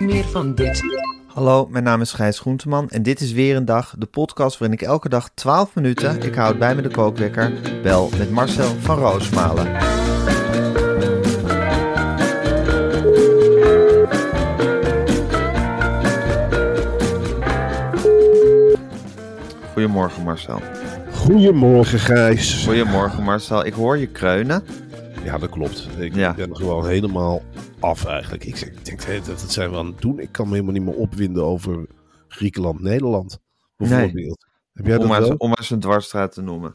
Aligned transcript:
Meer 0.00 0.24
van 0.24 0.54
dit. 0.54 0.82
Hallo, 1.26 1.66
mijn 1.70 1.84
naam 1.84 2.00
is 2.00 2.12
Gijs 2.12 2.38
Groenteman 2.38 2.88
en 2.90 3.02
dit 3.02 3.20
is 3.20 3.32
weer 3.32 3.56
een 3.56 3.64
dag, 3.64 3.94
de 3.98 4.06
podcast 4.06 4.58
waarin 4.58 4.78
ik 4.78 4.86
elke 4.86 5.08
dag 5.08 5.30
12 5.34 5.74
minuten, 5.74 6.22
ik 6.22 6.34
houd 6.34 6.58
bij 6.58 6.74
me 6.74 6.82
de 6.82 6.88
kookwekker, 6.90 7.52
bel 7.82 8.10
met 8.18 8.30
Marcel 8.30 8.74
van 8.80 8.98
Roosmalen. 8.98 9.68
Goedemorgen 19.72 20.22
Marcel. 20.22 20.60
Goedemorgen 21.12 21.98
Gijs. 21.98 22.64
Goedemorgen 22.66 23.22
Marcel, 23.22 23.66
ik 23.66 23.72
hoor 23.72 23.98
je 23.98 24.06
kreunen. 24.06 24.62
Ja, 25.24 25.38
dat 25.38 25.48
klopt. 25.50 25.88
Ik 25.98 26.14
Ja. 26.14 26.34
ben 26.34 26.56
gewoon 26.56 26.86
helemaal 26.86 27.42
af 27.80 28.04
eigenlijk. 28.04 28.44
Ik, 28.44 28.56
zeg, 28.56 28.68
ik 28.68 28.84
denk, 28.84 29.06
dat 29.06 29.40
dat 29.40 29.52
zijn 29.52 29.70
we 29.70 29.76
aan 29.76 29.86
het 29.86 30.00
doen. 30.00 30.18
Ik 30.18 30.32
kan 30.32 30.46
me 30.46 30.52
helemaal 30.52 30.72
niet 30.72 30.82
meer 30.82 30.94
opwinden 30.94 31.44
over 31.44 31.86
Griekenland-Nederland. 32.28 33.38
Bijvoorbeeld. 33.76 34.46
Heb 34.72 34.86
jij 34.86 34.94
Om 34.94 35.00
dat 35.00 35.10
maar, 35.10 35.20
wel? 35.20 35.34
om 35.36 35.52
een 35.68 35.80
dwarsstraat 35.80 36.32
te 36.32 36.42
noemen. 36.42 36.74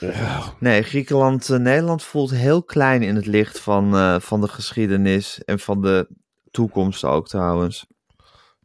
Ja, 0.00 0.54
Nee, 0.60 0.82
Griekenland, 0.82 1.48
Nederland 1.48 2.02
voelt 2.02 2.30
heel 2.30 2.62
klein 2.62 3.02
in 3.02 3.14
het 3.14 3.26
licht 3.26 3.58
van, 3.58 3.94
eh, 3.94 4.20
van 4.20 4.40
de 4.40 4.48
geschiedenis 4.48 5.44
en 5.44 5.58
van 5.58 5.82
de 5.82 6.08
toekomst 6.50 7.04
ook 7.04 7.28
trouwens. 7.28 7.86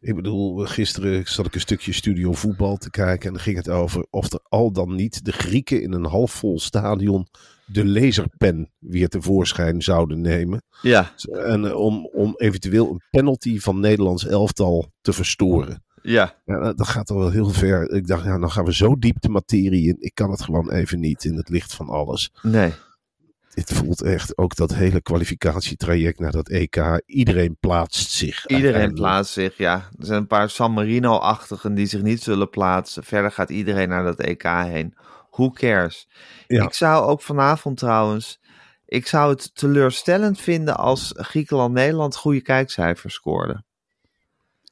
ik 0.00 0.14
bedoel, 0.14 0.56
gisteren 0.66 1.26
zat 1.26 1.46
ik 1.46 1.54
een 1.54 1.60
stukje 1.60 1.92
studio 1.92 2.32
voetbal 2.32 2.76
te 2.76 2.90
kijken. 2.90 3.26
En 3.26 3.32
dan 3.32 3.42
ging 3.42 3.56
het 3.56 3.68
over 3.68 4.06
of 4.10 4.32
er 4.32 4.40
al 4.48 4.72
dan 4.72 4.94
niet 4.94 5.24
de 5.24 5.32
Grieken 5.32 5.82
in 5.82 5.92
een 5.92 6.06
halfvol 6.06 6.60
stadion 6.60 7.26
de 7.72 7.86
laserpen 7.86 8.70
weer 8.78 9.08
tevoorschijn 9.08 9.82
zouden 9.82 10.20
nemen. 10.20 10.62
Ja, 10.82 11.12
En 11.32 11.64
eh, 11.64 11.74
om, 11.76 12.06
om 12.12 12.34
eventueel 12.36 12.90
een 12.90 13.02
penalty 13.10 13.58
van 13.58 13.80
Nederlands 13.80 14.26
elftal 14.26 14.92
te 15.00 15.12
verstoren. 15.12 15.82
ja. 16.02 16.34
Ja, 16.44 16.72
dat- 16.72 16.88
gaat 16.88 17.10
al 17.10 17.18
wel 17.18 17.30
heel 17.30 17.48
ver. 17.48 17.90
Ik 17.90 18.06
dacht, 18.06 18.24
ja, 18.24 18.38
dan 18.38 18.50
gaan 18.50 18.64
we 18.64 18.74
zo 18.74 18.98
diep 18.98 19.20
de 19.20 19.28
materie 19.28 19.88
in. 19.88 19.96
Ik 19.98 20.14
kan 20.14 20.30
het 20.30 20.42
gewoon 20.42 20.70
even 20.70 21.00
niet 21.00 21.24
in 21.24 21.36
het 21.36 21.48
licht 21.48 21.74
van 21.74 21.88
alles. 21.88 22.32
Nee. 22.42 22.72
Dit 23.54 23.72
voelt 23.72 24.02
echt 24.02 24.38
ook 24.38 24.56
dat 24.56 24.74
hele 24.74 25.02
kwalificatietraject 25.02 26.18
naar 26.18 26.32
dat 26.32 26.48
EK. 26.48 27.00
Iedereen 27.06 27.56
plaatst 27.60 28.10
zich. 28.10 28.46
Iedereen 28.46 28.94
plaatst 28.94 29.32
zich, 29.32 29.56
ja. 29.56 29.74
Er 29.98 30.06
zijn 30.06 30.20
een 30.20 30.26
paar 30.26 30.50
San 30.50 30.72
Marino-achtigen 30.72 31.74
die 31.74 31.86
zich 31.86 32.02
niet 32.02 32.22
zullen 32.22 32.50
plaatsen. 32.50 33.04
Verder 33.04 33.30
gaat 33.32 33.50
iedereen 33.50 33.88
naar 33.88 34.04
dat 34.04 34.18
EK 34.20 34.42
heen. 34.42 34.94
Who 35.30 35.50
cares? 35.50 36.08
Ja. 36.46 36.64
Ik 36.64 36.74
zou 36.74 37.06
ook 37.06 37.22
vanavond 37.22 37.76
trouwens... 37.78 38.40
Ik 38.86 39.06
zou 39.06 39.30
het 39.30 39.54
teleurstellend 39.54 40.40
vinden 40.40 40.76
als 40.76 41.12
Griekenland-Nederland 41.16 42.16
goede 42.16 42.40
kijkcijfers 42.40 43.14
scoorde. 43.14 43.64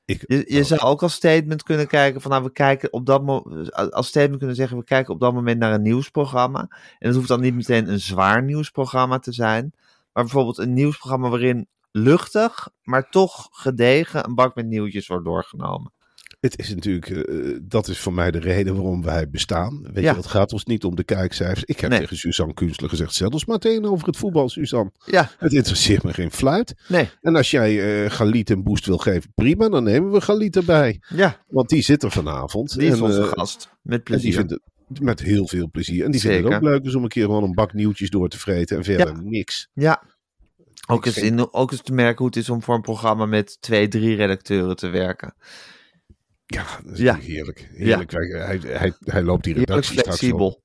Ik, 0.04 0.24
Je, 0.26 0.44
je 0.46 0.64
zou 0.64 0.80
ook 0.80 1.02
als 1.02 1.14
statement 1.14 1.62
kunnen 1.62 1.86
kijken 1.86 2.20
van 2.20 2.30
nou, 2.30 2.42
we 2.42 2.52
kijken 2.52 2.92
op 2.92 3.06
dat 3.06 3.22
moment 3.22 3.72
als 3.72 4.06
statement 4.06 4.38
kunnen 4.38 4.56
zeggen 4.56 4.78
we 4.78 4.84
kijken 4.84 5.14
op 5.14 5.20
dat 5.20 5.32
moment 5.32 5.58
naar 5.58 5.72
een 5.72 5.82
nieuwsprogramma. 5.82 6.60
En 6.98 7.08
dat 7.08 7.14
hoeft 7.14 7.28
dan 7.28 7.40
niet 7.40 7.54
meteen 7.54 7.90
een 7.90 8.00
zwaar 8.00 8.42
nieuwsprogramma 8.42 9.18
te 9.18 9.32
zijn, 9.32 9.72
maar 10.12 10.22
bijvoorbeeld 10.24 10.58
een 10.58 10.72
nieuwsprogramma 10.72 11.28
waarin 11.28 11.68
luchtig, 11.90 12.68
maar 12.82 13.10
toch 13.10 13.48
gedegen 13.50 14.24
een 14.24 14.34
bak 14.34 14.54
met 14.54 14.66
nieuwtjes 14.66 15.06
wordt 15.06 15.24
doorgenomen. 15.24 15.92
Het 16.40 16.58
is 16.58 16.68
natuurlijk, 16.74 17.10
eh, 17.10 17.56
dat 17.62 17.88
is 17.88 17.98
voor 17.98 18.12
mij 18.12 18.30
de 18.30 18.38
reden 18.38 18.74
waarom 18.74 19.02
wij 19.02 19.30
bestaan. 19.30 19.82
Weet 19.92 20.04
Ja. 20.04 20.10
je, 20.10 20.16
het 20.16 20.26
gaat 20.26 20.52
ons 20.52 20.64
niet 20.64 20.84
om 20.84 20.94
de 20.96 21.04
kijkcijfers. 21.04 21.64
Ik 21.64 21.80
heb 21.80 21.90
Nee. 21.90 21.98
tegen 21.98 22.16
Suzanne 22.16 22.54
Kunstler 22.54 22.88
gezegd, 22.90 23.14
zet 23.14 23.32
ons 23.32 23.44
meteen 23.44 23.84
over 23.84 24.06
het 24.06 24.16
voetbal, 24.16 24.48
Suzanne. 24.48 24.92
Ja, 25.04 25.30
Het 25.38 25.52
interesseert 25.52 26.02
me 26.02 26.12
geen 26.12 26.30
fluit. 26.30 26.74
nee, 26.88 27.08
En 27.20 27.36
als 27.36 27.50
jij 27.50 28.04
eh 28.04 28.10
Galit 28.10 28.50
een 28.50 28.62
boost 28.62 28.86
wil 28.86 28.98
geven, 28.98 29.32
prima, 29.34 29.68
dan 29.68 29.84
nemen 29.84 30.10
we 30.12 30.20
Galit 30.20 30.56
erbij. 30.56 31.00
ja, 31.08 31.36
Want 31.48 31.68
die 31.68 31.82
zit 31.82 32.02
er 32.02 32.10
vanavond. 32.10 32.78
die 32.78 32.88
is 32.88 32.94
En, 32.96 33.02
onze 33.02 33.20
eh, 33.20 33.28
gast. 33.28 33.56
Met 33.58 33.70
En 33.82 33.88
die 33.90 34.02
plezier. 34.02 34.32
vindt 34.34 34.50
het 34.52 35.00
met 35.00 35.20
heel 35.20 35.46
veel 35.48 35.70
plezier. 35.70 36.04
En 36.04 36.10
die 36.10 36.20
vindt 36.20 36.44
het 36.44 36.54
ook 36.54 36.62
leuk 36.62 36.84
dus 36.84 36.94
om 36.94 37.02
een 37.02 37.08
keer 37.08 37.24
gewoon 37.24 37.42
een 37.44 37.54
bak 37.54 37.72
nieuwtjes 37.72 38.10
door 38.10 38.28
te 38.28 38.38
vreten 38.38 38.76
en 38.76 38.84
verder 38.84 39.06
Ja. 39.14 39.20
niks. 39.22 39.68
Ja. 39.72 40.02
Ook 40.90 41.06
eens, 41.06 41.16
in, 41.18 41.52
ook 41.52 41.70
eens 41.72 41.82
te 41.82 41.92
merken 41.92 42.16
hoe 42.18 42.26
het 42.26 42.36
is 42.36 42.50
om 42.50 42.62
voor 42.62 42.74
een 42.74 42.80
programma 42.80 43.26
met 43.26 43.56
twee, 43.60 43.88
drie 43.88 44.16
redacteuren 44.16 44.76
te 44.76 44.88
werken. 44.88 45.34
Ja, 46.54 46.66
dat 46.84 46.92
is 46.92 46.98
Ja. 46.98 47.16
heerlijk. 47.16 47.68
heerlijk. 47.72 48.10
Wij- 48.10 48.40
Hij, 48.46 48.58
hij, 48.62 48.92
hij 49.04 49.22
loopt 49.22 49.44
die 49.44 49.54
redactie 49.54 49.98
straks 49.98 50.18
flexibel. 50.18 50.62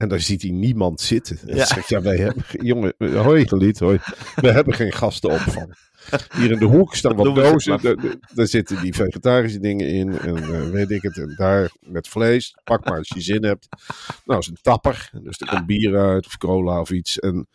En 0.00 0.08
daar 0.08 0.20
ziet 0.20 0.42
hij 0.42 0.50
niemand 0.50 1.00
zitten. 1.00 1.38
En 1.46 1.56
Ja. 1.56 1.64
zegt 1.64 1.88
ja, 1.88 2.00
wij 2.02 2.16
hebben, 2.16 2.42
ge- 2.44 2.64
jongen, 2.64 2.94
hoi 2.98 3.46
Geliet, 3.48 3.78
hoi. 3.78 3.98
We 4.34 4.50
hebben 4.52 4.74
geen 4.74 4.92
gastenopvang. 4.92 5.88
Hier 6.36 6.50
in 6.50 6.58
de 6.58 6.64
hoek 6.64 6.94
staan 6.94 7.16
wat 7.16 7.34
dozen. 7.34 7.70
maar. 7.72 7.80
Daar, 7.82 7.96
daar- 7.96 8.16
daar 8.34 8.46
zitten 8.46 8.82
die 8.82 8.94
vegetarische 8.94 9.58
dingen 9.58 9.88
in. 9.88 10.18
En 10.18 10.36
eh, 10.36 10.68
weet 10.70 10.90
ik 10.90 11.02
het. 11.02 11.18
En 11.18 11.34
daar 11.36 11.70
met 11.80 12.08
vlees. 12.08 12.56
Pak 12.64 12.84
maar 12.84 12.98
als 12.98 13.08
je 13.14 13.20
zin 13.20 13.44
hebt. 13.44 13.68
Nou, 14.24 14.38
is 14.38 14.46
een 14.46 14.56
tapper. 14.62 15.10
Dus 15.22 15.40
er 15.40 15.46
komt 15.46 15.66
bier 15.66 15.96
uit 15.96 16.26
of 16.26 16.36
cola 16.36 16.80
of 16.80 16.90
iets. 16.90 17.18
En 17.18 17.46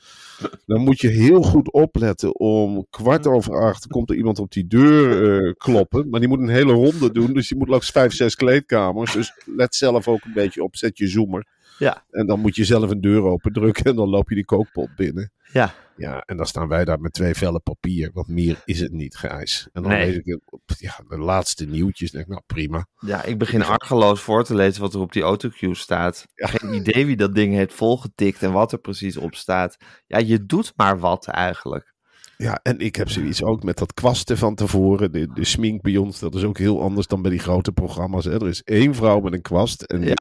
dan 0.66 0.82
moet 0.82 1.00
je 1.02 1.08
heel 1.08 1.42
goed 1.42 1.72
opletten. 1.72 2.40
Om 2.40 2.88
kwart 2.90 3.28
over 3.28 3.62
acht 3.62 3.88
komt 3.88 4.10
er 4.10 4.16
iemand 4.16 4.40
op 4.40 4.52
die 4.52 4.68
deur 4.68 5.36
eh, 5.46 5.54
kloppen. 5.58 6.10
Maar 6.10 6.20
die 6.20 6.30
moet 6.30 6.40
een 6.40 6.50
hele 6.50 6.74
ronde 6.74 7.12
doen. 7.12 7.34
Dus 7.34 7.48
die 7.48 7.58
moet 7.58 7.70
langs 7.70 7.90
vijf, 7.90 8.14
zes 8.14 8.36
kleedkamers. 8.36 9.14
Dus 9.14 9.34
let 9.56 9.76
zelf 9.76 10.08
ook 10.08 10.24
een 10.24 10.34
beetje 10.34 10.64
op. 10.64 10.76
Zet 10.76 10.98
je 10.98 11.08
zoomer. 11.08 11.46
Ja. 11.78 12.04
En 12.10 12.26
dan 12.28 12.40
moet 12.40 12.56
je 12.56 12.66
zelf 12.66 12.90
een 12.90 13.02
deur 13.02 13.22
open 13.24 13.54
drukken. 13.54 13.86
En 13.86 13.96
dan 13.96 14.10
loop 14.10 14.30
je 14.30 14.36
die 14.36 14.46
kookpot 14.46 14.96
binnen. 14.96 15.32
Ja, 15.52 15.74
Ja, 15.98 16.22
en 16.26 16.38
dan 16.38 16.46
staan 16.46 16.68
wij 16.68 16.86
daar 16.86 17.00
met 17.00 17.14
twee 17.14 17.34
vellen 17.34 17.62
papier. 17.62 18.10
Want 18.14 18.28
meer 18.28 18.62
is 18.66 18.80
het 18.80 18.92
niet, 18.92 19.16
Gijs. 19.16 19.68
En 19.74 19.82
dan 19.84 19.92
Nee. 19.92 20.06
lees 20.06 20.16
ik 20.18 20.40
ja, 20.78 21.00
de 21.08 21.18
laatste 21.18 21.66
nieuwtjes. 21.66 22.12
denk 22.12 22.24
ik, 22.24 22.30
nou 22.30 22.42
prima. 22.46 22.88
Ja, 23.00 23.24
ik 23.24 23.38
begin 23.38 23.64
argeloos 23.64 24.22
voor 24.22 24.44
te 24.44 24.56
lezen 24.56 24.82
wat 24.82 24.94
er 24.94 25.00
op 25.00 25.12
die 25.14 25.24
autocue 25.24 25.76
staat. 25.76 26.26
Geen 26.36 26.74
idee 26.74 27.06
wie 27.06 27.16
dat 27.16 27.36
ding 27.36 27.54
heeft 27.54 27.74
volgetikt 27.74 28.44
en 28.44 28.52
wat 28.52 28.72
er 28.72 28.78
precies 28.80 29.18
op 29.18 29.36
staat. 29.36 29.78
Ja, 30.08 30.18
je 30.18 30.46
doet 30.46 30.74
maar 30.76 31.00
wat 31.00 31.28
eigenlijk. 31.28 31.94
Ja, 32.38 32.60
en 32.64 32.80
ik 32.80 32.96
heb 32.96 33.10
zoiets 33.10 33.44
ook 33.44 33.64
met 33.64 33.78
dat 33.78 33.94
kwasten 33.94 34.38
van 34.38 34.56
tevoren. 34.56 35.12
De, 35.12 35.28
de 35.34 35.46
smink 35.46 35.82
bij 35.82 35.98
ons, 35.98 36.20
dat 36.20 36.36
is 36.36 36.44
ook 36.44 36.58
heel 36.58 36.82
anders 36.82 37.08
dan 37.08 37.22
bij 37.22 37.32
die 37.32 37.40
grote 37.40 37.72
programma's. 37.72 38.26
Hè. 38.26 38.34
Er 38.34 38.48
is 38.48 38.62
één 38.64 38.96
vrouw 38.96 39.20
met 39.20 39.34
een 39.34 39.42
kwast. 39.42 39.82
En 39.82 40.00
Ja. 40.00 40.06
die, 40.06 40.16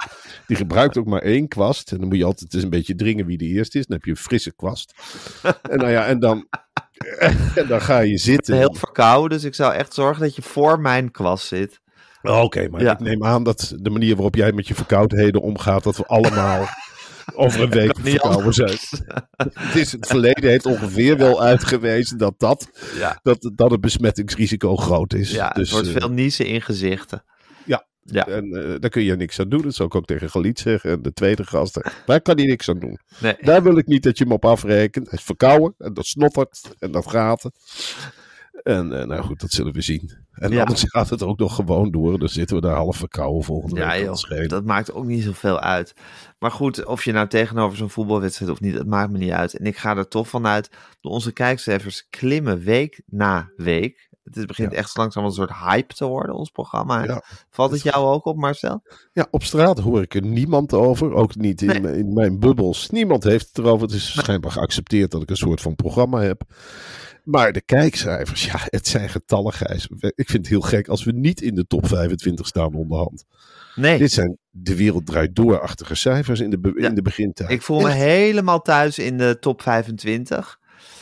die 0.47 0.57
gebruikt 0.57 0.99
ook 0.99 1.07
maar 1.07 1.23
één 1.23 1.49
kwast. 1.49 1.93
En 1.93 1.99
dan 1.99 2.09
moet 2.09 2.17
je 2.17 2.25
altijd 2.25 2.55
eens 2.55 2.63
een 2.63 2.71
beetje 2.71 2.95
dringen 2.95 3.27
wie 3.27 3.39
de 3.39 3.45
eerste 3.45 3.79
is. 3.79 3.87
Dan 3.87 3.97
heb 3.97 4.05
je 4.05 4.11
een 4.11 4.17
frisse 4.17 4.55
kwast. 4.55 4.95
en 5.71 5.79
nou 5.79 5.91
ja, 5.91 6.07
en 6.07 6.19
dan, 6.19 6.47
en 7.55 7.67
dan 7.69 7.81
ga 7.81 7.99
je 7.99 8.19
zitten. 8.19 8.57
Heel 8.57 8.75
verkouden, 8.75 9.39
dus 9.39 9.47
ik 9.47 9.55
zou 9.55 9.73
echt 9.75 9.95
zorgen 9.95 10.23
dat 10.23 10.37
je 10.37 10.43
voor 10.43 10.81
mijn 10.81 11.11
kwast 11.11 11.47
zit. 11.47 11.81
Oké, 12.23 12.69
maar 12.69 12.83
Ja. 12.83 12.93
ik 12.93 13.01
neem 13.01 13.25
aan 13.25 13.43
dat 13.45 13.75
de 13.79 13.91
manier 13.91 14.15
waarop 14.15 14.35
jij 14.35 14.53
met 14.53 14.69
je 14.69 14.75
verkoudheden 14.75 15.41
omgaat, 15.41 15.83
dat 15.85 15.97
we 15.97 16.07
allemaal 16.07 16.67
over 17.35 17.61
een 17.63 17.71
week 17.81 17.99
verkouden 17.99 18.53
zijn. 18.55 18.79
Het, 19.37 19.75
is, 19.75 19.93
het 19.93 20.07
verleden 20.07 20.51
heeft 20.51 20.67
ongeveer 20.67 21.17
wel 21.17 21.43
uitgewezen 21.43 22.19
dat, 22.19 22.35
dat, 22.39 22.69
Ja, 22.99 23.19
dat, 23.23 23.51
dat 23.55 23.71
het 23.71 23.81
besmettingsrisico 23.81 24.77
groot 24.77 25.15
is. 25.15 25.31
ja 25.31 25.49
dus, 25.49 25.63
het 25.63 25.71
wordt 25.71 25.87
eh, 25.95 26.01
veel 26.01 26.11
niezen 26.11 26.47
in 26.47 26.63
gezichten. 26.63 27.25
ja, 27.65 27.87
Ja. 28.03 28.27
En 28.27 28.53
eh, 28.53 28.75
daar 28.81 28.91
kun 28.91 29.03
je 29.03 29.17
niks 29.17 29.41
aan 29.41 29.49
doen. 29.49 29.63
Dat 29.63 29.75
zou 29.75 29.89
ik 29.89 29.95
ook 29.95 30.05
tegen 30.07 30.31
Galiet 30.31 30.59
zeggen. 30.59 30.91
En 30.91 31.03
de 31.03 31.13
tweede 31.13 31.45
gasten. 31.45 31.93
Daar 32.07 32.21
kan 32.21 32.37
hij 32.37 32.47
niks 32.47 32.69
aan 32.69 32.79
doen. 32.79 32.99
Nee. 33.19 33.37
Daar 33.41 33.63
wil 33.63 33.77
ik 33.79 33.87
niet 33.87 34.03
dat 34.03 34.19
je 34.19 34.25
hem 34.25 34.33
op 34.33 34.45
afrekent. 34.45 35.11
Hij 35.11 35.19
is 35.19 35.25
verkouden. 35.25 35.75
En 35.79 35.95
dat 35.95 36.07
snottert. 36.07 36.61
En 36.79 36.91
dat 36.91 37.11
gaat. 37.11 37.51
En 38.63 39.01
eh, 39.01 39.07
nou 39.07 39.23
goed, 39.23 39.41
dat 39.41 39.51
zullen 39.51 39.73
we 39.73 39.81
zien. 39.81 40.13
En 40.33 40.51
Ja. 40.53 40.61
anders 40.61 40.83
gaat 40.87 41.11
het 41.11 41.23
ook 41.23 41.39
nog 41.39 41.55
gewoon 41.55 41.91
door. 41.91 42.19
Dan 42.19 42.29
zitten 42.29 42.57
we 42.57 42.63
daar 42.63 42.77
half 42.77 42.97
verkouden 42.97 43.45
volgende 43.45 43.81
Ja, 43.81 43.91
week. 43.91 44.05
joh, 44.05 44.49
Dat 44.49 44.65
maakt 44.65 44.93
ook 44.93 45.05
niet 45.05 45.23
zoveel 45.23 45.61
uit. 45.61 45.95
Maar 46.39 46.51
goed, 46.51 46.85
of 46.85 47.05
je 47.05 47.13
nou 47.13 47.29
tegenover 47.29 47.77
zo'n 47.77 47.91
voetbalwedstrijd 47.91 48.51
of 48.51 48.61
niet, 48.61 48.75
dat 48.75 48.87
maakt 48.87 49.11
me 49.11 49.19
niet 49.19 49.31
uit. 49.31 49.55
En 49.55 49.65
ik 49.67 49.77
ga 49.77 49.97
er 49.97 50.09
toch 50.09 50.29
vanuit, 50.29 50.71
dat 51.01 51.13
onze 51.13 51.33
kijkcijfers 51.33 52.07
klimmen 52.11 52.59
week 52.61 53.03
na 53.07 53.51
week. 53.57 54.09
Het 54.33 54.47
begint 54.47 54.73
Ja. 54.73 54.79
echt 54.79 54.97
langzaam 54.97 55.25
een 55.25 55.31
soort 55.33 55.53
hype 55.53 55.95
te 55.95 56.05
worden, 56.07 56.35
ons 56.35 56.51
programma. 56.51 57.05
Ja. 57.05 57.23
Valt 57.51 57.71
het 57.71 57.83
jou 57.83 58.07
ook 58.07 58.25
op, 58.25 58.37
Marcel? 58.37 58.83
Ja, 59.13 59.27
op 59.31 59.43
straat 59.43 59.79
hoor 59.79 60.03
ik 60.03 60.15
er 60.15 60.23
niemand 60.27 60.73
over. 60.73 61.13
Ook 61.13 61.37
niet 61.37 61.63
in, 61.63 61.83
Nee. 61.83 61.97
in 61.99 62.13
mijn 62.13 62.39
bubbels. 62.39 62.91
Niemand 62.91 63.25
heeft 63.25 63.47
het 63.47 63.59
erover. 63.59 63.87
Het 63.87 63.97
is 63.97 64.13
schijnbaar 64.13 64.51
geaccepteerd 64.51 65.11
dat 65.11 65.23
ik 65.23 65.31
een 65.31 65.37
soort 65.37 65.61
van 65.61 65.75
programma 65.75 66.21
heb. 66.21 66.43
Maar 67.25 67.53
de 67.53 67.61
kijkcijfers, 67.61 68.45
ja, 68.45 68.59
het 68.65 68.87
zijn 68.87 69.09
getallen, 69.09 69.53
Gijs. 69.53 69.87
Ik 69.99 70.29
vind 70.31 70.33
het 70.33 70.47
heel 70.47 70.61
gek 70.61 70.89
als 70.89 71.05
we 71.05 71.13
niet 71.13 71.41
in 71.41 71.55
de 71.55 71.67
top 71.67 71.87
25 71.87 72.47
staan 72.47 72.75
onderhand. 72.75 73.25
Nee, 73.75 73.99
Dit 73.99 74.13
zijn 74.13 74.39
de 74.51 74.77
wereld 74.77 75.07
draait 75.07 75.35
door-achtige 75.37 75.95
cijfers 75.95 76.41
in 76.41 76.51
de, 76.51 76.59
be- 76.59 76.73
Ja. 76.77 76.89
in 76.89 76.95
de 76.95 77.03
begintijd. 77.03 77.51
ik 77.51 77.63
voel 77.63 77.81
me 77.81 77.89
Echt. 77.89 77.97
helemaal 77.97 78.61
thuis 78.63 78.99
in 78.99 79.19
de 79.19 79.39
top 79.41 79.63
25. 79.63 80.59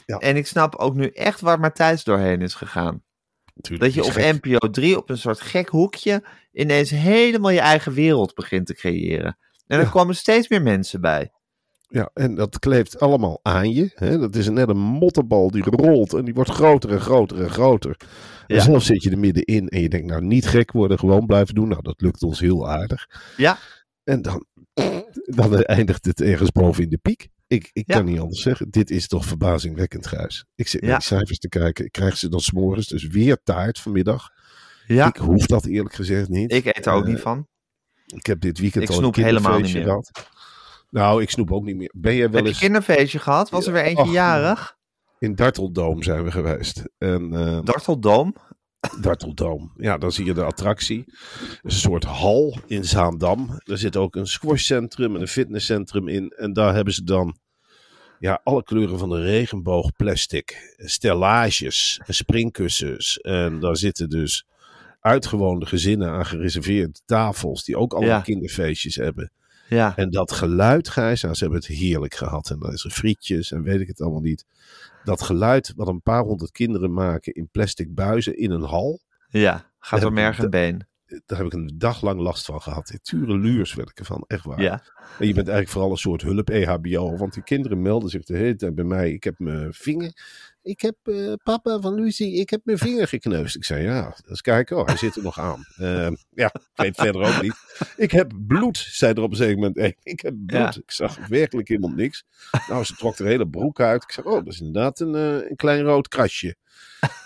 Ja. 0.07 0.17
En 0.19 0.37
ik 0.37 0.47
snap 0.47 0.75
ook 0.75 0.95
nu 0.95 1.07
echt 1.09 1.41
waar 1.41 1.61
Matthijs 1.61 2.05
doorheen 2.05 2.41
is 2.41 2.55
gegaan. 2.55 3.03
Dat 3.55 3.95
je 3.95 4.05
op. 4.05 4.13
NPO 4.15 4.71
3 4.71 4.97
op 4.97 5.11
een 5.11 5.19
soort 5.19 5.41
gek 5.41 5.69
hoekje 5.69 6.25
ineens 6.53 6.91
helemaal 6.91 7.51
je 7.51 7.61
eigen 7.61 7.93
wereld 7.93 8.35
begint 8.35 8.67
te 8.67 8.75
creëren. 8.75 9.39
En 9.67 9.79
er 9.79 9.85
Ja. 9.85 9.91
komen 9.91 10.15
steeds 10.17 10.49
meer 10.49 10.63
mensen 10.63 11.01
bij. 11.01 11.31
Ja, 11.89 12.11
en 12.15 12.35
dat 12.35 12.59
kleeft 12.59 13.01
allemaal 13.01 13.39
aan 13.43 13.73
je. 13.73 13.91
Hè? 13.95 14.19
Dat 14.19 14.35
is 14.37 14.49
net 14.49 14.69
een 14.69 14.79
mottenbal 14.79 15.51
die 15.51 15.63
rolt 15.65 16.13
en 16.15 16.25
die 16.25 16.35
wordt 16.35 16.51
groter 16.51 16.91
en 16.91 17.01
groter 17.01 17.43
en 17.43 17.51
groter. 17.51 17.97
En 18.47 18.57
Ja. 18.57 18.63
zelf 18.63 18.83
zit 18.83 19.03
je 19.03 19.11
er 19.11 19.19
middenin 19.19 19.69
en 19.69 19.81
je 19.81 19.89
denkt, 19.89 20.07
nou 20.07 20.25
niet 20.25 20.47
gek 20.47 20.73
worden, 20.73 20.99
gewoon 20.99 21.27
blijven 21.27 21.55
doen. 21.55 21.69
Nou, 21.69 21.83
dat 21.83 22.01
lukt 22.01 22.23
ons 22.23 22.41
heel 22.41 22.69
aardig. 22.71 23.07
Ja. 23.37 23.59
En 24.05 24.23
dan, 24.23 24.45
dan 25.13 25.63
eindigt 25.63 26.05
het 26.05 26.21
ergens 26.21 26.51
boven 26.51 26.83
in 26.83 26.89
de 26.91 26.99
piek. 27.03 27.29
Ik, 27.53 27.71
ik 27.73 27.85
Ja. 27.87 27.95
kan 27.97 28.05
niet 28.05 28.19
anders 28.21 28.43
zeggen. 28.43 28.71
Dit 28.71 28.91
is 28.91 29.07
toch 29.09 29.25
verbazingwekkend, 29.25 30.07
Gijs. 30.07 30.45
Ik 30.55 30.69
zit 30.69 30.81
naar 30.81 30.91
Ja. 30.91 30.97
die 30.97 31.07
cijfers 31.07 31.39
te 31.39 31.49
kijken. 31.49 31.85
Ik 31.85 31.93
krijg 31.93 32.17
ze 32.17 32.29
dan 32.29 32.41
s'morgens, 32.41 32.87
dus 32.87 33.07
weer 33.07 33.39
taart 33.43 33.79
vanmiddag. 33.79 34.29
Ja, 34.87 35.07
Ik 35.09 35.17
hoef 35.17 35.47
dat 35.47 35.65
eerlijk 35.67 35.95
gezegd 35.95 36.29
niet. 36.29 36.53
ik 36.53 36.65
eet 36.65 36.87
er 36.87 36.93
ook 36.93 37.03
Eh, 37.05 37.09
niet 37.11 37.21
van. 37.21 37.47
Ik 38.07 38.27
heb 38.27 38.41
dit 38.41 38.59
weekend 38.59 38.83
Ik 38.85 38.91
al 38.91 38.97
een 38.97 39.03
snoep 39.03 39.15
helemaal 39.15 39.59
niet 39.61 39.73
meer. 39.75 39.83
gehad. 39.83 40.11
Nou, 40.91 41.23
ik 41.23 41.31
snoep 41.31 41.53
ook 41.53 41.65
niet 41.65 41.77
meer. 41.77 41.93
Ben 41.97 42.15
jij 42.15 42.27
wel 42.27 42.35
Heb 42.35 42.43
je 42.43 42.49
eens... 42.49 42.59
kinderfeestje 42.59 43.19
gehad? 43.19 43.51
Was 43.51 43.67
er 43.67 43.73
weer 43.73 43.83
eentje 43.85 44.03
Ach, 44.05 44.13
jarig? 44.13 44.77
In 45.19 45.35
Darteldoom 45.35 46.03
zijn 46.03 46.25
we 46.25 46.31
geweest. 46.31 46.83
En, 46.99 47.33
eh 47.35 47.59
Darteldoom? 47.65 48.35
Darteldoom. 49.01 49.73
Ja, 49.77 49.99
dan 49.99 50.13
zie 50.13 50.25
je 50.25 50.35
de 50.35 50.45
attractie. 50.45 51.05
Een 51.63 51.71
soort 51.71 52.05
hal 52.05 52.59
in 52.67 52.85
Zaandam. 52.85 53.61
Er 53.65 53.79
zit 53.79 53.97
ook 53.97 54.17
een 54.17 54.27
squashcentrum 54.27 55.15
en 55.15 55.21
een 55.21 55.29
fitnesscentrum 55.29 56.09
in. 56.09 56.29
En 56.31 56.53
daar 56.53 56.75
hebben 56.75 56.95
ze 56.95 57.05
dan 57.05 57.37
ja, 58.23 58.41
alle 58.45 58.63
kleuren 58.63 58.99
van 58.99 59.09
de 59.09 59.21
regenboog 59.21 59.93
plastic. 59.97 60.75
Stellages, 60.77 62.01
en 62.07 62.15
springkussens. 62.15 63.19
En 63.21 63.61
daar 63.61 63.77
zitten 63.77 64.09
dus 64.09 64.47
uitgewoonde 65.01 65.67
gezinnen 65.67 66.11
aan 66.11 66.27
gereserveerde 66.27 66.99
tafels. 67.05 67.65
Die 67.65 67.77
ook 67.77 67.93
allemaal 67.93 68.17
Ja. 68.17 68.21
kinderfeestjes 68.21 68.97
hebben. 68.97 69.33
Ja. 69.69 69.97
En 69.97 70.11
dat 70.11 70.33
geluid, 70.33 70.89
Gijs, 70.89 71.23
nou, 71.23 71.35
ze 71.35 71.43
hebben 71.43 71.61
het 71.61 71.69
heerlijk 71.69 72.15
gehad. 72.15 72.51
En 72.51 72.59
dan 72.59 72.73
is 72.73 72.85
er 72.85 72.91
frietjes 72.91 73.53
en 73.53 73.63
weet 73.63 73.81
ik 73.81 73.87
het 73.87 74.01
allemaal 74.01 74.21
niet. 74.21 74.45
Dat 75.05 75.23
geluid 75.23 75.73
wat 75.77 75.89
een 75.89 76.03
paar 76.03 76.23
honderd 76.23 76.51
kinderen 76.51 76.93
maken 76.93 77.33
in 77.33 77.49
plastic 77.53 77.95
buizen 77.95 78.37
in 78.39 78.51
een 78.51 78.63
hal. 78.65 79.01
Ja, 79.29 79.71
gaat 79.79 80.01
door 80.01 80.13
merg 80.13 80.39
en 80.39 80.51
been. 80.51 80.87
Daar 81.27 81.39
heb 81.39 81.47
ik 81.47 81.53
een 81.53 81.75
dag 81.75 82.03
lang 82.03 82.21
last 82.21 82.45
van 82.45 82.63
gehad. 82.63 82.99
Ture 83.03 83.39
luurs 83.39 83.75
werd 83.75 83.91
ik 83.91 83.99
ervan, 83.99 84.25
echt 84.27 84.45
waar. 84.45 84.61
Ja. 84.61 84.83
En 85.19 85.27
je 85.27 85.35
bent 85.35 85.49
eigenlijk 85.49 85.69
vooral 85.69 85.91
een 85.91 85.97
soort 85.97 86.23
hulp 86.23 86.51
EHBO. 86.51 87.17
Want 87.17 87.35
die 87.35 87.43
kinderen 87.43 87.83
melden 87.83 88.11
zich 88.11 88.25
de 88.25 88.37
hele 88.37 88.57
tijd 88.57 88.75
bij 88.75 88.85
mij. 88.85 89.13
Ik 89.13 89.25
heb 89.25 89.39
mijn 89.39 89.73
vinger. 89.73 90.13
Ik 90.63 90.81
heb 90.81 90.97
eh, 91.03 91.33
papa 91.43 91.81
van 91.81 91.95
Lucie, 91.95 92.35
ik 92.35 92.51
heb 92.51 92.61
mijn 92.65 92.79
vinger 92.79 93.09
gekneusd. 93.09 93.57
Ik 93.57 93.65
zei 93.65 93.85
ja, 93.85 94.17
eens 94.29 94.41
kijken. 94.41 94.79
Oh, 94.79 94.87
hij 94.87 94.97
zit 94.97 95.17
er 95.17 95.23
nog 95.23 95.39
aan. 95.39 95.65
Eh, 95.77 96.11
ja, 96.31 96.47
ik 96.55 96.71
weet 96.75 96.97
verder 96.97 97.23
ook 97.23 97.43
niet. 97.43 97.55
Ik 97.97 98.11
heb 98.11 98.33
bloed, 98.47 98.77
zei 98.79 99.13
er 99.13 99.23
op 99.23 99.31
een 99.31 99.37
zeker 99.37 99.59
moment. 99.59 99.95
ik 100.03 100.21
heb 100.21 100.35
bloed. 100.47 100.75
Ja. 100.75 100.81
Ik 100.83 100.91
zag 100.91 101.27
werkelijk 101.27 101.69
helemaal 101.69 101.91
niks. 101.91 102.25
Nou, 102.69 102.85
ze 102.85 102.95
trok 102.95 103.19
er 103.19 103.27
hele 103.27 103.49
broek 103.49 103.81
uit. 103.81 104.03
Ik 104.03 104.13
zeg, 104.13 104.25
oh, 104.25 104.45
dat 104.45 104.47
is 104.47 104.61
inderdaad 104.61 105.01
een, 105.01 105.15
eh, 105.15 105.51
een 105.51 105.57
klein 105.57 105.83
rood 105.83 106.09
krasje. 106.09 106.57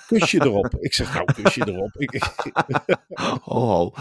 Kusje 0.06 0.40
erop. 0.44 0.74
Ik 0.78 0.94
zeg, 0.94 1.14
nou, 1.14 1.32
kusje 1.42 1.68
erop. 1.68 1.90
Ik, 1.96 2.22
Ho, 3.42 3.60
ho. 3.60 3.92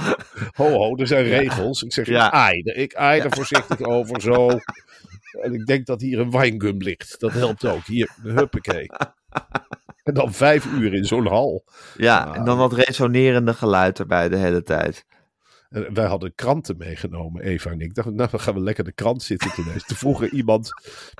Ho, 0.53 0.69
ho, 0.69 0.95
er 0.97 1.07
zijn 1.07 1.23
regels. 1.23 1.83
Ik 1.83 1.93
zeg, 1.93 2.07
Ja. 2.07 2.27
ik 2.27 2.33
aai 2.33 2.61
ik 2.61 2.95
aai 2.95 3.21
er 3.21 3.31
voorzichtig 3.31 3.79
over, 3.81 4.21
zo. 4.21 4.49
En 5.41 5.53
ik 5.53 5.65
denk 5.65 5.85
dat 5.85 6.01
hier 6.01 6.19
een 6.19 6.31
wijngum 6.31 6.77
ligt. 6.77 7.19
Dat 7.19 7.31
helpt 7.31 7.65
ook. 7.65 7.85
Hier, 7.85 8.09
huppakee. 8.23 8.89
En 10.03 10.13
dan 10.13 10.33
vijf 10.33 10.65
uur 10.65 10.93
in 10.93 11.05
zo'n 11.05 11.27
hal. 11.27 11.63
Ja, 11.97 12.35
en 12.35 12.45
dan 12.45 12.57
dat 12.57 12.73
resonerende 12.73 13.53
geluid 13.53 13.99
erbij 13.99 14.29
de 14.29 14.37
hele 14.37 14.61
tijd. 14.63 15.05
En 15.69 15.93
wij 15.93 16.05
hadden 16.05 16.35
kranten 16.35 16.77
meegenomen, 16.77 17.43
Eva 17.43 17.69
en 17.69 17.79
ik. 17.79 17.85
Ik 17.85 17.95
dacht, 17.95 18.11
nou, 18.11 18.29
dan 18.31 18.39
gaan 18.39 18.53
we 18.53 18.59
lekker 18.59 18.83
de 18.83 18.91
krant 18.91 19.23
zitten 19.23 19.51
te 19.51 19.63
lezen. 19.65 19.87
Toen 19.87 19.97
vroeg 19.97 20.21
er 20.21 20.29
iemand 20.33 20.69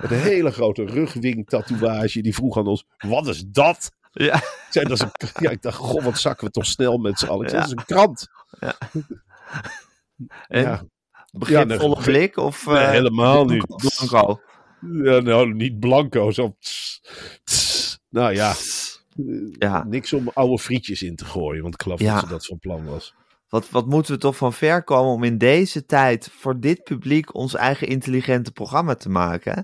met 0.02 0.10
een 0.10 0.18
hele 0.18 0.50
grote 0.50 0.84
rugwing-tatoeage. 0.84 2.20
Die 2.22 2.34
vroeg 2.34 2.58
aan 2.58 2.66
ons, 2.66 2.86
wat 2.98 3.26
is 3.26 3.44
dat? 3.46 3.90
Ja. 4.18 4.34
Ik, 4.36 4.66
zei, 4.70 4.88
dat 4.88 4.96
is 4.96 5.00
een, 5.02 5.28
ja, 5.44 5.50
ik 5.50 5.62
dacht, 5.62 5.76
goh, 5.76 6.04
wat 6.04 6.18
zakken 6.18 6.46
we 6.46 6.52
toch 6.52 6.66
snel 6.66 6.98
met 6.98 7.18
z'n 7.18 7.26
allen. 7.26 7.48
Zei, 7.50 7.62
Ja. 7.62 7.68
dat 7.68 7.76
is 7.76 7.84
een 7.86 7.96
krant. 7.96 8.28
En 10.48 10.60
Ja. 10.62 10.82
begripvolle 11.32 11.94
nee, 11.94 12.04
blik 12.04 12.36
of 12.36 12.66
Nee, 12.66 12.76
eh, 12.76 12.90
helemaal 12.90 13.44
niet. 13.44 13.66
blanco? 13.66 14.40
Ja, 14.80 15.18
nou, 15.20 15.52
niet 15.54 15.78
blanco, 15.80 16.30
zo. 16.30 16.56
tss, 16.60 17.00
tss. 17.44 17.98
Nou 18.08 18.34
ja, 18.34 18.54
Ja. 19.58 19.84
niks 19.84 20.12
om 20.12 20.30
oude 20.34 20.58
frietjes 20.58 21.02
in 21.02 21.16
te 21.16 21.24
gooien, 21.24 21.62
want 21.62 21.74
ik 21.74 21.82
geloof 21.82 22.00
Ja. 22.00 22.12
dat 22.14 22.22
ze 22.22 22.28
dat 22.28 22.46
van 22.46 22.58
plan 22.58 22.84
was. 22.84 23.14
Wat, 23.48 23.70
wat 23.70 23.86
moeten 23.86 24.12
we 24.14 24.18
toch 24.20 24.36
van 24.36 24.52
ver 24.52 24.84
komen 24.84 25.12
om 25.12 25.24
in 25.24 25.38
deze 25.38 25.84
tijd 25.86 26.28
voor 26.32 26.60
dit 26.60 26.82
publiek 26.84 27.34
ons 27.34 27.54
eigen 27.54 27.88
intelligente 27.88 28.52
programma 28.52 28.94
te 28.94 29.08
maken? 29.08 29.52
hè? 29.54 29.60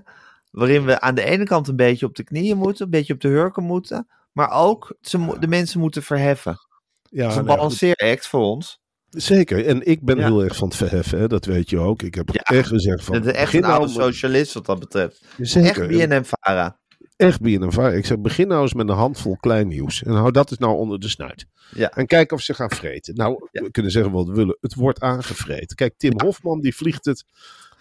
Waarin 0.51 0.85
we 0.85 0.99
aan 0.99 1.15
de 1.15 1.23
ene 1.23 1.43
kant 1.43 1.67
een 1.67 1.75
beetje 1.75 2.05
op 2.05 2.15
de 2.15 2.23
knieën 2.23 2.57
moeten, 2.57 2.85
een 2.85 2.91
beetje 2.91 3.13
op 3.13 3.21
de 3.21 3.27
hurken 3.27 3.63
moeten, 3.63 4.07
maar 4.33 4.51
ook 4.51 4.95
ze, 5.01 5.35
de 5.39 5.47
mensen 5.47 5.79
moeten 5.79 6.03
verheffen. 6.03 6.57
Ja, 7.03 7.21
Dat 7.21 7.31
is 7.31 7.37
een 7.37 7.45
nou 7.45 7.57
balanceeract 7.57 8.27
voor 8.27 8.41
ons. 8.41 8.79
zeker. 9.09 9.65
En 9.65 9.85
ik 9.87 10.01
ben 10.05 10.17
Ja. 10.17 10.25
heel 10.25 10.43
erg 10.43 10.55
van 10.55 10.67
het 10.67 10.77
verheffen, 10.77 11.19
hè, 11.19 11.27
dat 11.27 11.45
weet 11.45 11.69
je 11.69 11.79
ook. 11.79 12.01
Ik 12.01 12.15
heb 12.15 12.29
Ja. 12.29 12.41
echt 12.41 12.67
gezegd 12.67 13.03
van. 13.03 13.15
Het 13.15 13.25
is 13.25 13.31
echt 13.31 13.53
een 13.53 13.63
oude 13.63 13.93
nou 13.93 14.03
socialist 14.11 14.53
wat 14.53 14.65
dat 14.65 14.79
betreft. 14.79 15.23
Zeker. 15.37 15.89
Echt 15.89 16.07
BNM-Vara. 16.07 16.81
Echt 17.15 17.41
BNNVARA. 17.41 17.89
Ik 17.91 18.05
zeg, 18.05 18.19
begin 18.19 18.47
nou 18.47 18.61
eens 18.61 18.73
met 18.73 18.89
een 18.89 18.95
handvol 18.95 19.35
klein 19.37 19.67
nieuws. 19.67 20.03
En 20.03 20.11
hou 20.13 20.31
dat 20.31 20.51
is 20.51 20.57
nou 20.57 20.75
onder 20.77 20.99
de 20.99 21.09
snuit. 21.09 21.45
Ja. 21.71 21.91
En 21.91 22.05
kijk 22.07 22.31
of 22.31 22.41
ze 22.41 22.53
gaan 22.53 22.69
vreten. 22.71 23.15
Nou, 23.15 23.47
we 23.51 23.71
kunnen 23.71 23.91
zeggen 23.91 24.11
wat 24.11 24.27
we 24.27 24.33
willen. 24.33 24.57
Het 24.61 24.73
wordt 24.75 24.99
aangevreten. 25.01 25.75
Kijk, 25.75 25.93
Tim 25.97 26.13
Hofman 26.21 26.59
die 26.61 26.75
vliegt 26.75 27.05
het 27.05 27.23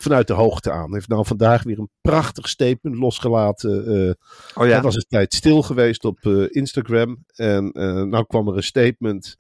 vanuit 0.03 0.27
de 0.27 0.33
hoogte 0.33 0.71
aan. 0.71 0.95
Heeft 0.95 1.09
nou 1.09 1.27
vandaag 1.27 1.63
weer 1.63 1.79
een 1.79 1.91
prachtig 2.01 2.49
statement 2.49 2.97
losgelaten. 2.97 3.79
Oh 4.55 4.67
ja. 4.67 4.73
Hij 4.73 4.83
was 4.83 4.95
een 4.95 5.07
tijd 5.09 5.35
stil 5.35 5.63
geweest 5.63 6.05
op 6.05 6.19
eh, 6.27 6.45
Instagram. 6.49 7.25
En 7.35 7.73
eh 7.73 8.03
nou 8.03 8.27
kwam 8.27 8.49
er 8.49 8.57
een 8.57 8.63
statement. 8.63 9.37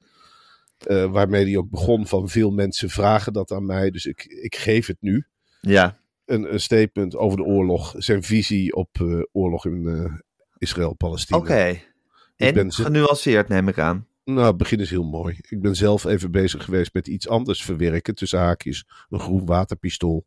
waarmee 0.86 1.44
hij 1.44 1.56
ook 1.56 1.70
begon 1.70 2.06
van 2.06 2.28
veel 2.28 2.50
mensen 2.50 2.90
vragen 2.90 3.32
dat 3.32 3.50
aan 3.50 3.66
mij. 3.66 3.90
Dus 3.90 4.06
ik, 4.06 4.24
ik 4.24 4.56
geef 4.56 4.86
het 4.86 5.00
nu. 5.00 5.26
Ja. 5.60 5.98
Een, 6.24 6.52
een 6.52 6.60
statement 6.60 7.16
over 7.16 7.36
de 7.36 7.44
oorlog. 7.44 7.94
Zijn 7.98 8.22
visie 8.22 8.74
op 8.74 8.88
oorlog 9.32 9.66
in 9.66 10.10
Israël-Palestina. 10.58 11.38
Oké. 11.38 11.80
En 12.36 12.54
ben 12.54 12.72
genuanceerd 12.72 13.48
neem 13.48 13.68
ik 13.68 13.78
aan. 13.78 14.06
Nou, 14.24 14.46
het 14.46 14.56
begin 14.56 14.80
is 14.80 14.90
heel 14.90 15.04
mooi. 15.04 15.36
Ik 15.48 15.60
ben 15.60 15.76
zelf 15.76 16.04
even 16.04 16.30
bezig 16.30 16.64
geweest 16.64 16.94
met 16.94 17.06
iets 17.06 17.28
anders 17.28 17.64
verwerken. 17.64 18.14
Tussen 18.14 18.38
haakjes. 18.38 18.86
Een 19.08 19.20
groen 19.20 19.46
waterpistool. 19.46 20.26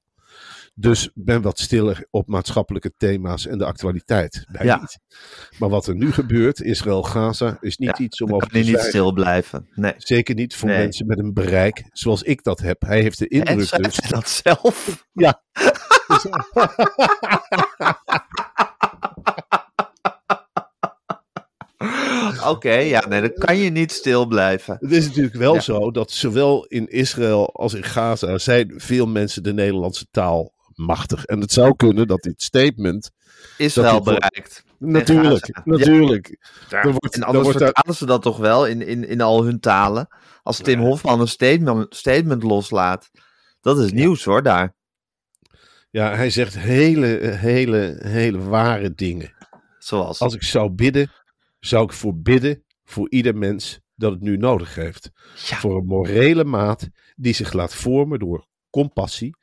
Dus 0.77 1.09
ben 1.13 1.41
wat 1.41 1.59
stiller 1.59 2.05
op 2.09 2.27
maatschappelijke 2.27 2.93
thema's 2.97 3.47
en 3.47 3.57
de 3.57 3.65
actualiteit. 3.65 4.45
Bij 4.51 4.65
Ja. 4.65 4.79
niet. 4.79 4.97
Maar 5.59 5.69
wat 5.69 5.87
er 5.87 5.95
nu 5.95 6.11
gebeurt, 6.11 6.61
Israël-Gaza, 6.61 7.57
is 7.61 7.77
niet 7.77 7.97
Ja, 7.97 8.03
iets 8.03 8.21
om 8.21 8.33
over 8.33 8.47
te 8.47 8.53
je 8.53 8.59
niet 8.59 8.67
zwijgen. 8.69 8.89
stil 8.91 9.13
blijven. 9.13 9.67
Nee. 9.75 9.93
Zeker 9.97 10.35
niet 10.35 10.55
voor 10.55 10.69
Nee. 10.69 10.77
mensen 10.77 11.05
met 11.07 11.19
een 11.19 11.33
bereik 11.33 11.83
zoals 11.91 12.23
ik 12.23 12.43
dat 12.43 12.59
heb. 12.59 12.81
Hij 12.81 13.01
heeft 13.01 13.19
de 13.19 13.27
En 13.27 13.43
indruk 13.45 13.67
zei 13.67 13.81
dus. 13.81 13.95
dat 14.09 14.29
zelf? 14.29 15.03
Ja. 15.13 15.41
Oké, 22.47 22.73
ja, 22.73 23.07
nee, 23.07 23.21
dan 23.21 23.33
kan 23.33 23.57
je 23.57 23.69
niet 23.69 23.91
stil 23.91 24.25
blijven. 24.25 24.77
Het 24.79 24.91
is 24.91 25.07
natuurlijk 25.07 25.35
wel 25.35 25.53
Ja. 25.53 25.59
zo 25.59 25.91
dat 25.91 26.11
zowel 26.11 26.65
in 26.65 26.87
Israël 26.87 27.49
als 27.53 27.73
in 27.73 27.83
Gaza 27.83 28.37
zijn 28.37 28.73
veel 28.77 29.07
mensen 29.07 29.43
de 29.43 29.53
Nederlandse 29.53 30.05
taal 30.11 30.53
machtig. 30.75 31.25
En 31.25 31.39
het 31.41 31.51
zou 31.51 31.75
kunnen 31.75 32.07
dat 32.07 32.21
dit 32.21 32.41
statement. 32.41 33.11
Israël 33.57 34.01
bereikt. 34.01 34.63
Natuurlijk, 34.79 35.61
natuurlijk. 35.65 36.37
Ja, 36.69 36.83
Er 36.83 36.91
wordt- 36.91 37.15
en 37.15 37.21
er 37.21 37.27
anders 37.27 37.43
wordt 37.43 37.59
daar- 37.59 37.67
vertalen 37.67 37.95
ze 37.97 38.05
dat 38.05 38.21
toch 38.21 38.37
wel 38.37 38.65
in, 38.67 38.81
in, 38.81 39.07
in 39.07 39.21
al 39.21 39.43
hun 39.43 39.59
talen. 39.59 40.07
Als 40.43 40.57
Tim 40.57 40.79
Hofman 40.79 41.19
een 41.21 41.27
statement, 41.27 41.95
statement 41.95 42.43
loslaat. 42.43 43.09
Dat 43.61 43.79
is 43.79 43.91
nieuws 43.91 44.23
hoor, 44.23 44.43
daar. 44.43 44.75
Ja, 45.89 46.15
hij 46.15 46.29
zegt 46.29 46.57
hele, 46.59 47.07
hele, 47.27 47.97
hele 48.01 48.39
ware 48.39 48.93
dingen. 48.93 49.33
Zoals. 49.79 50.19
Als 50.19 50.33
ik 50.33 50.43
zou 50.43 50.69
bidden, 50.69 51.11
zou 51.59 51.83
ik 51.83 51.91
voor 51.93 52.17
bidden 52.17 52.63
voor 52.83 53.09
ieder 53.09 53.35
mens 53.37 53.79
dat 53.95 54.11
het 54.11 54.21
nu 54.21 54.37
nodig 54.37 54.75
heeft. 54.75 55.09
Ja. 55.47 55.57
Voor 55.57 55.77
een 55.77 55.85
morele 55.85 56.43
maat 56.43 56.89
die 57.15 57.33
zich 57.33 57.53
laat 57.53 57.75
vormen 57.75 58.19
door 58.19 58.47
compassie, 58.69 59.35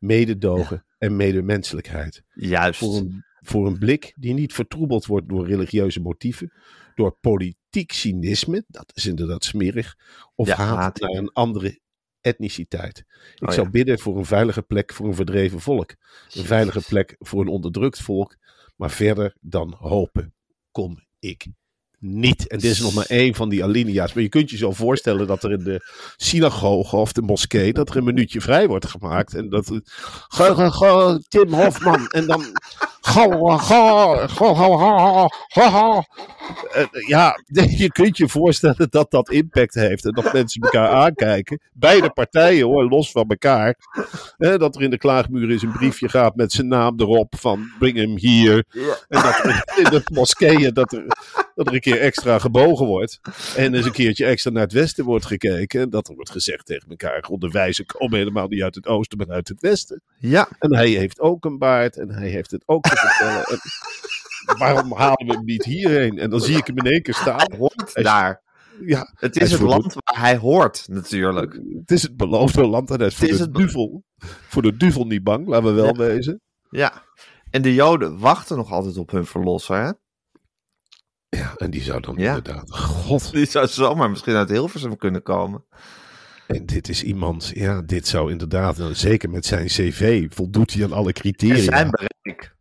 mededogen 0.00 0.84
en 0.98 1.16
medemenselijkheid. 1.16 2.22
Juist. 2.34 2.78
Voor 2.78 2.96
een, 2.96 3.24
voor 3.40 3.66
een 3.66 3.78
blik 3.78 4.12
die 4.16 4.34
niet 4.34 4.52
vertroebeld 4.52 5.06
wordt 5.06 5.28
door 5.28 5.46
religieuze 5.46 6.00
motieven, 6.00 6.52
door 6.94 7.16
politiek 7.20 7.92
cynisme, 7.92 8.64
dat 8.68 8.90
is 8.94 9.06
inderdaad 9.06 9.44
smerig, 9.44 9.96
of 10.34 10.46
Ja, 10.46 10.54
haat 10.56 10.76
haat. 10.76 11.00
naar 11.00 11.10
een 11.10 11.32
andere 11.32 11.80
etniciteit. 12.20 12.98
Ik 13.34 13.48
Oh, 13.48 13.54
zou 13.54 13.64
ja. 13.66 13.70
bidden 13.72 13.98
voor 13.98 14.18
een 14.18 14.24
veilige 14.24 14.62
plek 14.62 14.92
voor 14.92 15.06
een 15.06 15.14
verdreven 15.14 15.60
volk. 15.60 15.94
Een 16.34 16.44
veilige 16.44 16.82
plek 16.88 17.16
voor 17.18 17.40
een 17.40 17.48
onderdrukt 17.48 18.00
volk. 18.00 18.36
Maar 18.76 18.90
verder 18.90 19.36
dan 19.40 19.74
hopen 19.78 20.34
kom 20.70 20.98
ik 21.18 21.46
niet. 22.00 22.46
En 22.46 22.58
dit 22.58 22.70
is 22.70 22.80
nog 22.80 22.94
maar 22.94 23.06
één 23.06 23.34
van 23.34 23.48
die 23.48 23.64
alinea's. 23.64 24.12
Maar 24.12 24.22
je 24.22 24.28
kunt 24.28 24.50
je 24.50 24.56
zo 24.56 24.72
voorstellen 24.72 25.26
dat 25.26 25.42
er 25.44 25.52
in 25.52 25.64
de 25.64 25.80
synagoge 26.16 26.96
of 26.96 27.12
de 27.12 27.22
moskee... 27.22 27.72
dat 27.72 27.90
er 27.90 27.96
een 27.96 28.04
minuutje 28.04 28.40
vrij 28.40 28.66
wordt 28.66 28.86
gemaakt. 28.86 29.34
En 29.34 29.48
dat... 29.48 29.80
Go, 30.28 30.54
go, 30.54 30.70
go, 30.70 31.18
Tim 31.28 31.52
Hofman. 31.52 32.06
En 32.06 32.26
dan... 32.26 32.44
Go, 33.00 33.30
go, 33.30 33.58
go, 33.58 34.26
go, 34.26 34.54
go, 34.54 34.76
go, 34.76 35.28
go, 35.48 35.70
go. 35.70 36.02
Eh, 36.72 36.84
Ja, 37.06 37.34
je 37.52 37.92
kunt 37.92 38.16
je 38.16 38.28
voorstellen 38.28 38.86
dat 38.90 39.10
dat 39.10 39.30
impact 39.30 39.74
heeft. 39.74 40.04
En 40.04 40.12
dat 40.12 40.32
mensen 40.32 40.62
elkaar 40.62 40.88
aankijken. 40.88 41.60
Beide 41.72 42.10
partijen 42.10 42.66
hoor, 42.66 42.88
los 42.88 43.10
van 43.10 43.24
elkaar. 43.28 43.74
Dat 44.38 44.76
er 44.76 44.82
in 44.82 44.90
de 44.90 44.98
klaagmuur 44.98 45.50
eens 45.50 45.62
een 45.62 45.72
briefje 45.72 46.08
gaat 46.08 46.36
met 46.36 46.52
zijn 46.52 46.68
naam 46.68 47.00
erop. 47.00 47.34
Van 47.38 47.70
breng 47.78 47.96
hem 47.96 48.16
hier. 48.16 48.64
En 49.08 49.22
dat 49.22 49.44
er 49.44 49.64
in 49.76 49.90
de 49.90 50.02
moskeeën 50.12 50.74
dat 50.74 50.92
er, 50.92 51.04
dat 51.64 51.68
er 51.68 51.74
een 51.74 51.92
keer 51.92 52.00
extra 52.00 52.38
gebogen 52.38 52.86
wordt. 52.86 53.20
En 53.56 53.74
eens 53.74 53.84
een 53.86 53.92
keertje 53.92 54.24
extra 54.24 54.50
naar 54.50 54.62
het 54.62 54.72
westen 54.72 55.04
wordt 55.04 55.26
gekeken. 55.26 55.80
En 55.80 55.90
dat 55.90 56.08
er 56.08 56.14
wordt 56.14 56.30
gezegd 56.30 56.66
tegen 56.66 56.88
elkaar. 56.90 57.24
God, 57.24 57.40
de 57.40 57.48
wijzen 57.48 57.86
komen 57.86 58.18
helemaal 58.18 58.48
niet 58.48 58.62
uit 58.62 58.74
het 58.74 58.86
oosten, 58.86 59.18
maar 59.18 59.30
uit 59.30 59.48
het 59.48 59.60
westen. 59.60 60.02
Ja, 60.18 60.48
En 60.58 60.74
hij 60.74 60.88
heeft 60.88 61.20
ook 61.20 61.44
een 61.44 61.58
baard. 61.58 61.96
En 61.98 62.10
hij 62.10 62.28
heeft 62.28 62.50
het 62.50 62.62
ook 62.66 62.82
te 62.84 62.96
vertellen. 62.96 63.44
En 64.46 64.58
waarom 64.58 64.92
halen 64.92 65.26
we 65.26 65.32
hem 65.32 65.44
niet 65.44 65.64
hierheen? 65.64 66.18
En 66.18 66.30
dan 66.30 66.40
zie 66.40 66.56
ik 66.56 66.66
hem 66.66 66.78
in 66.78 66.90
één 66.90 67.02
keer 67.02 67.14
staan. 67.14 67.52
hoort 67.58 67.90
daar. 68.02 68.42
Ja, 68.86 69.12
Het 69.14 69.36
is 69.40 69.50
het 69.50 69.60
de- 69.60 69.66
land 69.66 69.94
waar 69.94 70.20
hij 70.20 70.36
hoort, 70.36 70.84
natuurlijk. 70.88 71.60
Het 71.80 71.90
is 71.90 72.02
het 72.02 72.16
beloofde 72.16 72.66
land 72.66 72.90
en 72.90 72.96
hij 72.98 73.06
is 73.06 73.14
voor 73.14 73.22
Het 73.28 73.32
is 73.32 73.38
de 73.40 73.44
het- 73.44 73.54
duvel. 73.54 74.04
Voor 74.48 74.62
de 74.62 74.76
duvel 74.76 75.04
niet 75.06 75.22
bang, 75.24 75.46
laten 75.46 75.64
we 75.68 75.72
wel 75.72 75.86
Ja. 75.86 75.92
wezen. 76.14 76.40
Ja. 76.70 77.02
En 77.50 77.62
de 77.62 77.74
Joden 77.74 78.18
wachten 78.18 78.56
nog 78.56 78.72
altijd 78.72 78.96
op 78.96 79.10
hun 79.10 79.26
verlosser, 79.26 79.76
hè? 79.84 79.90
Ja, 81.36 81.54
en 81.56 81.70
die 81.70 81.82
zou 81.82 82.00
dan 82.00 82.14
Ja. 82.18 82.28
inderdaad... 82.36 82.70
God, 82.78 83.30
Die 83.32 83.46
zou 83.46 83.66
zomaar 83.66 84.10
misschien 84.10 84.34
uit 84.34 84.48
Hilversum 84.48 84.96
kunnen 84.96 85.22
komen. 85.22 85.64
en 86.46 86.66
dit 86.66 86.88
is 86.88 87.02
iemand... 87.02 87.50
Ja, 87.54 87.82
dit 87.82 88.06
zou 88.08 88.30
inderdaad, 88.30 88.76
nou, 88.76 88.94
zeker 88.94 89.30
met 89.30 89.46
zijn 89.46 89.66
cv, 89.66 90.26
voldoet 90.32 90.72
hij 90.72 90.84
aan 90.84 90.92
alle 90.92 91.06
En 91.06 91.14
criteria. 91.14 91.62
zijn 91.62 91.90
bereik. 91.90 92.54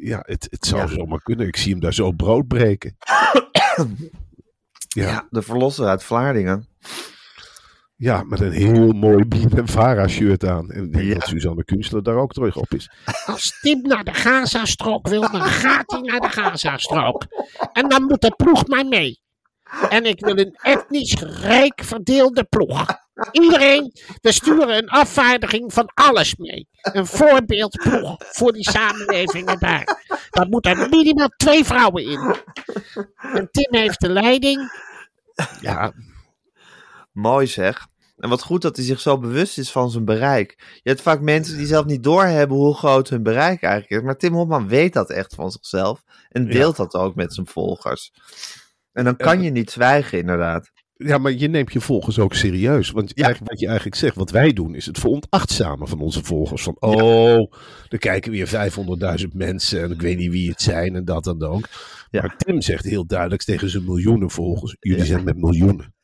Ja, 0.00 0.22
het, 0.26 0.46
het 0.50 0.66
zou 0.66 0.80
Ja. 0.80 0.86
zomaar 0.94 1.22
kunnen. 1.22 1.46
Ik 1.46 1.56
zie 1.56 1.70
hem 1.72 1.80
daar 1.80 1.94
zo 1.94 2.12
brood 2.12 2.48
breken. 2.48 2.96
Ja. 4.92 5.08
Ja, 5.08 5.26
de 5.30 5.42
verlosser 5.42 5.86
uit 5.86 6.02
Vlaardingen. 6.02 6.66
Ja, 8.00 8.22
met 8.22 8.40
een 8.40 8.52
heel 8.52 8.92
mooi 8.92 9.24
Bien 9.34 9.50
en 9.56 9.68
Vara 9.68 10.08
shirt 10.08 10.44
aan. 10.44 10.70
En 10.70 10.84
ik 10.84 10.92
denk 10.92 11.04
Ja. 11.04 11.14
dat 11.14 11.28
Suzanne 11.28 11.64
Kunstler 11.64 12.02
daar 12.02 12.16
ook 12.16 12.32
terug 12.32 12.56
op 12.56 12.74
is. 12.74 12.90
Als 13.26 13.58
Tim 13.60 13.80
naar 13.82 14.04
de 14.04 14.14
Gazastrook 14.14 15.08
wil, 15.08 15.20
dan 15.20 15.40
gaat 15.42 15.90
hij 15.90 16.00
naar 16.00 16.20
de 16.20 16.28
Gazastrook. 16.28 17.24
En 17.72 17.88
dan 17.88 18.02
moet 18.02 18.20
de 18.20 18.34
ploeg 18.36 18.66
maar 18.66 18.86
mee. 18.86 19.20
En 19.88 20.04
ik 20.04 20.20
wil 20.20 20.38
een 20.38 20.56
etnisch 20.62 21.14
rijk 21.20 21.82
verdeelde 21.84 22.44
ploeg. 22.44 22.86
Iedereen, 23.32 23.92
we 24.20 24.32
sturen 24.32 24.76
een 24.76 24.88
afvaardiging 24.88 25.72
van 25.72 25.90
alles 25.94 26.36
mee. 26.36 26.68
Een 26.80 27.06
voorbeeldploeg 27.06 28.16
voor 28.18 28.52
die 28.52 28.70
samenlevingen 28.70 29.58
daar. 29.58 30.04
Daar 30.30 30.48
moeten 30.48 30.88
minimaal 30.90 31.28
twee 31.36 31.64
vrouwen 31.64 32.04
in. 32.04 32.34
En 33.34 33.48
Tim 33.50 33.74
heeft 33.80 34.00
de 34.00 34.08
leiding. 34.08 34.70
Ja, 35.60 35.92
Mooi 37.20 37.46
zeg. 37.46 37.86
En 38.16 38.28
wat 38.28 38.42
goed 38.42 38.62
dat 38.62 38.76
hij 38.76 38.84
zich 38.84 39.00
zo 39.00 39.18
bewust 39.18 39.58
is 39.58 39.70
van 39.70 39.90
zijn 39.90 40.04
bereik. 40.04 40.54
Je 40.82 40.90
hebt 40.90 41.02
vaak 41.02 41.20
mensen 41.20 41.56
die 41.56 41.66
zelf 41.66 41.84
niet 41.84 42.02
doorhebben 42.02 42.56
hoe 42.56 42.74
groot 42.74 43.08
hun 43.08 43.22
bereik 43.22 43.62
eigenlijk 43.62 43.92
is. 44.02 44.06
Maar 44.06 44.16
Tim 44.16 44.34
Hopman 44.34 44.68
weet 44.68 44.92
dat 44.92 45.10
echt 45.10 45.34
van 45.34 45.50
zichzelf. 45.50 46.02
En 46.28 46.46
deelt 46.48 46.76
dat 46.76 46.94
ook 46.94 47.14
met 47.14 47.34
zijn 47.34 47.46
volgers. 47.46 48.12
En 48.92 49.04
dan 49.04 49.16
kan 49.16 49.42
je 49.42 49.50
niet 49.50 49.70
zwijgen, 49.70 50.18
inderdaad. 50.18 50.70
Ja, 50.94 51.18
maar 51.18 51.32
je 51.32 51.48
neemt 51.48 51.72
je 51.72 51.80
volgers 51.80 52.18
ook 52.18 52.34
serieus. 52.34 52.90
Want 52.90 53.12
Ja. 53.14 53.24
eigenlijk, 53.24 53.50
wat 53.52 53.60
je 53.60 53.66
eigenlijk 53.66 53.96
zegt, 53.96 54.16
wat 54.16 54.30
wij 54.30 54.52
doen, 54.52 54.74
is 54.74 54.86
het 54.86 54.98
veronachtzamen 54.98 55.88
van 55.88 56.00
onze 56.00 56.24
volgers. 56.24 56.62
Van, 56.62 56.76
oh, 56.78 57.52
er 57.88 57.98
kijken 57.98 58.30
weer 58.32 58.46
500.000 58.46 59.32
mensen 59.32 59.82
en 59.82 59.90
ik 59.90 60.00
weet 60.00 60.16
niet 60.16 60.30
wie 60.30 60.50
het 60.50 60.62
zijn 60.62 60.94
en 60.94 61.04
dat 61.04 61.26
en 61.26 61.42
ook. 61.42 61.68
Ja. 62.10 62.20
Maar 62.20 62.36
Tim 62.36 62.60
zegt 62.60 62.84
heel 62.84 63.06
duidelijk 63.06 63.42
tegen 63.42 63.70
zijn 63.70 63.84
miljoenen 63.84 64.30
volgers, 64.30 64.76
jullie 64.80 65.04
zijn 65.04 65.24
met 65.24 65.36
miljoenen. 65.36 65.94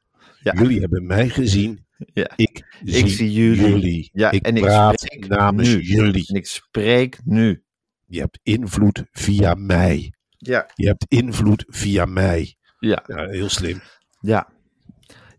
Ja. 0.52 0.60
Jullie 0.62 0.80
hebben 0.80 1.06
mij 1.06 1.28
gezien, 1.28 1.86
Ja. 2.12 2.30
ik 2.36 2.64
zie, 2.84 2.96
Ik 3.04 3.08
zie 3.08 3.32
jullie. 3.32 4.10
Ja, 4.12 4.30
ik 4.30 4.46
en 4.46 4.56
ik 4.56 4.62
praat 4.62 5.00
spreek 5.00 5.28
namens 5.28 5.68
nu. 5.68 5.80
jullie. 5.80 6.28
En 6.28 6.34
ik 6.34 6.46
spreek 6.46 7.18
nu. 7.24 7.64
Je 8.06 8.20
hebt 8.20 8.38
invloed 8.42 9.04
via 9.10 9.54
mij. 9.54 10.12
Ja. 10.38 10.70
Je 10.74 10.86
hebt 10.86 11.04
invloed 11.08 11.64
via 11.68 12.04
mij. 12.04 12.56
Ja. 12.78 13.02
Ja, 13.06 13.28
heel 13.28 13.48
slim. 13.48 13.80
Ja. 14.20 14.48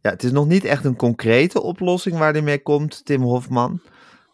Ja, 0.01 0.09
het 0.09 0.23
is 0.23 0.31
nog 0.31 0.47
niet 0.47 0.63
echt 0.65 0.85
een 0.85 0.95
concrete 0.95 1.61
oplossing 1.61 2.17
waar 2.17 2.31
hij 2.33 2.41
mee 2.41 2.61
komt, 2.61 3.05
Tim 3.05 3.21
Hofman. 3.21 3.81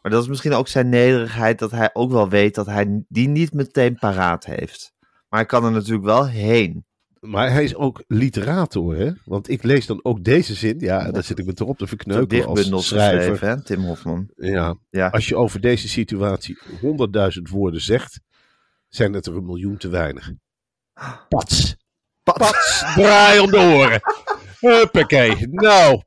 Maar 0.01 0.11
dat 0.11 0.21
is 0.23 0.29
misschien 0.29 0.53
ook 0.53 0.67
zijn 0.67 0.89
nederigheid 0.89 1.59
dat 1.59 1.71
hij 1.71 1.89
ook 1.93 2.11
wel 2.11 2.29
weet 2.29 2.55
dat 2.55 2.65
hij 2.65 3.03
die 3.07 3.27
niet 3.27 3.53
meteen 3.53 3.95
paraat 3.95 4.45
heeft. 4.45 4.93
Maar 5.29 5.39
hij 5.39 5.45
kan 5.49 5.65
er 5.65 5.71
natuurlijk 5.71 6.05
wel 6.05 6.27
heen. 6.27 6.85
Maar 7.25 7.51
hij 7.51 7.63
is 7.63 7.75
ook 7.75 8.03
literator, 8.07 8.95
hè? 8.95 9.11
Want 9.25 9.49
ik 9.49 9.63
lees 9.63 9.85
dan 9.85 9.99
ook 10.03 10.23
deze 10.23 10.53
zin. 10.53 10.79
Ja, 10.79 11.11
daar 11.11 11.23
zit 11.23 11.39
ik 11.39 11.45
me 11.45 11.53
toch 11.53 11.67
op 11.67 11.77
te 11.77 11.83
Zo 11.83 11.89
verkneukelen 11.89 12.73
als 12.73 12.87
schrijver. 12.87 13.47
hè, 13.47 13.63
Tim 13.63 13.81
Hofman. 13.81 14.29
Ja, 14.35 14.75
Ja. 14.89 15.07
als 15.07 15.27
je 15.27 15.35
over 15.35 15.61
deze 15.61 15.87
situatie 15.89 16.57
100.000 16.81 17.49
woorden 17.49 17.81
zegt, 17.81 18.19
zijn 18.89 19.13
het 19.13 19.25
er 19.25 19.35
een 19.35 19.45
miljoen 19.45 19.77
te 19.77 19.87
weinig. 19.89 20.31
Pats. 21.29 21.75
Pats. 22.23 22.79
Draai 22.95 23.39
om 23.39 23.51
de 23.51 23.57
oren. 23.57 24.01
Huppakee. 24.59 25.47
Nou, 25.49 26.01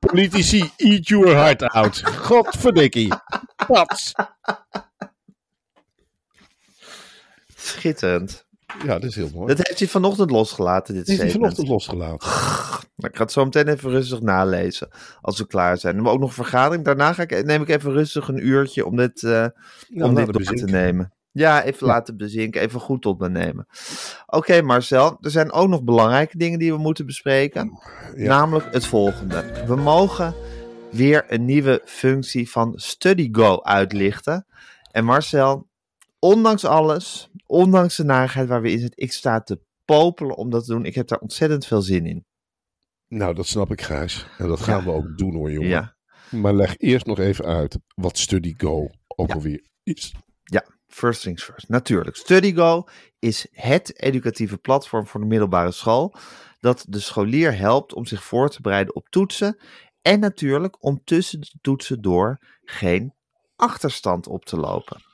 politici, 0.00 0.70
eat 0.76 1.08
your 1.08 1.28
heart 1.34 1.62
out. 1.62 2.02
Godverdikkie. 2.06 3.12
Pats. 3.66 4.12
Schitterend. 7.56 8.45
Ja, 8.84 8.98
dat 8.98 9.04
is 9.04 9.14
heel 9.14 9.30
mooi. 9.34 9.46
Dat 9.54 9.66
heeft 9.66 9.78
hij 9.78 9.88
vanochtend 9.88 10.30
losgelaten, 10.30 10.94
dit 10.94 11.08
is 11.08 11.18
hij 11.18 11.30
vanochtend 11.30 11.68
losgelaten. 11.68 12.28
Nou, 12.96 13.10
ik 13.10 13.16
ga 13.16 13.22
het 13.22 13.32
zo 13.32 13.44
meteen 13.44 13.68
even 13.68 13.90
rustig 13.90 14.20
nalezen, 14.20 14.88
als 15.20 15.38
we 15.38 15.46
klaar 15.46 15.78
zijn. 15.78 15.92
We 15.92 15.98
hebben 15.98 16.12
ook 16.12 16.20
nog 16.20 16.28
een 16.28 16.44
vergadering. 16.44 16.84
Daarna 16.84 17.12
ga 17.12 17.22
ik, 17.22 17.44
neem 17.44 17.62
ik 17.62 17.68
even 17.68 17.92
rustig 17.92 18.28
een 18.28 18.46
uurtje 18.46 18.86
om 18.86 18.96
dit, 18.96 19.22
Nou, 19.22 19.50
om 19.88 20.14
dit 20.14 20.24
door 20.24 20.32
te 20.32 20.38
bezinken. 20.38 20.70
nemen. 20.70 21.12
Ja, 21.32 21.62
even 21.64 21.86
laten 21.86 22.16
bezinken, 22.16 22.60
even 22.60 22.80
goed 22.80 23.02
tot 23.02 23.18
me 23.20 23.28
nemen. 23.28 23.66
Oké 24.26 24.62
Marcel, 24.62 25.16
er 25.20 25.30
zijn 25.30 25.52
ook 25.52 25.68
nog 25.68 25.82
belangrijke 25.82 26.38
dingen 26.38 26.58
die 26.58 26.72
we 26.72 26.78
moeten 26.78 27.06
bespreken. 27.06 27.70
Ja. 28.14 28.28
Namelijk 28.28 28.72
het 28.72 28.86
volgende. 28.86 29.64
We 29.66 29.76
mogen 29.76 30.34
weer 30.90 31.24
een 31.28 31.44
nieuwe 31.44 31.82
functie 31.84 32.50
van 32.50 32.72
StudyGo 32.76 33.62
uitlichten. 33.62 34.46
En 34.90 35.04
Marcel, 35.04 35.68
ondanks 36.18 36.64
alles, 36.64 37.30
ondanks 37.46 37.96
de 37.96 38.04
narigheid 38.04 38.48
waar 38.48 38.62
we 38.62 38.70
in 38.70 38.78
zitten, 38.78 39.02
ik 39.02 39.12
sta 39.12 39.40
te 39.40 39.60
popelen 39.84 40.36
om 40.36 40.50
dat 40.50 40.64
te 40.64 40.72
doen. 40.72 40.84
Ik 40.84 40.94
heb 40.94 41.08
daar 41.08 41.18
ontzettend 41.18 41.66
veel 41.66 41.82
zin 41.82 42.06
in. 42.06 42.24
Nou, 43.08 43.34
dat 43.34 43.46
snap 43.46 43.70
ik, 43.70 43.80
Gijs. 43.80 44.26
En 44.38 44.48
dat 44.48 44.60
gaan 44.60 44.84
we 44.84 44.90
ook 44.90 45.18
doen 45.18 45.34
hoor, 45.34 45.52
jongen. 45.52 45.68
Ja. 45.68 45.96
Maar 46.30 46.54
leg 46.54 46.78
eerst 46.78 47.06
nog 47.06 47.18
even 47.18 47.44
uit 47.44 47.78
wat 47.94 48.18
StudyGo 48.18 48.90
ook 49.06 49.32
alweer 49.32 49.68
is. 49.82 50.14
Ja, 50.42 50.64
first 50.86 51.22
things 51.22 51.44
first. 51.44 51.68
Natuurlijk. 51.68 52.16
StudyGo 52.16 52.84
is 53.18 53.46
het 53.50 54.00
educatieve 54.00 54.58
platform 54.58 55.06
voor 55.06 55.20
de 55.20 55.26
middelbare 55.26 55.72
school. 55.72 56.14
dat 56.60 56.84
de 56.88 57.00
scholier 57.00 57.56
helpt 57.56 57.94
om 57.94 58.06
zich 58.06 58.24
voor 58.24 58.48
te 58.50 58.60
bereiden 58.60 58.94
op 58.94 59.08
toetsen. 59.08 59.58
En 60.02 60.20
natuurlijk 60.20 60.84
om 60.84 61.04
tussen 61.04 61.40
de 61.40 61.58
toetsen 61.60 62.02
door 62.02 62.38
geen 62.60 63.14
achterstand 63.56 64.26
op 64.26 64.44
te 64.44 64.56
lopen. 64.56 65.05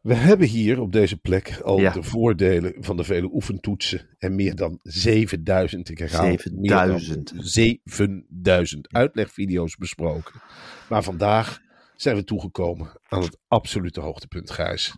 We 0.00 0.14
hebben 0.14 0.46
hier 0.46 0.80
op 0.80 0.92
deze 0.92 1.16
plek 1.16 1.60
al 1.60 1.80
Ja. 1.80 1.92
de 1.92 2.02
voordelen 2.02 2.74
van 2.78 2.96
de 2.96 3.04
vele 3.04 3.28
oefentoetsen 3.32 4.08
en 4.18 4.34
meer 4.34 4.54
dan 4.54 4.78
7000, 4.82 5.88
ik 5.88 5.98
herhaal, 5.98 6.24
7000. 6.24 7.32
meer 7.32 7.40
dan 7.42 7.44
7000 7.46 8.92
uitlegvideo's 8.92 9.76
besproken. 9.76 10.40
Maar 10.88 11.02
vandaag 11.02 11.60
zijn 11.96 12.16
we 12.16 12.24
toegekomen 12.24 12.92
aan 13.08 13.22
het 13.22 13.38
absolute 13.48 14.00
hoogtepunt, 14.00 14.50
Gijs. 14.50 14.94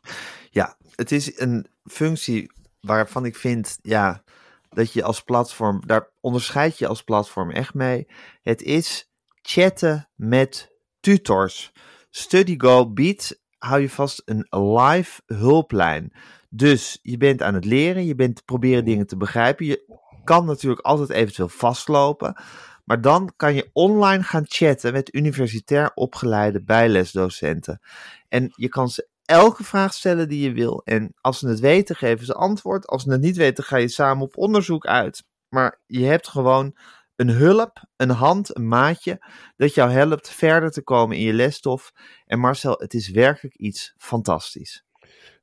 Ja, 0.50 0.76
het 0.94 1.12
is 1.12 1.38
een 1.38 1.66
functie 1.84 2.52
waarvan 2.80 3.24
ik 3.24 3.36
vind, 3.36 3.78
ja, 3.82 4.22
dat 4.68 4.92
je 4.92 5.02
als 5.02 5.20
platform, 5.22 5.82
daar 5.86 6.10
onderscheid 6.20 6.78
je 6.78 6.86
als 6.86 7.02
platform 7.02 7.50
echt 7.50 7.74
mee. 7.74 8.06
Het 8.42 8.62
is 8.62 9.10
chatten 9.42 10.08
met 10.14 10.70
tutors. 11.00 11.72
StudyGo 12.10 12.92
biedt, 12.92 13.40
hou 13.60 13.80
je 13.80 13.90
vast, 13.90 14.22
een 14.24 14.46
live 14.50 15.20
hulplijn. 15.26 16.12
Dus 16.48 16.98
je 17.02 17.16
bent 17.16 17.42
aan 17.42 17.54
het 17.54 17.64
leren, 17.64 18.06
je 18.06 18.14
bent 18.14 18.44
proberen 18.44 18.84
dingen 18.84 19.06
te 19.06 19.16
begrijpen. 19.16 19.66
Je 19.66 19.98
kan 20.24 20.46
natuurlijk 20.46 20.80
altijd 20.80 21.10
eventueel 21.10 21.48
vastlopen. 21.48 22.36
Maar 22.84 23.00
dan 23.00 23.32
kan 23.36 23.54
je 23.54 23.70
online 23.72 24.22
gaan 24.22 24.44
chatten 24.46 24.92
met 24.92 25.14
universitair 25.14 25.90
opgeleide 25.94 26.62
bijlesdocenten. 26.62 27.80
En 28.28 28.52
je 28.56 28.68
kan 28.68 28.88
ze 28.88 29.08
elke 29.24 29.64
vraag 29.64 29.94
stellen 29.94 30.28
die 30.28 30.42
je 30.42 30.52
wil. 30.52 30.82
En 30.84 31.14
als 31.20 31.38
ze 31.38 31.48
het 31.48 31.60
weten, 31.60 31.96
geven 31.96 32.26
ze 32.26 32.34
antwoord. 32.34 32.86
Als 32.86 33.02
ze 33.02 33.10
het 33.10 33.20
niet 33.20 33.36
weten, 33.36 33.64
ga 33.64 33.76
je 33.76 33.88
samen 33.88 34.22
op 34.22 34.36
onderzoek 34.36 34.86
uit. 34.86 35.24
Maar 35.48 35.80
je 35.86 36.04
hebt 36.04 36.28
gewoon 36.28 36.76
een 37.20 37.28
hulp, 37.28 37.84
een 37.96 38.10
hand, 38.10 38.56
een 38.56 38.68
maatje, 38.68 39.24
dat 39.56 39.74
jou 39.74 39.90
helpt 39.90 40.30
verder 40.30 40.70
te 40.70 40.82
komen 40.82 41.16
in 41.16 41.22
je 41.22 41.32
lesstof. 41.32 41.92
En 42.26 42.38
Marcel, 42.38 42.74
het 42.78 42.94
is 42.94 43.10
werkelijk 43.10 43.56
iets 43.56 43.94
fantastisch. 43.96 44.84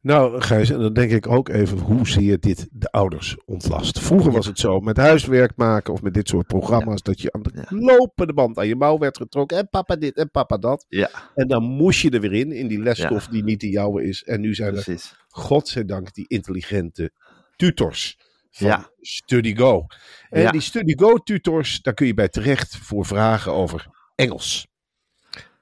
Nou, 0.01 0.41
Gijs, 0.41 0.69
en 0.69 0.79
dan 0.79 0.93
denk 0.93 1.11
ik 1.11 1.27
ook 1.27 1.49
even 1.49 1.77
hoe 1.77 2.07
zeer 2.07 2.39
dit 2.39 2.67
de 2.71 2.91
ouders 2.91 3.37
ontlast. 3.45 3.99
Vroeger 3.99 4.31
was 4.31 4.45
het 4.45 4.59
zo 4.59 4.79
met 4.79 4.97
huiswerk 4.97 5.51
maken 5.55 5.93
of 5.93 6.01
met 6.01 6.13
dit 6.13 6.27
soort 6.27 6.47
programma's 6.47 7.01
dat 7.01 7.21
je 7.21 7.31
aan 7.31 7.41
de 7.41 7.65
lopende 7.69 8.33
band 8.33 8.57
aan 8.57 8.67
je 8.67 8.75
mouw 8.75 8.97
werd 8.97 9.17
getrokken. 9.17 9.57
En 9.57 9.69
papa 9.69 9.95
dit 9.95 10.17
en 10.17 10.31
papa 10.31 10.57
dat. 10.57 10.85
Ja, 10.89 11.09
En 11.35 11.47
dan 11.47 11.63
moest 11.63 12.01
je 12.01 12.09
er 12.09 12.21
weer 12.21 12.33
in, 12.33 12.51
in 12.51 12.67
die 12.67 12.79
lesstof 12.79 13.27
die 13.27 13.43
niet 13.43 13.59
de 13.59 13.69
jouwe 13.69 14.03
is. 14.03 14.23
En 14.23 14.41
nu 14.41 14.53
zijn 14.53 14.75
er, 14.75 14.83
precies. 14.83 15.15
godzijdank, 15.27 16.13
die 16.13 16.27
intelligente 16.27 17.11
tutors 17.55 18.17
van 18.57 18.67
Ja. 18.67 18.91
StudyGo. 19.01 19.85
En 20.29 20.41
Ja. 20.41 20.51
die 20.51 20.61
StudyGo 20.61 21.17
tutors, 21.17 21.81
daar 21.81 21.93
kun 21.93 22.07
je 22.07 22.13
bij 22.13 22.29
terecht 22.29 22.77
voor 22.77 23.05
vragen 23.05 23.51
over 23.51 23.87
Engels, 24.15 24.67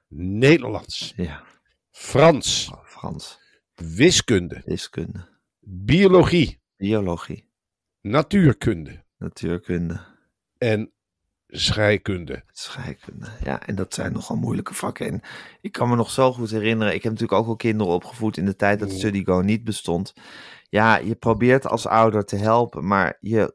Nederlands, 0.08 1.12
Ja, 1.16 1.42
Frans, 1.90 2.70
Frans, 2.84 3.38
wiskunde, 3.74 4.62
wiskunde, 4.64 5.28
biologie, 5.60 6.60
biologie, 6.76 7.48
natuurkunde 8.00 9.04
natuurkunde, 9.18 10.00
en 10.58 10.90
scheikunde. 11.48 12.42
scheikunde. 12.52 13.26
Ja, 13.44 13.66
en 13.66 13.74
dat 13.74 13.94
zijn 13.94 14.12
nogal 14.12 14.36
moeilijke 14.36 14.74
vakken. 14.74 15.06
En 15.06 15.20
ik 15.60 15.72
kan 15.72 15.88
me 15.88 15.96
nog 15.96 16.10
zo 16.10 16.32
goed 16.32 16.50
herinneren, 16.50 16.94
ik 16.94 17.02
heb 17.02 17.12
natuurlijk 17.12 17.40
ook 17.40 17.46
al 17.48 17.56
kinderen 17.56 17.92
opgevoed 17.92 18.36
in 18.36 18.44
de 18.44 18.56
tijd 18.56 18.78
dat 18.78 18.90
StudyGo 18.90 19.40
niet 19.40 19.64
bestond. 19.64 20.14
Ja, 20.68 20.96
je 20.96 21.14
probeert 21.14 21.66
als 21.68 21.86
ouder 21.86 22.24
te 22.24 22.36
helpen, 22.36 22.86
maar 22.86 23.16
je, 23.20 23.54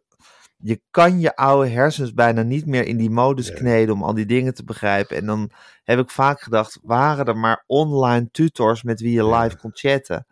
je 0.58 0.82
kan 0.92 1.20
je 1.20 1.36
oude 1.36 1.70
hersens 1.70 2.14
bijna 2.14 2.42
niet 2.42 2.66
meer 2.66 2.86
in 2.86 2.98
die 2.98 3.10
modus 3.10 3.54
kneden 3.54 3.94
om 3.96 4.04
al 4.04 4.14
die 4.14 4.26
dingen 4.26 4.54
te 4.54 4.64
begrijpen. 4.64 5.18
En 5.18 5.26
dan 5.26 5.52
heb 5.84 6.00
ik 6.00 6.10
vaak 6.10 6.42
gedacht, 6.42 6.80
waren 6.84 7.26
er 7.26 7.38
maar 7.38 7.64
online 7.68 8.30
tutors 8.32 8.84
met 8.84 9.02
wie 9.02 9.12
je 9.14 9.28
live 9.36 9.58
kon 9.58 9.72
chatten? 9.74 10.26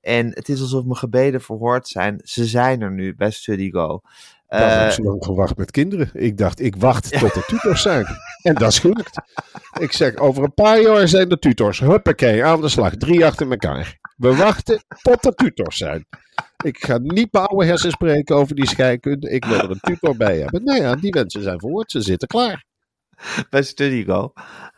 En 0.00 0.26
het 0.34 0.48
is 0.48 0.60
alsof 0.60 0.84
mijn 0.84 0.96
gebeden 0.96 1.40
verhoord 1.40 1.88
zijn. 1.88 2.20
Ze 2.24 2.44
zijn 2.44 2.80
er 2.82 2.90
nu 2.92 3.14
bij 3.14 3.30
StudyGo. 3.30 4.00
Daarom 4.48 4.70
heb 4.70 4.80
Eh, 4.80 4.86
ik 4.86 4.92
zo 4.92 5.02
lang 5.02 5.24
gewacht 5.24 5.56
met 5.56 5.70
kinderen. 5.70 6.10
Ik 6.12 6.38
dacht, 6.38 6.60
ik 6.60 6.76
wacht 6.76 7.18
tot 7.18 7.34
er 7.34 7.44
tutors 7.44 7.82
zijn. 7.82 8.06
En 8.42 8.54
dat 8.54 8.68
is 8.72 8.78
gelukt. 8.78 9.20
Ik 9.80 9.92
zeg, 9.92 10.16
over 10.16 10.42
een 10.42 10.54
paar 10.54 10.80
jaar 10.80 11.08
zijn 11.08 11.30
er 11.30 11.38
tutors. 11.38 11.80
Huppakee, 11.80 12.44
aan 12.44 12.60
de 12.60 12.68
slag. 12.68 12.96
Drie 12.96 13.24
achter 13.26 13.50
elkaar. 13.50 13.98
We 14.16 14.36
wachten 14.36 14.84
tot 15.02 15.24
er 15.24 15.34
tutors 15.34 15.76
zijn. 15.76 16.06
Ik 16.64 16.84
ga 16.84 16.98
niet 16.98 17.32
mijn 17.32 17.46
oude 17.46 17.66
hersens 17.66 17.92
spreken 17.92 18.36
over 18.36 18.54
die 18.54 18.66
scheikunde. 18.66 19.30
Ik 19.30 19.44
wil 19.44 19.58
er 19.58 19.70
een 19.70 19.80
tutor 19.80 20.16
bij 20.16 20.38
hebben. 20.38 20.64
Nou 20.64 20.80
ja, 20.80 20.94
die 20.94 21.14
mensen 21.14 21.42
zijn 21.42 21.60
verhoord. 21.60 21.90
Ze 21.90 22.00
zitten 22.00 22.28
klaar. 22.28 22.64
bij 23.50 23.62
StudyGo. 23.62 24.32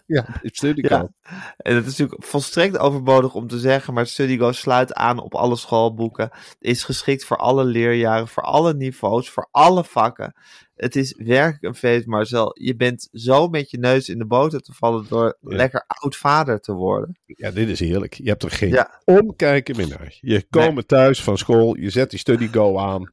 Ja, 0.07 0.27
studeer 0.43 0.91
Ja. 0.91 1.09
En 1.57 1.75
het 1.75 1.87
is 1.87 1.97
natuurlijk 1.97 2.25
volstrekt 2.25 2.79
overbodig 2.79 3.35
om 3.35 3.47
te 3.47 3.59
zeggen, 3.59 3.95
maar 3.95 4.07
StudyGo 4.07 4.53
sluit 4.53 4.95
aan 4.95 5.19
op 5.19 5.35
alle 5.35 5.57
schoolboeken. 5.57 6.31
Is 6.59 6.85
geschikt 6.85 7.25
voor 7.25 7.37
alle 7.37 7.65
leerjaren, 7.65 8.29
voor 8.29 8.43
alle 8.43 8.75
niveaus, 8.75 9.31
voor 9.31 9.49
alle 9.51 9.85
vakken. 9.85 10.35
Het 10.79 10.97
is 10.97 11.15
werkelijk 11.25 11.63
een 11.63 11.75
feest, 11.75 12.07
Marcel. 12.07 12.57
Je 12.61 12.77
bent 12.77 13.09
zo 13.13 13.49
met 13.49 13.71
je 13.71 13.79
neus 13.79 14.09
in 14.09 14.19
de 14.19 14.27
boter 14.27 14.61
te 14.61 14.73
vallen 14.73 15.07
door 15.09 15.37
Ja. 15.41 15.57
lekker 15.57 15.85
oud 15.87 16.17
vader 16.17 16.61
te 16.61 16.73
worden. 16.73 17.19
Ja, 17.27 17.51
dit 17.51 17.69
is 17.69 17.81
heerlijk. 17.81 18.15
Je 18.15 18.29
hebt 18.29 18.43
er 18.43 18.51
geen 18.51 18.69
Ja. 18.69 19.01
omkijken 19.05 19.77
meer 19.77 19.89
naar. 19.89 20.17
Je 20.21 20.47
komen 20.51 20.87
thuis 20.87 21.23
van 21.23 21.39
school, 21.39 21.77
je 21.77 21.91
zet 21.91 22.11
die 22.11 22.19
study 22.19 22.49
go 22.49 22.79
aan. 22.79 23.09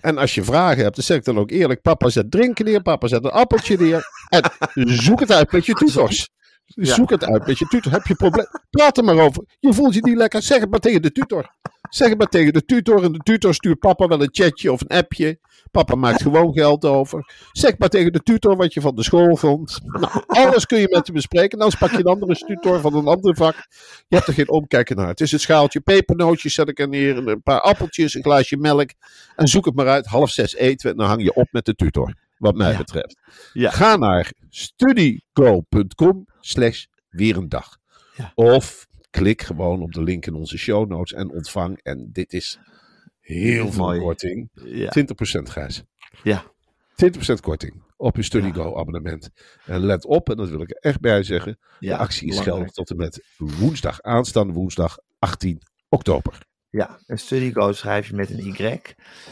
En 0.00 0.18
als 0.18 0.34
je 0.34 0.42
vragen 0.44 0.82
hebt, 0.82 0.94
dan 0.96 1.04
zeg 1.04 1.16
ik 1.16 1.24
dan 1.24 1.38
ook 1.38 1.50
eerlijk: 1.50 1.82
papa 1.82 2.08
zet 2.08 2.30
drinken 2.30 2.64
neer, 2.64 2.82
papa 2.82 3.06
zet 3.06 3.24
een 3.24 3.30
appeltje 3.30 3.76
neer. 3.78 4.02
En 4.28 4.50
zoek 4.88 5.20
het 5.20 5.32
uit 5.32 5.52
met 5.52 5.66
je 5.66 5.72
tutors. 5.84 6.28
Ja. 6.64 6.94
Zoek 6.94 7.10
het 7.10 7.24
uit 7.24 7.46
met 7.46 7.58
je 7.58 7.66
tutor. 7.66 7.92
Heb 7.92 8.06
je 8.06 8.14
probleem? 8.14 8.46
Praat 8.70 8.98
er 8.98 9.04
maar 9.04 9.18
over. 9.18 9.44
Je 9.58 9.72
voelt 9.74 9.94
je 9.94 10.00
niet 10.02 10.16
lekker. 10.16 10.42
Zeg 10.42 10.60
het 10.60 10.70
maar 10.70 10.80
tegen 10.80 11.02
de 11.02 11.12
tutor. 11.12 11.54
Zeg 11.90 12.08
het 12.08 12.18
maar 12.18 12.26
tegen 12.28 12.52
de 12.52 12.64
tutor. 12.64 13.04
En 13.04 13.12
de 13.12 13.18
tutor 13.18 13.54
stuurt 13.54 13.78
papa 13.78 14.06
wel 14.06 14.22
een 14.22 14.28
chatje 14.32 14.72
of 14.72 14.80
een 14.80 14.96
appje. 14.96 15.38
Papa 15.70 15.94
maakt 15.94 16.22
gewoon 16.22 16.52
geld 16.52 16.84
over. 16.84 17.32
Zeg 17.52 17.78
maar 17.78 17.88
tegen 17.88 18.12
de 18.12 18.20
tutor 18.22 18.56
wat 18.56 18.74
je 18.74 18.80
van 18.80 18.94
de 18.94 19.02
school 19.02 19.36
vond. 19.36 19.80
Nou, 19.84 20.22
alles 20.26 20.66
kun 20.66 20.78
je 20.80 20.88
met 20.90 21.06
hem 21.06 21.14
bespreken. 21.14 21.50
En 21.58 21.64
anders 21.64 21.80
pak 21.80 21.90
je 21.90 21.96
een 21.98 22.04
andere 22.04 22.34
tutor 22.34 22.80
van 22.80 22.94
een 22.94 23.06
ander 23.06 23.36
vak. 23.36 23.54
Je 24.08 24.16
hebt 24.16 24.26
er 24.28 24.34
geen 24.34 24.50
omkijken 24.50 24.96
naar. 24.96 25.08
Het 25.08 25.20
is 25.20 25.32
het 25.32 25.40
schaaltje 25.40 25.80
pepernootjes 25.80 26.54
zet 26.54 26.68
ik 26.68 26.78
er 26.78 26.88
neer. 26.88 27.16
en 27.16 27.28
Een 27.28 27.42
paar 27.42 27.60
appeltjes, 27.60 28.14
een 28.14 28.22
glaasje 28.22 28.56
melk. 28.56 28.90
En 29.36 29.48
zoek 29.48 29.64
het 29.64 29.74
maar 29.74 29.88
uit. 29.88 30.06
Half 30.06 30.30
zes 30.30 30.54
eten 30.54 30.86
we 30.86 30.92
en 30.92 30.98
dan 30.98 31.08
hang 31.08 31.22
je 31.22 31.34
op 31.34 31.48
met 31.50 31.64
de 31.64 31.74
tutor. 31.74 32.14
Wat 32.38 32.54
mij 32.54 32.70
Ja. 32.72 32.76
betreft. 32.78 33.16
Ja. 33.52 33.70
Ga 33.70 33.96
naar 33.96 34.32
studygo.com 34.48 36.26
slash 36.40 36.84
weer 37.10 37.36
een 37.36 37.48
dag. 37.48 37.76
Ja. 38.16 38.32
Of 38.34 38.86
klik 39.10 39.42
gewoon 39.42 39.82
op 39.82 39.92
de 39.92 40.02
link 40.02 40.26
in 40.26 40.34
onze 40.34 40.58
show 40.58 40.88
notes 40.88 41.12
en 41.12 41.30
ontvang. 41.30 41.78
En 41.82 42.08
dit 42.12 42.32
is 42.32 42.58
heel 43.20 43.72
veel 43.72 43.84
Mooi. 43.84 44.00
korting. 44.00 44.50
Ja. 44.54 44.92
20% 44.98 45.50
Gijs. 45.50 45.82
ja. 46.22 46.44
20% 46.94 47.40
korting 47.40 47.82
op 47.96 48.16
je 48.16 48.22
StudyGo 48.22 48.76
abonnement. 48.78 49.30
En 49.64 49.80
let 49.80 50.04
op, 50.04 50.30
en 50.30 50.36
dat 50.36 50.48
wil 50.48 50.60
ik 50.60 50.70
er 50.70 50.76
echt 50.76 51.00
bij 51.00 51.22
zeggen. 51.22 51.58
Ja, 51.78 51.96
de 51.96 52.02
actie 52.02 52.28
is 52.28 52.40
geldig 52.40 52.70
tot 52.70 52.90
en 52.90 52.96
met 52.96 53.24
woensdag, 53.36 54.00
aanstaande 54.02 54.52
woensdag 54.52 54.98
18 55.18 55.62
oktober. 55.88 56.38
Ja, 56.70 57.00
en 57.06 57.18
StudyGo 57.18 57.72
schrijf 57.72 58.08
je 58.08 58.14
met 58.14 58.30
een 58.30 58.54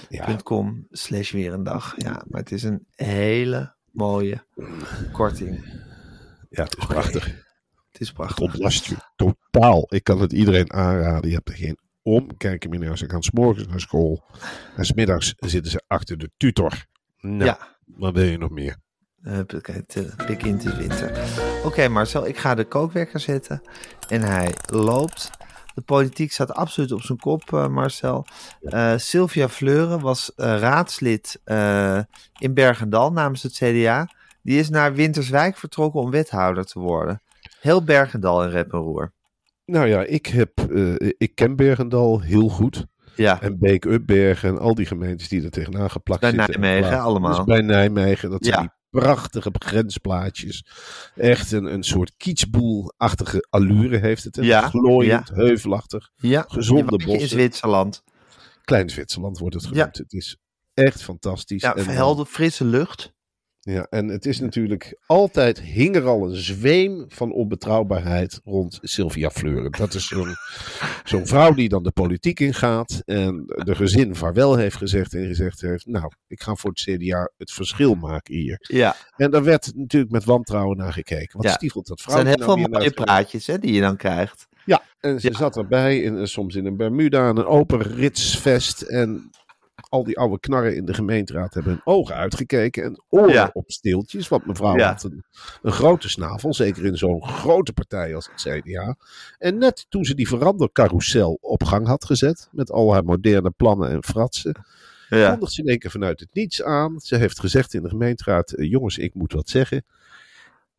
Ja, 0.09 0.29
y.com 0.29 0.87
slash 0.91 1.33
weer 1.33 1.53
een 1.53 1.63
dag. 1.63 1.95
Ja, 1.97 2.25
maar 2.29 2.41
het 2.41 2.53
is 2.53 2.63
een 2.63 2.87
hele 2.95 3.77
mooie 3.91 4.45
korting. 5.13 5.65
ja 6.51 6.63
het 6.63 6.77
is 6.79 6.87
prachtig. 6.87 7.25
Het 7.91 8.01
is 8.01 8.07
Het 8.09 8.17
prachtig. 8.17 8.39
ontlast 8.45 8.87
je 8.87 8.97
totaal. 9.51 9.87
Ik 9.89 10.05
kan 10.05 10.21
het 10.21 10.33
iedereen 10.33 10.73
aanraden. 10.73 11.29
Je 11.29 11.35
hebt 11.35 11.49
er 11.49 11.55
geen 11.55 11.79
omkijken 12.03 12.71
meer 12.71 12.79
naar. 12.79 12.99
Ze 12.99 13.09
gaan 13.11 13.23
s'morgens 13.23 13.67
naar 13.67 13.81
school. 13.81 14.25
En 14.77 14.85
smiddags 14.85 15.35
zitten 15.37 15.71
ze 15.71 15.83
achter 15.87 16.19
de 16.19 16.31
tutor. 16.37 16.85
Nou, 17.21 17.45
Ja. 17.45 17.59
wat 17.87 18.15
wil 18.15 18.25
je 18.25 18.39
nog 18.39 18.51
meer? 18.51 18.77
Huppakee, 19.23 19.85
het 19.87 20.27
begint 20.27 20.65
is 20.65 20.77
winter. 20.77 21.13
Oké 21.65 21.89
Marcel, 21.89 22.27
ik 22.27 22.37
ga 22.37 22.55
de 22.55 22.65
kookwekker 22.65 23.21
zetten. 23.21 23.63
En 24.09 24.23
hij 24.23 24.55
loopt. 24.73 25.31
De 25.75 25.81
politiek 25.85 26.33
staat 26.33 26.53
absoluut 26.55 26.93
op 26.93 27.03
zijn 27.03 27.19
kop, 27.19 27.53
eh, 27.53 27.69
Marcel. 27.69 28.27
Eh, 28.61 28.93
Sylvia 28.97 29.49
Fleuren 29.49 30.01
was 30.01 30.35
eh, 30.35 30.59
raadslid 30.59 31.41
eh, 31.45 32.01
in 32.39 32.55
Bergendal 32.55 33.13
namens 33.13 33.43
het 33.43 33.53
CDA. 33.53 34.09
Die 34.43 34.59
is 34.59 34.69
naar 34.69 34.95
Winterswijk 34.95 35.57
vertrokken 35.57 36.01
om 36.01 36.11
wethouder 36.11 36.65
te 36.65 36.79
worden. 36.79 37.23
Heel 37.61 37.85
Bergendal 37.85 38.45
in 38.45 38.51
rep 38.51 38.73
en 38.73 38.79
roer. 38.79 39.13
Nou 39.71 39.87
ja, 39.87 40.05
ik, 40.05 40.27
heb, 40.27 40.51
eh, 40.73 40.95
ik 41.19 41.35
ken 41.35 41.57
Bergendal 41.57 42.21
heel 42.21 42.49
goed. 42.49 42.87
Ja, 43.17 43.41
En 43.41 43.59
Beek 43.59 43.85
Upbergen 43.85 44.49
en 44.49 44.59
al 44.59 44.75
die 44.75 44.87
gemeentes 44.87 45.29
die 45.29 45.43
er 45.43 45.51
tegenaan 45.51 45.91
geplakt 45.91 46.21
Bij 46.21 46.31
zitten. 46.31 46.61
Nijmegen, 46.61 46.91
Ja, 46.91 46.99
allemaal. 47.01 47.37
Dus 47.37 47.45
bij 47.45 47.61
Nijmegen, 47.61 48.31
dat 48.31 48.45
zijn 48.47 48.61
die 48.61 48.71
prachtige 49.01 49.51
grensplaatjes. 49.59 50.65
Echt 51.15 51.53
een, 51.53 51.65
een 51.73 51.83
soort 51.83 52.13
kietsboel-achtige 52.17 53.47
allure 53.51 53.97
heeft 53.99 54.25
het. 54.25 54.37
hè. 54.37 54.43
Ja, 54.43 54.69
Glooiend, 54.69 55.29
heuvelachtig. 55.29 56.11
ja. 56.17 56.45
Gezonde 56.49 56.85
beetje 56.85 57.07
in 57.07 57.13
bossen. 57.13 57.29
Zwitserland. 57.29 58.03
Klein 58.65 58.91
Zwitserland 58.91 59.39
wordt 59.39 59.55
het 59.55 59.67
genoemd. 59.67 59.99
Het 59.99 60.13
is 60.13 60.37
echt 60.75 61.03
fantastisch. 61.03 61.63
Ja, 61.63 61.75
En, 61.77 61.85
verhelder, 61.85 62.27
frisse 62.27 62.65
lucht. 62.65 63.13
Ja, 63.61 63.87
en 63.91 64.09
het 64.09 64.27
is 64.27 64.41
natuurlijk 64.41 64.99
altijd 65.07 65.61
hing 65.61 65.97
er 65.97 66.07
al 66.07 66.25
een 66.29 66.37
zweem 66.37 67.05
van 67.09 67.33
onbetrouwbaarheid 67.33 68.41
rond 68.45 68.79
Sylvia 68.83 69.31
Fleuren. 69.31 69.71
Dat 69.71 69.95
is 69.95 70.07
zo'n 71.05 71.27
vrouw 71.27 71.53
die 71.55 71.69
dan 71.69 71.83
de 71.83 71.91
politiek 71.91 72.41
ingaat 72.41 73.03
en 73.05 73.43
de 73.47 73.75
gezin 73.75 74.15
vaarwel 74.15 74.57
heeft 74.57 74.77
gezegd 74.77 75.15
en 75.15 75.27
gezegd 75.27 75.61
heeft, 75.61 75.87
nou, 75.87 76.11
ik 76.27 76.43
ga 76.43 76.55
voor 76.55 76.71
het 76.71 76.81
CDA 76.81 77.31
het 77.37 77.53
verschil 77.53 77.95
maken 77.95 78.35
hier. 78.35 78.57
Ja, 78.61 78.97
En 79.17 79.31
daar 79.31 79.45
werd 79.45 79.73
natuurlijk 79.75 80.13
met 80.13 80.25
wantrouwen 80.25 80.77
naar 80.77 80.93
gekeken. 80.93 81.37
Wat 81.37 81.47
Ja. 81.47 81.53
stiefelt 81.53 81.87
dat 81.87 82.01
vrouw? 82.01 82.15
zijn 82.15 82.27
heel 82.27 82.45
veel 82.45 82.57
mooie 82.57 82.91
praatjes 82.91 83.47
hè, 83.47 83.59
die 83.59 83.73
je 83.73 83.81
dan 83.81 83.97
krijgt. 83.97 84.47
Ja, 84.65 84.83
en 85.01 85.21
ze 85.21 85.29
Ja. 85.31 85.37
zat 85.37 85.57
erbij, 85.57 86.01
in, 86.01 86.29
soms 86.29 86.55
in 86.55 86.67
een 86.67 86.77
Bermuda, 86.77 87.29
een 87.29 87.45
open 87.45 87.83
ritsvest. 87.83 88.83
En 88.83 89.31
al 89.89 90.05
die 90.05 90.19
oude 90.19 90.41
knarren 90.41 90.77
in 90.77 90.85
de 90.85 90.95
gemeenteraad 90.95 91.55
hebben 91.55 91.73
hun 91.73 91.81
ogen 91.85 92.15
uitgekeken 92.15 92.85
en 92.85 93.03
oren 93.09 93.33
Ja. 93.33 93.51
op 93.53 93.71
steeltjes. 93.71 94.29
Want 94.29 94.47
mevrouw 94.47 94.77
Ja. 94.77 94.87
had 94.89 95.03
een, 95.03 95.25
een 95.63 95.73
grote 95.73 96.09
snavel, 96.09 96.55
zeker 96.55 96.85
in 96.85 96.97
zo'n 96.97 97.25
grote 97.29 97.73
partij 97.73 98.15
als 98.15 98.29
het 98.33 98.63
CDA. 98.63 98.97
En 99.39 99.59
net 99.59 99.87
toen 99.89 100.05
ze 100.05 100.15
die 100.15 100.29
verandercarousel 100.29 101.39
op 101.41 101.65
gang 101.65 101.87
had 101.87 102.05
gezet, 102.05 102.49
met 102.53 102.71
al 102.71 102.93
haar 102.93 103.05
moderne 103.05 103.51
plannen 103.51 103.91
en 103.91 104.05
fratsen, 104.05 104.65
Ja. 105.09 105.31
kondigt 105.31 105.53
ze 105.53 105.63
in 105.63 105.69
één 105.69 105.79
keer 105.79 105.91
vanuit 105.91 106.21
het 106.21 106.35
niets 106.35 106.63
aan. 106.63 107.01
Ze 107.01 107.17
heeft 107.17 107.41
gezegd 107.41 107.75
in 107.75 107.83
de 107.83 107.89
gemeenteraad, 107.89 108.53
eh, 108.53 108.71
jongens, 108.71 108.99
ik 108.99 109.15
moet 109.15 109.33
wat 109.33 109.49
zeggen. 109.49 109.85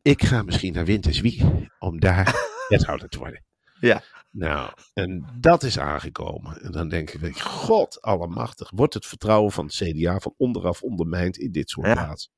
Ik 0.02 0.22
ga 0.24 0.42
misschien 0.42 0.72
naar 0.72 0.84
Winterswijk 0.84 1.42
om 1.78 2.00
daar 2.00 2.34
wethouder 2.68 3.08
te 3.08 3.18
worden. 3.18 3.42
Ja. 3.80 4.02
Nou, 4.32 4.70
en 4.92 5.24
dat 5.40 5.62
is 5.62 5.78
aangekomen. 5.78 6.62
En 6.62 6.72
dan 6.72 6.88
denk 6.88 7.10
ik, 7.10 7.38
god 7.38 8.00
allemachtig, 8.02 8.70
wordt 8.74 8.94
het 8.94 9.06
vertrouwen 9.06 9.52
van 9.52 9.64
het 9.64 9.74
CDA 9.74 10.18
van 10.20 10.34
onderaf 10.36 10.82
ondermijnd 10.82 11.36
in 11.38 11.52
dit 11.52 11.70
soort 11.70 11.86
Ja. 11.86 11.92
plaatsen. 11.92 12.30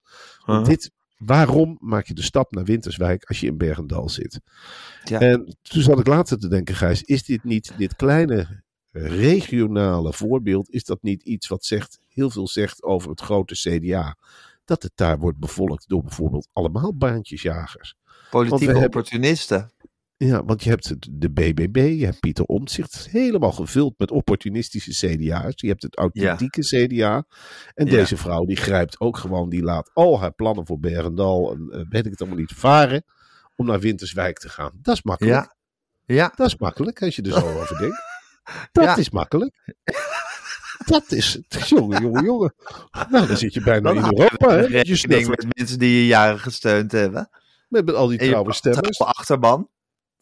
Want 0.45 0.67
Huh? 0.67 0.77
dit, 0.77 0.91
waarom 1.17 1.77
maak 1.81 2.07
je 2.07 2.15
de 2.15 2.23
stap 2.23 2.53
naar 2.55 2.65
Winterswijk 2.65 3.25
als 3.25 3.41
je 3.41 3.47
in 3.47 3.57
Bergendal 3.57 4.09
zit? 4.09 4.41
Ja. 5.05 5.21
En 5.21 5.57
toen 5.63 5.83
zat 5.83 5.99
ik 5.99 6.07
later 6.07 6.39
te 6.39 6.49
denken, 6.49 6.75
Gijs, 6.75 7.03
is 7.03 7.25
dit 7.25 7.45
niet, 7.45 7.73
dit 7.77 7.97
kleine 7.97 8.63
regionale 8.93 10.13
voorbeeld, 10.13 10.71
is 10.71 10.85
dat 10.85 11.03
niet 11.03 11.23
iets 11.23 11.49
wat 11.49 11.65
zegt, 11.65 12.01
heel 12.09 12.31
veel 12.31 12.49
zegt 12.49 12.83
over 12.83 13.11
het 13.11 13.21
grote 13.21 13.55
CDA? 13.55 14.17
Dat 14.65 14.83
het 14.83 14.93
daar 14.95 15.19
wordt 15.19 15.39
bevolkt 15.39 15.89
door 15.89 16.03
bijvoorbeeld 16.03 16.49
allemaal 16.53 16.95
baantjesjagers. 16.97 17.95
Politieke 18.31 18.65
hebben- 18.65 18.85
opportunisten. 18.85 19.71
Ja, 20.27 20.45
want 20.45 20.63
je 20.65 20.71
hebt 20.71 20.89
het- 20.89 21.09
de 21.11 21.31
BBB, 21.31 21.77
je 21.99 22.05
hebt 22.05 22.21
Pieter 22.21 22.45
Omtzigt, 22.45 23.09
helemaal 23.11 23.53
gevuld 23.53 23.95
met 23.99 24.11
opportunistische 24.11 24.91
CDA's. 25.07 25.53
Je 25.57 25.69
hebt 25.69 25.83
het 25.83 25.97
authentieke 25.97 26.61
CDA. 26.61 27.25
En 27.75 27.85
Ja. 27.87 27.91
deze 27.93 28.17
vrouw 28.17 28.45
die 28.45 28.57
grijpt 28.57 29.01
ook 29.01 29.17
gewoon, 29.17 29.49
die 29.49 29.63
laat 29.63 29.91
al 29.95 30.21
haar 30.21 30.33
plannen 30.33 30.67
voor 30.67 30.79
Bergendal 30.79 31.53
en 31.53 31.69
eh, 31.73 31.81
weet 31.89 32.05
ik 32.05 32.11
het 32.11 32.21
allemaal 32.21 32.39
niet 32.39 32.53
varen 32.53 33.05
om 33.57 33.67
naar 33.67 33.81
Winterswijk 33.81 34.39
te 34.39 34.49
gaan. 34.49 34.73
Dat 34.83 34.95
is 34.95 35.03
makkelijk. 35.03 35.35
Ja. 35.37 36.15
Ja. 36.15 36.33
Dat 36.37 36.47
is 36.47 36.57
makkelijk 36.57 37.03
als 37.03 37.17
je 37.17 37.23
er 37.23 37.33
zo 37.33 37.59
over 37.61 37.79
denkt. 37.79 38.01
Dat 38.73 38.99
is 38.99 39.11
makkelijk. 39.11 39.75
Dat 40.87 41.13
is, 41.13 41.39
jongen, 41.67 42.03
jongen, 42.03 42.25
jongen. 42.25 42.55
Nou, 43.11 43.27
dan 43.27 43.37
zit 43.37 43.55
je 43.55 43.61
bijna 43.61 43.93
Dan 43.93 43.97
in 44.05 44.19
Europa, 44.19 44.51
hè? 44.51 44.61
je 44.61 45.05
Met, 45.09 45.47
mensen 45.57 45.79
die 45.79 45.97
je 46.01 46.07
jaren 46.07 46.39
gesteund 46.41 46.93
hebben. 46.93 47.29
met, 47.69 47.85
met 47.85 47.95
al 47.95 48.07
die 48.07 48.19
trouwe 48.19 48.53
stemmers. 48.53 48.97
trouwe 48.97 49.15
achterban. 49.19 49.69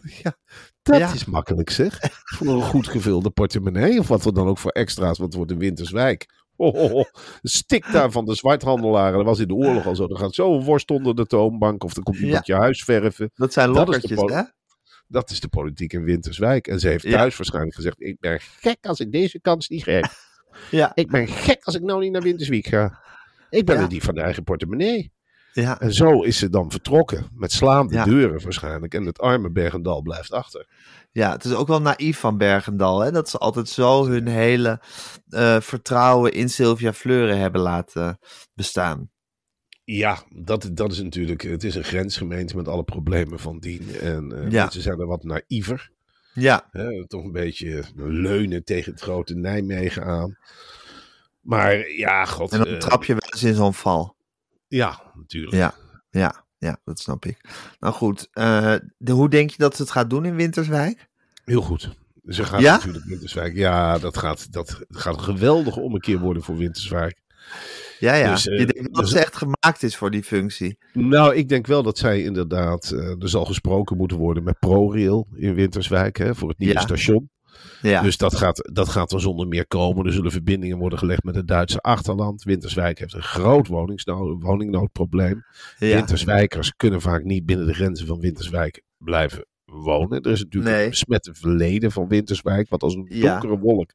Ja, 0.23 0.37
dat 0.83 0.99
Ja. 0.99 1.13
is 1.13 1.25
makkelijk 1.25 1.71
zeg. 1.71 1.99
Voor 2.37 2.47
een 2.47 2.63
goed 2.63 2.89
gevulde 2.89 3.31
portemonnee. 3.31 3.99
Of 3.99 4.09
wat 4.09 4.25
er 4.25 4.35
dan 4.35 4.47
ook 4.49 4.59
voor 4.59 4.71
extra's, 4.71 5.19
want 5.19 5.29
het 5.29 5.35
wordt 5.35 5.51
in 5.51 5.59
Winterswijk. 5.59 6.39
Oh, 6.57 6.75
oh, 6.75 6.93
oh. 6.95 7.05
Stik 7.43 7.93
daar 7.93 8.11
van 8.11 8.25
de 8.25 8.35
zwarthandelaren. 8.35 9.17
Dat 9.17 9.27
was 9.27 9.39
in 9.39 9.49
de 9.49 9.55
oorlog 9.55 9.87
al 9.87 9.97
zo. 9.97 10.07
Er 10.09 10.17
gaat 10.17 10.35
zo 10.35 10.55
een 10.59 10.65
worst 10.65 10.91
onder 10.91 11.15
de 11.15 11.27
toonbank. 11.27 11.85
Of 11.85 11.97
er 11.97 12.03
komt 12.03 12.19
iemand 12.19 12.47
je 12.47 12.55
huis 12.55 12.85
verven. 12.85 13.31
Dat 13.35 13.53
zijn 13.53 13.69
lokkertjes, 13.69 14.21
hè? 14.21 14.43
Dat 15.09 15.31
is 15.31 15.41
de 15.41 15.49
politiek 15.49 15.93
in 15.93 16.05
Winterswijk. 16.05 16.67
En 16.67 16.81
ze 16.81 16.89
heeft 16.89 17.05
Ja. 17.05 17.11
thuis 17.11 17.37
waarschijnlijk 17.37 17.75
gezegd: 17.75 18.01
Ik 18.03 18.17
ben 18.21 18.41
gek 18.41 18.87
als 18.87 19.01
ik 19.01 19.13
deze 19.13 19.41
kans 19.41 19.69
niet 19.69 19.83
grijp. 19.83 20.07
Ja. 20.71 20.93
Ik 20.95 21.11
ben 21.11 21.27
gek 21.29 21.65
als 21.65 21.75
ik 21.75 21.83
nou 21.83 22.01
niet 22.01 22.13
naar 22.13 22.23
Winterswijk 22.23 22.67
ga. 22.67 23.03
Ik 23.51 23.65
ben 23.65 23.77
Ja. 23.77 23.83
er 23.83 23.89
die 23.89 24.03
van 24.03 24.15
de 24.15 24.21
eigen 24.21 24.45
portemonnee. 24.45 25.13
Ja. 25.53 25.81
En 25.81 25.93
zo 25.93 26.23
is 26.23 26.39
ze 26.39 26.51
dan 26.51 26.71
vertrokken. 26.71 27.27
Met 27.35 27.53
slaande 27.53 27.95
Ja. 27.95 28.05
deuren 28.05 28.43
waarschijnlijk. 28.43 28.95
En 28.95 29.07
het 29.07 29.19
arme 29.19 29.51
Bergendal 29.51 30.03
blijft 30.03 30.33
achter. 30.33 30.67
Ja, 31.13 31.33
het 31.33 31.45
is 31.45 31.53
ook 31.55 31.69
wel 31.69 31.81
naïef 31.81 32.19
van 32.19 32.37
Bergendal, 32.39 33.01
hè? 33.01 33.11
Dat 33.11 33.29
ze 33.29 33.39
altijd 33.39 33.69
zo 33.69 34.07
hun 34.07 34.27
hele 34.27 34.81
eh, 35.29 35.61
vertrouwen 35.61 36.33
in 36.33 36.49
Sylvia 36.49 36.93
Fleuren 36.93 37.39
hebben 37.39 37.61
laten 37.61 38.19
bestaan. 38.55 39.11
Ja, 39.85 40.23
dat, 40.29 40.71
dat 40.73 40.93
is 40.93 41.03
natuurlijk. 41.03 41.43
Het 41.43 41.65
is 41.65 41.75
een 41.75 41.85
grensgemeente 41.85 42.57
met 42.57 42.69
alle 42.69 42.85
problemen 42.85 43.39
van 43.39 43.59
dien. 43.59 43.95
En 44.01 44.33
eh 44.33 44.51
Ja. 44.51 44.63
mensen 44.63 44.83
zijn 44.83 45.01
er 45.01 45.07
wat 45.07 45.23
naïver. 45.25 45.91
Ja, 46.35 46.69
Hè, 46.71 47.07
toch 47.07 47.25
een 47.25 47.33
beetje 47.33 47.85
leunen 47.97 48.65
tegen 48.65 48.93
het 48.93 49.01
grote 49.01 49.35
Nijmegen 49.35 50.05
aan. 50.05 50.37
Maar 51.41 51.91
ja, 51.91 52.25
god. 52.25 52.53
en 52.53 52.59
dan 52.59 52.67
eh, 52.69 52.77
trap 52.79 53.05
je 53.05 53.13
wel 53.13 53.31
eens 53.33 53.43
in 53.43 53.55
zo'n 53.55 53.75
val. 53.75 54.17
Ja, 54.71 55.03
natuurlijk. 55.15 55.55
Ja, 55.55 55.75
ja, 56.11 56.45
ja, 56.59 56.77
dat 56.85 56.99
snap 56.99 57.25
ik. 57.25 57.41
Nou 57.81 57.95
goed, 57.95 58.29
eh, 58.33 58.75
de, 58.99 59.13
hoe 59.13 59.29
denk 59.29 59.51
je 59.51 59.57
dat 59.59 59.77
ze 59.77 59.83
het 59.83 59.91
gaat 59.91 60.11
doen 60.11 60.25
in 60.25 60.35
Winterswijk? 60.35 61.09
Heel 61.45 61.63
goed. 61.63 61.97
Ze 62.27 62.45
gaat 62.45 62.61
Ja? 62.61 62.73
natuurlijk 62.73 63.05
Winterswijk. 63.05 63.55
Ja, 63.57 63.99
dat 63.99 64.17
gaat, 64.17 64.53
dat 64.53 64.81
gaat 64.89 65.15
een 65.15 65.21
geweldige 65.23 65.81
ommekeer 65.81 66.19
worden 66.19 66.43
voor 66.43 66.57
Winterswijk. 66.57 67.19
Ja, 67.99 68.15
ja. 68.15 68.31
Dus, 68.33 68.47
eh, 68.49 68.59
je 68.59 68.67
denkt 68.67 68.95
dat 68.95 69.03
dus- 69.03 69.11
ze 69.13 69.19
echt 69.19 69.37
gemaakt 69.37 69.83
is 69.83 69.97
voor 69.97 70.11
die 70.11 70.23
functie. 70.25 70.79
Nou, 70.93 71.35
ik 71.35 71.49
denk 71.49 71.67
wel 71.67 71.83
dat 71.83 71.99
zij 71.99 72.23
inderdaad. 72.23 72.91
eh, 72.91 73.23
er 73.23 73.29
zal 73.29 73.45
gesproken 73.45 73.97
moeten 73.97 74.17
worden 74.17 74.43
met 74.43 74.59
ProRail 74.59 75.27
in 75.35 75.55
Winterswijk. 75.55 76.17
Hè, 76.19 76.35
voor 76.35 76.49
het 76.49 76.59
nieuwe 76.59 76.75
Ja. 76.75 76.81
station. 76.81 77.31
Ja, 77.83 78.03
Dus 78.03 78.16
dat 78.16 78.37
gaat, 78.37 78.70
dat 78.73 78.88
gaat 78.88 79.12
er 79.12 79.20
zonder 79.20 79.49
meer 79.49 79.66
komen. 79.66 80.07
Er 80.07 80.12
zullen 80.12 80.31
verbindingen 80.31 80.79
worden 80.79 80.99
gelegd 80.99 81.25
met 81.25 81.35
het 81.35 81.49
Duitse 81.49 81.79
achterland. 81.81 82.42
Winterswijk 82.42 82.99
heeft 82.99 83.14
een 83.14 83.23
groot 83.23 83.68
woningnoodprobleem. 84.40 85.44
ja. 85.79 85.94
Winterswijkers 85.94 86.73
kunnen 86.77 87.01
vaak 87.01 87.25
niet 87.25 87.46
binnen 87.46 87.66
de 87.66 87.75
grenzen 87.75 88.07
van 88.07 88.20
Winterswijk 88.20 88.83
blijven 88.99 89.44
wonen. 89.64 90.20
Er 90.23 90.31
is 90.31 90.42
natuurlijk 90.42 90.75
Nee. 90.75 90.85
een 90.85 90.90
besmette 90.90 91.35
verleden 91.35 91.92
van 91.92 92.09
Winterswijk, 92.09 92.68
wat 92.68 92.83
als 92.83 92.94
een 92.94 93.09
donkere 93.20 93.59
wolk 93.59 93.92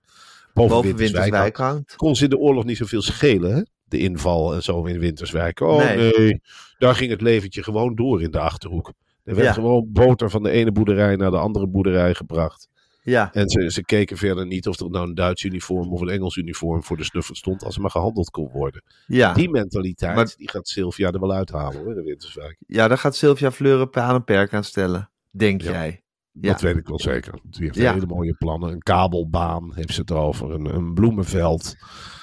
boven, 0.54 0.70
boven 0.76 0.88
Winterswijk, 0.88 0.98
Winterswijk 0.98 1.58
hangt. 1.58 1.72
hangt. 1.74 1.96
Kon 1.96 2.16
ze 2.16 2.24
in 2.24 2.30
de 2.30 2.38
oorlog 2.38 2.64
niet 2.64 2.78
zoveel 2.78 3.02
schelen, 3.02 3.56
hè? 3.56 3.62
de 3.88 3.98
inval 3.98 4.54
en 4.54 4.64
zo 4.64 4.86
in 4.86 5.00
Winterswijk. 5.00 5.60
Oh 5.60 5.78
nee. 5.78 6.12
Nee. 6.18 6.42
daar 6.78 6.96
ging 6.96 7.12
het 7.12 7.22
leventje 7.22 7.64
gewoon 7.64 7.96
door 7.96 8.22
in 8.22 8.32
de 8.32 8.40
Achterhoek. 8.40 8.94
Er 9.24 9.36
werd 9.36 9.48
Ja. 9.48 9.54
gewoon 9.54 9.86
boter 9.92 10.30
van 10.30 10.44
de 10.44 10.50
ene 10.50 10.72
boerderij 10.72 11.16
naar 11.16 11.32
de 11.32 11.38
andere 11.38 11.68
boerderij 11.68 12.14
gebracht. 12.14 12.68
Ja, 13.08 13.34
En 13.34 13.50
ze, 13.50 13.72
ze 13.72 13.84
keken 13.84 14.18
verder 14.18 14.46
niet 14.46 14.68
of 14.68 14.80
er 14.80 14.90
nou 14.90 15.08
een 15.08 15.16
Duits 15.16 15.44
uniform 15.44 15.94
of 15.94 16.02
een 16.02 16.10
Engels 16.10 16.36
uniform 16.36 16.84
voor 16.84 16.98
de 16.98 17.04
snuffert 17.04 17.38
stond, 17.38 17.64
als 17.64 17.76
er 17.76 17.82
maar 17.82 17.92
gehandeld 17.92 18.30
kon 18.30 18.50
worden. 18.52 18.84
ja. 19.08 19.34
Die 19.34 19.50
mentaliteit, 19.50 20.16
Maar- 20.16 20.34
die 20.38 20.50
gaat 20.50 20.68
Sylvia 20.68 21.12
er 21.12 21.20
wel 21.20 21.34
uithalen 21.34 21.84
hoor, 21.84 21.98
in 21.98 22.04
Winterswijk. 22.04 22.58
ja, 22.68 22.88
daar 22.88 22.98
gaat 22.98 23.16
Sylvia 23.16 23.52
Fleuren 23.52 23.90
aan 23.94 24.16
een 24.16 24.24
perk 24.24 24.54
aan 24.54 24.64
stellen, 24.64 25.10
denk 25.32 25.62
Ja. 25.62 25.72
jij. 25.72 26.04
Ja. 26.42 26.52
Dat 26.52 26.62
weet 26.62 26.78
ik 26.78 26.88
wel 26.88 27.00
zeker. 27.00 27.34
Die 27.44 27.64
heeft 27.64 27.76
Ja. 27.76 27.94
hele 27.94 28.06
mooie 28.06 28.34
plannen. 28.34 28.72
Een 28.72 28.82
kabelbaan 28.84 29.72
heeft 29.76 29.94
ze 29.94 30.00
het 30.02 30.12
over, 30.12 30.52
een, 30.52 30.76
een 30.76 30.94
bloemenveld. 30.94 31.76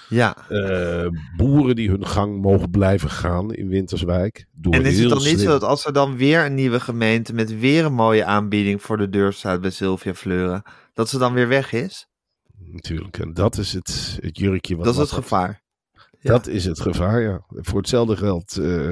Ja, 0.09 0.48
eh, 0.48 1.07
boeren 1.37 1.77
die 1.77 1.88
hun 1.90 2.07
gang 2.07 2.42
mogen 2.42 2.70
blijven 2.70 3.11
gaan 3.11 3.53
in 3.55 3.68
Winterswijk. 3.68 4.46
Door 4.53 4.72
En 4.75 4.85
is 4.85 4.98
het 4.98 5.09
dan 5.09 5.22
niet 5.22 5.40
zo 5.40 5.46
dat 5.46 5.62
als 5.62 5.85
er 5.87 5.92
dan 5.92 6.16
weer 6.16 6.44
een 6.44 6.55
nieuwe 6.55 6.81
gemeente 6.81 7.33
met 7.35 7.59
weer 7.59 7.85
een 7.85 7.94
mooie 7.94 8.25
aanbieding 8.25 8.83
voor 8.83 8.96
de 8.96 9.09
deur 9.09 9.33
staat 9.33 9.61
bij 9.61 9.70
Sylvia 9.70 10.14
Fleuren, 10.14 10.62
dat 10.92 11.09
ze 11.09 11.18
dan 11.18 11.33
weer 11.33 11.48
weg 11.48 11.72
is? 11.72 12.07
Natuurlijk, 12.59 13.18
en 13.18 13.35
dat 13.35 13.57
is 13.59 13.72
het, 13.72 14.18
het 14.20 14.38
jurkje 14.38 14.77
wat 14.77 14.85
dat 14.85 14.94
is 14.94 15.01
het 15.01 15.11
gevaar. 15.11 15.62
Dat 16.22 16.46
is 16.46 16.64
het 16.64 16.81
gevaar, 16.81 17.20
ja. 17.20 17.44
Voor 17.48 17.79
hetzelfde 17.79 18.16
geld 18.16 18.57
eh, 18.57 18.90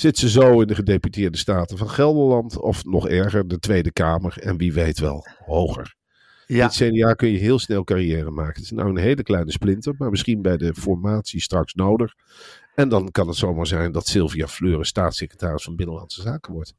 zit 0.00 0.18
ze 0.18 0.28
zo 0.28 0.60
in 0.60 0.66
de 0.66 0.74
gedeputeerde 0.74 1.38
staten 1.38 1.78
van 1.78 1.90
Gelderland. 1.90 2.58
Of 2.58 2.84
nog 2.84 3.08
erger, 3.08 3.48
de 3.48 3.58
Tweede 3.58 3.92
Kamer. 3.92 4.38
En 4.38 4.56
wie 4.56 4.72
weet 4.72 4.98
wel, 4.98 5.26
hoger. 5.44 5.94
Ja, 6.46 6.68
Dit 6.68 6.76
CDA 6.76 7.14
kun 7.14 7.28
je 7.28 7.38
heel 7.38 7.58
snel 7.58 7.84
carrière 7.84 8.30
maken. 8.30 8.54
Het 8.54 8.62
is 8.64 8.70
nou 8.70 8.88
een 8.88 8.96
hele 8.96 9.22
kleine 9.22 9.52
splinter, 9.52 9.94
maar 9.98 10.10
misschien 10.10 10.42
bij 10.42 10.56
de 10.56 10.74
formatie 10.74 11.40
straks 11.40 11.74
nodig. 11.74 12.14
En 12.74 12.88
dan 12.88 13.10
kan 13.10 13.28
het 13.28 13.36
zomaar 13.36 13.66
zijn 13.66 13.92
dat 13.92 14.06
Sylvia 14.06 14.48
Fleuren 14.48 14.86
staatssecretaris 14.86 15.62
van 15.64 15.76
Binnenlandse 15.76 16.22
Zaken 16.22 16.52
wordt. 16.52 16.74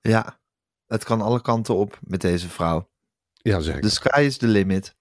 ja. 0.00 0.42
Het 0.86 1.04
kan 1.04 1.20
alle 1.20 1.40
kanten 1.42 1.74
op 1.74 1.98
met 2.02 2.20
deze 2.20 2.48
vrouw. 2.48 2.88
Ja, 3.32 3.60
zeker. 3.60 3.80
The 3.80 3.90
sky 3.90 4.20
is 4.20 4.36
the 4.36 4.46
limit. 4.46 4.94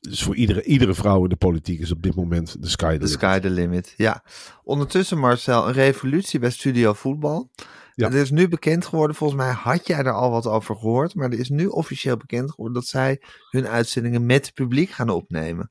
Dus 0.00 0.22
voor 0.22 0.36
iedere, 0.36 0.62
iedere 0.62 0.94
vrouw 0.94 1.22
in 1.22 1.28
de 1.28 1.36
politiek 1.36 1.80
is 1.80 1.92
op 1.92 2.02
dit 2.02 2.14
moment 2.14 2.62
de 2.62 2.68
sky 2.68 2.84
the 2.92 2.98
The 2.98 3.04
limit. 3.04 3.10
sky 3.10 3.38
the 3.38 3.50
limit, 3.50 3.94
ja. 3.96 4.22
Ondertussen, 4.64 5.18
Marcel, 5.18 5.66
een 5.66 5.72
revolutie 5.72 6.38
bij 6.38 6.50
Studio 6.50 6.92
Voetbal. 6.92 7.50
Ja. 7.94 8.06
Het 8.08 8.14
is 8.14 8.30
nu 8.30 8.48
bekend 8.48 8.86
geworden, 8.86 9.16
volgens 9.16 9.40
mij 9.40 9.52
had 9.52 9.86
jij 9.86 9.98
er 9.98 10.12
al 10.12 10.30
wat 10.30 10.46
over 10.46 10.76
gehoord, 10.76 11.14
maar 11.14 11.30
er 11.30 11.38
is 11.38 11.48
nu 11.48 11.66
officieel 11.66 12.16
bekend 12.16 12.50
geworden 12.50 12.74
dat 12.74 12.86
zij 12.86 13.20
hun 13.50 13.66
uitzendingen 13.66 14.26
met 14.26 14.46
het 14.46 14.54
publiek 14.54 14.90
gaan 14.90 15.08
opnemen. 15.08 15.70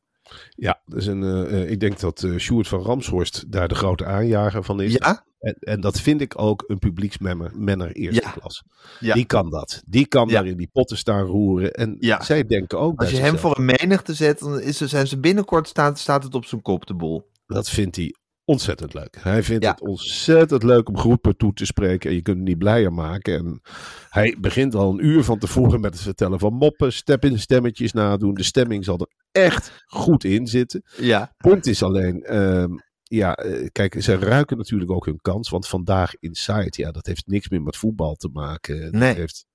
Ja, 0.49 0.81
dus 0.85 1.05
een, 1.05 1.23
eh, 1.23 1.61
eh, 1.61 1.69
ik 1.69 1.79
denk 1.79 1.99
dat 1.99 2.23
eh 2.23 2.35
Sjoerd 2.37 2.67
van 2.67 2.81
Ramshorst 2.81 3.51
daar 3.51 3.67
de 3.67 3.75
grote 3.75 4.05
aanjager 4.05 4.63
van 4.63 4.81
is. 4.81 4.93
Ja? 4.93 5.25
En, 5.45 5.55
en 5.59 5.81
dat 5.81 5.99
vind 5.99 6.21
ik 6.21 6.41
ook 6.41 6.63
een 6.67 6.79
publieksmenner 6.79 7.91
eerste 7.91 8.21
Ja. 8.23 8.31
klas. 8.31 8.63
Ja. 8.99 9.13
Die 9.13 9.25
kan 9.25 9.49
dat. 9.49 9.83
Die 9.85 10.07
kan 10.07 10.27
daar 10.27 10.45
in 10.45 10.57
die 10.57 10.69
potten 10.71 10.97
staan 10.97 11.25
roeren. 11.25 11.71
En 11.73 11.97
zij 12.19 12.43
denken 12.45 12.79
ook 12.79 12.99
Als 12.99 13.11
je 13.11 13.17
hem 13.17 13.37
voor 13.37 13.57
een 13.57 13.65
menigte 13.65 14.13
zet, 14.13 14.39
dan 14.39 14.61
is, 14.61 14.77
zijn 14.77 15.07
ze 15.07 15.19
binnenkort 15.19 15.67
staat, 15.67 15.99
staat 15.99 16.23
het 16.23 16.35
op 16.35 16.45
zijn 16.45 16.61
kop, 16.61 16.85
de 16.85 16.93
boel. 16.93 17.29
Dat 17.45 17.69
vindt 17.69 17.95
hij 17.95 18.15
ontzettend 18.45 18.93
leuk. 18.93 19.17
Hij 19.19 19.43
vindt 19.43 19.63
Ja. 19.63 19.71
het 19.71 19.81
ontzettend 19.81 20.63
leuk 20.63 20.89
om 20.89 20.97
groepen 20.97 21.37
toe 21.37 21.53
te 21.53 21.65
spreken. 21.65 22.09
En 22.09 22.15
je 22.15 22.21
kunt 22.21 22.35
hem 22.37 22.45
niet 22.45 22.57
blijer 22.57 22.93
maken. 22.93 23.37
En 23.37 23.61
hij 24.09 24.35
begint 24.39 24.75
al 24.75 24.91
een 24.91 25.05
uur 25.05 25.23
van 25.23 25.39
tevoren 25.39 25.81
met 25.81 25.93
het 25.93 26.03
vertellen 26.03 26.39
van 26.39 26.53
moppen. 26.53 26.93
Step 26.93 27.25
in 27.25 27.39
stemmetjes 27.39 27.91
nadoen. 27.93 28.33
De 28.33 28.43
stemming 28.43 28.85
zal 28.85 28.97
er 28.99 29.07
echt 29.31 29.83
goed 29.85 30.23
in 30.23 30.47
zitten. 30.47 30.83
Ja. 30.97 31.33
Punt 31.37 31.65
is 31.67 31.83
alleen, 31.83 32.23
ehm, 32.23 32.71
ja, 33.07 33.35
eh, 33.35 33.67
kijk, 33.71 34.01
ze 34.01 34.15
ruiken 34.15 34.57
natuurlijk 34.57 34.91
ook 34.91 35.05
hun 35.05 35.21
kans. 35.21 35.49
Want 35.49 35.67
vandaag 35.67 36.13
Inside, 36.19 36.71
ja, 36.71 36.91
dat 36.91 37.05
heeft 37.05 37.27
niks 37.27 37.49
meer 37.49 37.61
met 37.61 37.77
voetbal 37.77 38.15
te 38.15 38.29
maken. 38.33 38.81
Dat 38.81 38.91
Nee. 39.01 39.13
heeft 39.15 39.45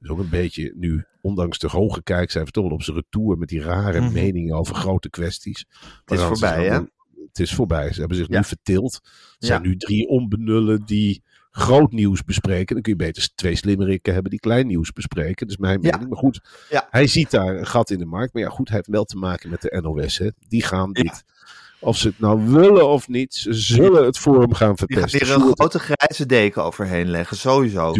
is 0.00 0.08
ook 0.08 0.18
een 0.18 0.28
beetje 0.28 0.72
nu, 0.76 1.04
ondanks 1.20 1.58
de 1.58 1.68
hoge 1.68 2.02
kijkcijfers, 2.02 2.52
toch 2.52 2.64
wel 2.64 2.72
op 2.72 2.82
zijn 2.82 2.96
retour 2.96 3.38
met 3.38 3.48
die 3.48 3.60
rare 3.62 4.00
Mhm. 4.00 4.12
meningen 4.12 4.56
over 4.56 4.74
grote 4.74 5.10
kwesties. 5.10 5.64
Het 6.04 6.18
is 6.18 6.24
voorbij, 6.24 6.66
hè? 6.66 6.80
Het 7.26 7.38
is 7.38 7.54
voorbij. 7.54 7.92
Ze 7.92 7.98
hebben 7.98 8.16
zich 8.16 8.28
Ja. 8.28 8.38
nu 8.38 8.44
vertild. 8.44 9.00
Er 9.02 9.46
zijn 9.46 9.62
Ja. 9.62 9.68
nu 9.68 9.76
drie 9.76 10.08
onbenullen 10.08 10.84
die 10.84 11.22
groot 11.50 11.92
nieuws 11.92 12.24
bespreken. 12.24 12.74
Dan 12.74 12.82
kun 12.82 12.92
je 12.92 12.98
beter 12.98 13.28
twee 13.34 13.54
slimmerikken 13.56 14.12
hebben 14.12 14.30
die 14.30 14.40
klein 14.40 14.66
nieuws 14.66 14.92
bespreken. 14.92 15.46
Dat 15.46 15.48
is 15.48 15.56
mijn 15.56 15.82
Ja. 15.82 15.90
mening. 15.90 16.08
Maar 16.08 16.18
goed, 16.18 16.40
hij 16.90 17.06
ziet 17.06 17.30
daar 17.30 17.56
een 17.56 17.66
gat 17.66 17.90
in 17.90 17.98
de 17.98 18.04
markt. 18.06 18.32
Maar 18.34 18.42
ja, 18.42 18.48
goed, 18.48 18.68
hij 18.68 18.76
heeft 18.76 18.88
wel 18.88 19.04
te 19.04 19.16
maken 19.16 19.50
met 19.50 19.60
de 19.62 19.78
NOS. 19.82 20.18
Hè. 20.18 20.28
Die 20.48 20.62
gaan 20.62 20.92
dit, 20.92 21.24
of 21.86 21.96
ze 21.96 22.08
het 22.08 22.18
nou 22.18 22.50
willen 22.50 22.88
of 22.88 23.08
niet, 23.08 23.34
ze 23.34 23.52
zullen 23.52 24.04
het 24.04 24.18
voor 24.18 24.40
hem 24.40 24.54
gaan 24.54 24.74
Die 24.74 24.86
verpesten. 24.86 25.26
hier 25.26 25.34
een 25.34 25.40
Sjoerd, 25.40 25.58
grote 25.58 25.78
grijze 25.78 26.26
deken 26.26 26.64
overheen 26.64 27.10
leggen, 27.10 27.36
sowieso. 27.36 27.94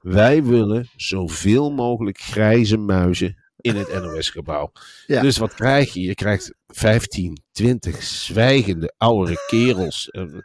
Wij 0.00 0.44
willen 0.44 0.88
zoveel 0.96 1.70
mogelijk 1.72 2.18
grijze 2.18 2.76
muizen 2.76 3.36
in 3.56 3.76
het 3.76 4.02
NOS-gebouw. 4.02 4.72
Ja. 5.06 5.20
Dus 5.22 5.36
wat 5.36 5.54
krijg 5.54 5.92
je? 5.92 6.00
Je 6.00 6.14
krijgt 6.14 6.54
15, 6.66 7.42
20 7.52 8.02
zwijgende 8.02 8.94
oudere 8.96 9.44
kerels. 9.46 10.08
Een 10.10 10.44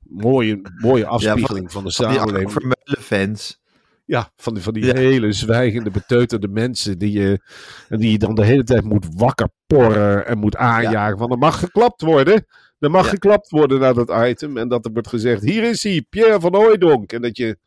mooie, 0.00 0.60
mooie 0.76 1.06
afspiegeling 1.06 1.72
van 1.72 1.84
de 1.84 1.92
Van 1.92 2.06
samenleving. 2.06 2.52
Vermeulen 2.52 3.02
fans. 3.02 3.60
Ja, 4.06 4.30
van 4.36 4.54
die, 4.54 4.62
van 4.62 4.72
die 4.72 4.84
Ja. 4.84 4.94
hele 4.94 5.32
zwijgende, 5.32 5.90
beteuterde 5.90 6.48
mensen 6.48 6.98
die 6.98 7.12
je, 7.12 7.40
en 7.88 7.98
die 7.98 8.10
je 8.10 8.18
dan 8.18 8.34
de 8.34 8.44
hele 8.44 8.64
tijd 8.64 8.84
moet 8.84 9.06
wakker 9.10 9.48
porren 9.66 10.26
en 10.26 10.38
moet 10.38 10.56
aanjagen. 10.56 11.18
Van 11.18 11.30
er 11.30 11.38
mag 11.38 11.58
geklapt 11.58 12.00
worden. 12.02 12.46
Er 12.78 12.90
mag 12.90 13.04
Ja. 13.04 13.10
geklapt 13.10 13.50
worden 13.50 13.80
naar 13.80 13.94
dat 13.94 14.12
item. 14.28 14.56
En 14.56 14.68
dat 14.68 14.84
er 14.84 14.92
wordt 14.92 15.08
gezegd, 15.08 15.42
hier 15.42 15.62
is 15.62 15.82
hij, 15.82 16.06
Pierre 16.10 16.40
van 16.40 16.54
Hooijdonk. 16.54 17.12
En 17.12 17.22
dat 17.22 17.36
je 17.36 17.58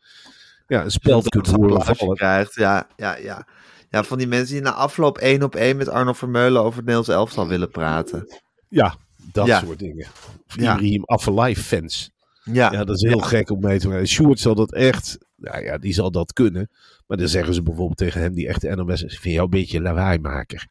ja, 0.66 0.84
een 0.84 0.90
speld 0.90 1.28
kunt 1.28 1.46
horen 1.46 1.96
vallen. 1.96 2.16
krijgt. 2.16 2.54
Ja, 2.54 2.86
ja, 2.96 3.16
ja. 3.16 3.46
Ja, 3.90 4.04
van 4.04 4.18
die 4.18 4.26
mensen 4.26 4.54
die 4.54 4.62
na 4.64 4.72
afloop 4.72 5.18
één 5.18 5.42
op 5.42 5.54
één 5.54 5.76
met 5.76 5.88
Arno 5.88 6.12
Vermeulen 6.12 6.60
over 6.60 6.76
het 6.76 6.86
Nederlands 6.86 7.08
elftal 7.08 7.48
willen 7.48 7.70
praten. 7.70 8.26
Ja, 8.68 8.94
dat 9.32 9.46
Ja. 9.46 9.58
soort 9.60 9.78
dingen. 9.78 10.06
Ja. 10.46 10.72
Ibrahim 10.74 11.02
Afellay 11.04 11.56
fans. 11.56 12.10
Ja, 12.44 12.72
Ja, 12.72 12.84
dat 12.84 12.96
is 12.96 13.02
heel 13.08 13.18
gek 13.18 13.50
om 13.50 13.60
mee 13.60 13.78
te 13.78 13.88
maken. 13.88 14.06
Sjoerd 14.08 14.38
zal 14.40 14.54
dat 14.54 14.72
echt, 14.72 15.18
nou 15.40 15.62
ja, 15.64 15.78
die 15.78 15.92
zal 15.92 16.10
dat 16.10 16.32
kunnen. 16.32 16.70
Maar 17.06 17.16
dan 17.16 17.28
zeggen 17.28 17.54
ze 17.54 17.62
bijvoorbeeld 17.62 17.98
tegen 17.98 18.20
hem, 18.20 18.34
die 18.34 18.48
echte 18.48 18.74
NOS, 18.74 19.02
ik 19.02 19.10
vind 19.10 19.34
jou 19.34 19.44
een 19.44 19.50
beetje 19.50 19.80
lawaaimaker. 19.80 20.66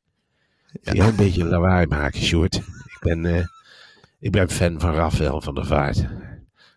Ik 0.71 0.79
vind 0.81 0.97
jou 0.97 1.09
een 1.09 1.15
beetje 1.15 1.45
lawaaimaker, 1.45 2.21
Sjoerd. 2.21 2.55
Ik 2.55 2.97
ben, 2.99 3.25
eh, 3.25 3.45
ik 4.19 4.31
ben 4.31 4.49
fan 4.49 4.79
van 4.79 4.93
Rafael 4.93 5.41
van 5.41 5.55
der 5.55 5.65
Vaart. 5.65 6.05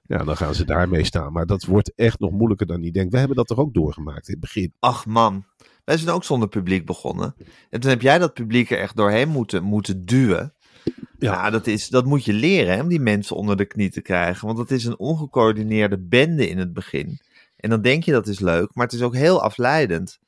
Ja, 0.06 0.24
dan 0.24 0.36
gaan 0.36 0.54
ze 0.54 0.64
daarmee 0.64 1.04
staan. 1.04 1.32
Maar 1.32 1.46
dat 1.46 1.64
wordt 1.64 1.92
echt 1.94 2.18
nog 2.18 2.30
moeilijker 2.30 2.66
dan 2.66 2.80
die 2.80 2.92
denkt. 2.92 3.12
We 3.12 3.18
hebben 3.18 3.36
dat 3.36 3.46
toch 3.46 3.58
ook 3.58 3.74
doorgemaakt 3.74 4.28
in 4.28 4.32
het 4.32 4.42
begin. 4.42 4.72
ach 4.78 5.06
man. 5.06 5.44
Wij 5.84 5.96
zijn 5.96 6.14
ook 6.14 6.24
zonder 6.24 6.48
publiek 6.48 6.86
begonnen. 6.86 7.34
En 7.70 7.80
toen 7.80 7.90
heb 7.90 8.02
jij 8.02 8.18
dat 8.18 8.34
publiek 8.34 8.70
er 8.70 8.78
echt 8.78 8.96
doorheen 8.96 9.28
moeten, 9.28 9.62
moeten 9.62 10.04
duwen. 10.04 10.54
Ja. 10.84 11.32
Ja, 11.32 11.50
dat, 11.50 11.66
is, 11.66 11.88
dat 11.88 12.04
moet 12.04 12.24
je 12.24 12.32
leren 12.32 12.74
hè, 12.74 12.80
om 12.80 12.88
die 12.88 13.00
mensen 13.00 13.36
onder 13.36 13.56
de 13.56 13.64
knie 13.64 13.90
te 13.90 14.00
krijgen. 14.00 14.46
Want 14.46 14.58
dat 14.58 14.70
is 14.70 14.84
een 14.84 14.98
ongecoördineerde 14.98 15.98
bende 15.98 16.48
in 16.48 16.58
het 16.58 16.72
begin. 16.72 17.20
En 17.62 17.70
dan 17.70 17.82
denk 17.82 18.04
je 18.04 18.12
dat 18.12 18.26
is 18.26 18.40
leuk, 18.40 18.74
maar 18.74 18.84
het 18.84 18.94
is 18.94 19.02
ook 19.02 19.14
heel 19.14 19.42
afleidend. 19.42 20.18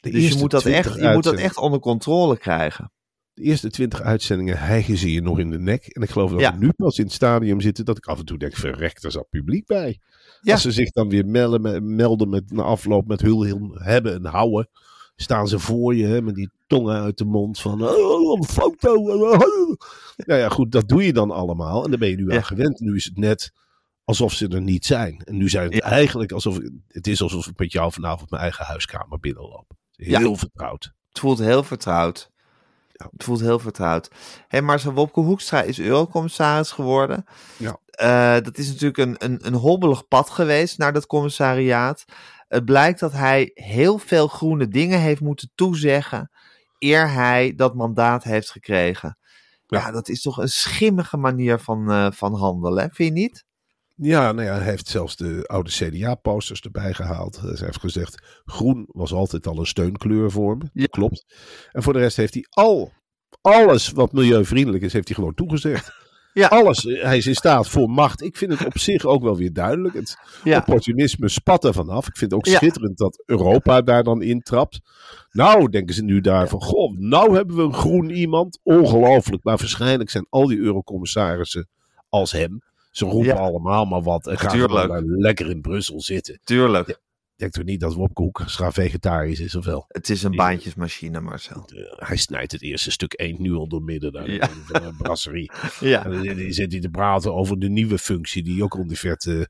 De 0.00 0.10
Dus 0.10 0.28
je 0.28 0.38
moet, 0.38 0.50
dat 0.50 0.60
20 0.60 0.86
echt, 0.86 1.00
je 1.00 1.12
moet 1.12 1.24
dat 1.24 1.34
echt 1.34 1.56
onder 1.56 1.80
controle 1.80 2.38
krijgen. 2.38 2.92
De 3.34 3.42
eerste 3.42 3.70
twintig 3.70 4.00
uitzendingen 4.00 4.58
hijgen 4.58 4.96
ze 4.96 5.12
je 5.12 5.22
nog 5.22 5.38
in 5.38 5.50
de 5.50 5.58
nek. 5.58 5.86
En 5.86 6.02
ik 6.02 6.10
geloof 6.10 6.30
dat 6.30 6.40
Ja. 6.40 6.52
we 6.52 6.58
nu 6.58 6.72
pas 6.76 6.98
in 6.98 7.04
het 7.04 7.12
stadium 7.12 7.60
zitten 7.60 7.84
dat 7.84 7.96
ik 7.96 8.06
af 8.06 8.18
en 8.18 8.24
toe 8.24 8.38
denk, 8.38 8.56
verrekt, 8.56 9.04
er 9.04 9.10
zat 9.10 9.28
publiek 9.28 9.66
bij. 9.66 9.98
Ja. 10.40 10.52
Als 10.52 10.62
ze 10.62 10.72
zich 10.72 10.90
dan 10.90 11.08
weer 11.08 11.26
melden 11.26 11.60
met, 11.60 11.82
melden 11.82 12.28
met 12.28 12.50
na 12.50 12.62
afloop 12.62 13.06
met 13.06 13.20
hul 13.20 13.44
hebben 13.74 14.14
en 14.14 14.24
houden, 14.24 14.68
staan 15.16 15.48
ze 15.48 15.58
voor 15.58 15.94
je 15.94 16.06
hè, 16.06 16.22
met 16.22 16.34
die 16.34 16.50
tongen 16.66 17.00
uit 17.02 17.18
de 17.18 17.24
mond 17.24 17.60
van 17.60 17.82
oh, 17.82 18.38
een 18.38 18.44
foto. 18.44 18.94
Nou 20.16 20.40
ja, 20.40 20.48
goed, 20.48 20.72
dat 20.72 20.88
doe 20.88 21.04
je 21.04 21.12
dan 21.12 21.30
allemaal 21.30 21.84
en 21.84 21.90
daar 21.90 21.98
ben 21.98 22.08
je 22.10 22.16
nu 22.16 22.30
Ja. 22.30 22.36
aan 22.36 22.44
gewend. 22.44 22.80
Nu 22.80 22.94
is 22.94 23.04
het 23.04 23.16
net 23.16 23.52
alsof 24.04 24.32
ze 24.32 24.48
er 24.48 24.60
niet 24.60 24.86
zijn. 24.86 25.22
En 25.24 25.36
nu 25.36 25.48
zijn 25.48 25.64
het 25.64 25.74
Ja. 25.74 25.80
eigenlijk 25.90 26.32
alsof 26.32 26.58
het 26.88 27.06
is 27.06 27.22
alsof 27.22 27.46
ik 27.46 27.58
met 27.58 27.72
jou 27.72 27.92
vanavond 27.92 28.30
mijn 28.30 28.42
eigen 28.42 28.64
huiskamer 28.64 29.20
binnenloop. 29.20 29.70
Ja. 29.90 30.18
Heel 30.18 30.36
vertrouwd. 30.36 30.92
Het 31.08 31.18
voelt 31.18 31.38
heel 31.38 31.62
vertrouwd. 31.62 32.30
Ja. 32.92 33.08
Het 33.12 33.24
voelt 33.24 33.40
heel 33.40 33.58
vertrouwd. 33.58 34.10
Hé, 34.48 34.60
maar 34.60 34.80
zo 34.80 34.92
Wopke 34.92 35.20
Hoekstra 35.20 35.62
is 35.62 35.80
eurocommissaris 35.80 36.70
geworden. 36.70 37.24
Ja. 37.56 37.78
Eh, 37.90 38.42
dat 38.44 38.58
is 38.58 38.66
natuurlijk 38.68 38.98
een, 38.98 39.14
een, 39.18 39.46
een 39.46 39.54
hobbelig 39.54 40.08
pad 40.08 40.30
geweest 40.30 40.78
naar 40.78 40.92
dat 40.92 41.06
commissariaat. 41.06 42.04
Het 42.48 42.64
blijkt 42.64 43.00
dat 43.00 43.12
hij 43.12 43.50
heel 43.54 43.98
veel 43.98 44.28
groene 44.28 44.68
dingen 44.68 45.00
heeft 45.00 45.20
moeten 45.20 45.50
toezeggen... 45.54 46.30
eer 46.78 47.10
hij 47.10 47.54
dat 47.56 47.74
mandaat 47.74 48.24
heeft 48.24 48.50
gekregen. 48.50 49.18
Ja, 49.66 49.78
Ja. 49.78 49.90
dat 49.90 50.08
is 50.08 50.22
toch 50.22 50.36
een 50.38 50.48
schimmige 50.48 51.16
manier 51.16 51.58
van, 51.58 51.90
eh, 51.90 52.10
van 52.10 52.34
handelen, 52.34 52.82
hè? 52.82 52.88
vind 52.92 53.14
je 53.16 53.20
niet? 53.22 53.44
Ja, 53.96 54.32
nou 54.32 54.46
ja, 54.48 54.54
hij 54.54 54.64
heeft 54.64 54.88
zelfs 54.88 55.16
de 55.16 55.42
oude 55.46 55.70
CDA-posters 55.70 56.60
erbij 56.60 56.94
gehaald. 56.94 57.40
Dus 57.42 57.58
hij 57.58 57.66
heeft 57.66 57.80
gezegd, 57.80 58.40
groen 58.44 58.84
was 58.88 59.12
altijd 59.12 59.46
al 59.46 59.58
een 59.58 59.66
steunkleur 59.66 60.30
voor 60.30 60.56
me. 60.56 60.64
Ja. 60.72 60.86
Klopt. 60.86 61.24
En 61.72 61.82
voor 61.82 61.92
de 61.92 61.98
rest 61.98 62.16
heeft 62.16 62.34
hij 62.34 62.46
al, 62.50 62.92
alles 63.40 63.90
wat 63.90 64.12
milieuvriendelijk 64.12 64.84
is, 64.84 64.92
heeft 64.92 65.06
hij 65.08 65.16
gewoon 65.16 65.34
toegezegd. 65.34 65.92
Ja. 66.34 66.46
Alles. 66.46 66.82
Hij 66.82 67.16
is 67.16 67.26
in 67.26 67.34
staat 67.34 67.68
voor 67.68 67.90
macht. 67.90 68.22
Ik 68.22 68.36
vind 68.36 68.52
het 68.58 68.66
op 68.66 68.78
zich 68.78 69.04
ook 69.04 69.22
wel 69.22 69.36
weer 69.36 69.52
duidelijk. 69.52 69.94
Het 69.94 70.16
Ja. 70.44 70.58
opportunisme 70.58 71.28
spat 71.28 71.64
er 71.64 71.72
vanaf. 71.72 72.08
Ik 72.08 72.16
vind 72.16 72.30
het 72.30 72.40
ook 72.40 72.46
Ja. 72.46 72.56
schitterend 72.56 72.98
dat 72.98 73.22
Europa 73.26 73.82
daar 73.82 74.04
dan 74.04 74.22
intrapt. 74.22 74.80
Nou, 75.30 75.68
denken 75.68 75.94
ze 75.94 76.02
nu 76.04 76.20
daar 76.20 76.48
van, 76.48 76.60
goh, 76.62 76.98
nou 76.98 77.36
hebben 77.36 77.56
we 77.56 77.62
een 77.62 77.74
groen 77.74 78.10
iemand. 78.10 78.60
Ongelooflijk. 78.62 79.44
Maar 79.44 79.56
waarschijnlijk 79.56 80.10
zijn 80.10 80.26
al 80.28 80.46
die 80.46 80.58
eurocommissarissen 80.58 81.68
als 82.08 82.32
hem. 82.32 82.62
Ze 82.94 83.04
roepen 83.04 83.28
Ja. 83.28 83.34
allemaal 83.34 83.84
maar 83.84 84.02
wat 84.02 84.26
en 84.26 84.38
gaan 84.38 85.04
lekker 85.20 85.50
in 85.50 85.60
Brussel 85.60 86.00
zitten. 86.00 86.40
Tuurlijk. 86.44 86.88
Ik 86.88 87.40
denk 87.40 87.52
toch 87.52 87.64
niet 87.64 87.80
dat 87.80 87.94
Wopke 87.94 88.22
Hoekstra 88.22 88.72
vegetarisch 88.72 89.40
is 89.40 89.54
of 89.54 89.64
wel? 89.64 89.84
Het 89.88 90.08
is 90.10 90.22
een 90.22 90.36
baantjesmachine, 90.36 91.20
Marcel. 91.20 91.68
Eh, 91.74 92.06
hij 92.08 92.16
snijdt 92.16 92.52
het 92.52 92.62
eerste 92.62 92.90
stuk 92.90 93.12
eend 93.20 93.38
nu 93.38 93.52
al 93.52 93.68
door 93.68 93.82
midden 93.82 94.12
daar 94.12 94.30
Ja. 94.30 94.48
in 94.48 94.62
de 94.66 94.94
brasserie. 94.98 95.50
Ja. 95.80 96.04
En 96.04 96.24
dan 96.36 96.52
zit 96.52 96.72
hij 96.72 96.80
te 96.80 96.88
praten 96.88 97.34
over 97.34 97.58
de 97.58 97.68
nieuwe 97.68 97.98
functie 97.98 98.42
die 98.42 98.62
ook 98.64 98.74
rond 98.74 98.88
die 98.88 98.98
vet 98.98 99.26
eh, 99.26 99.40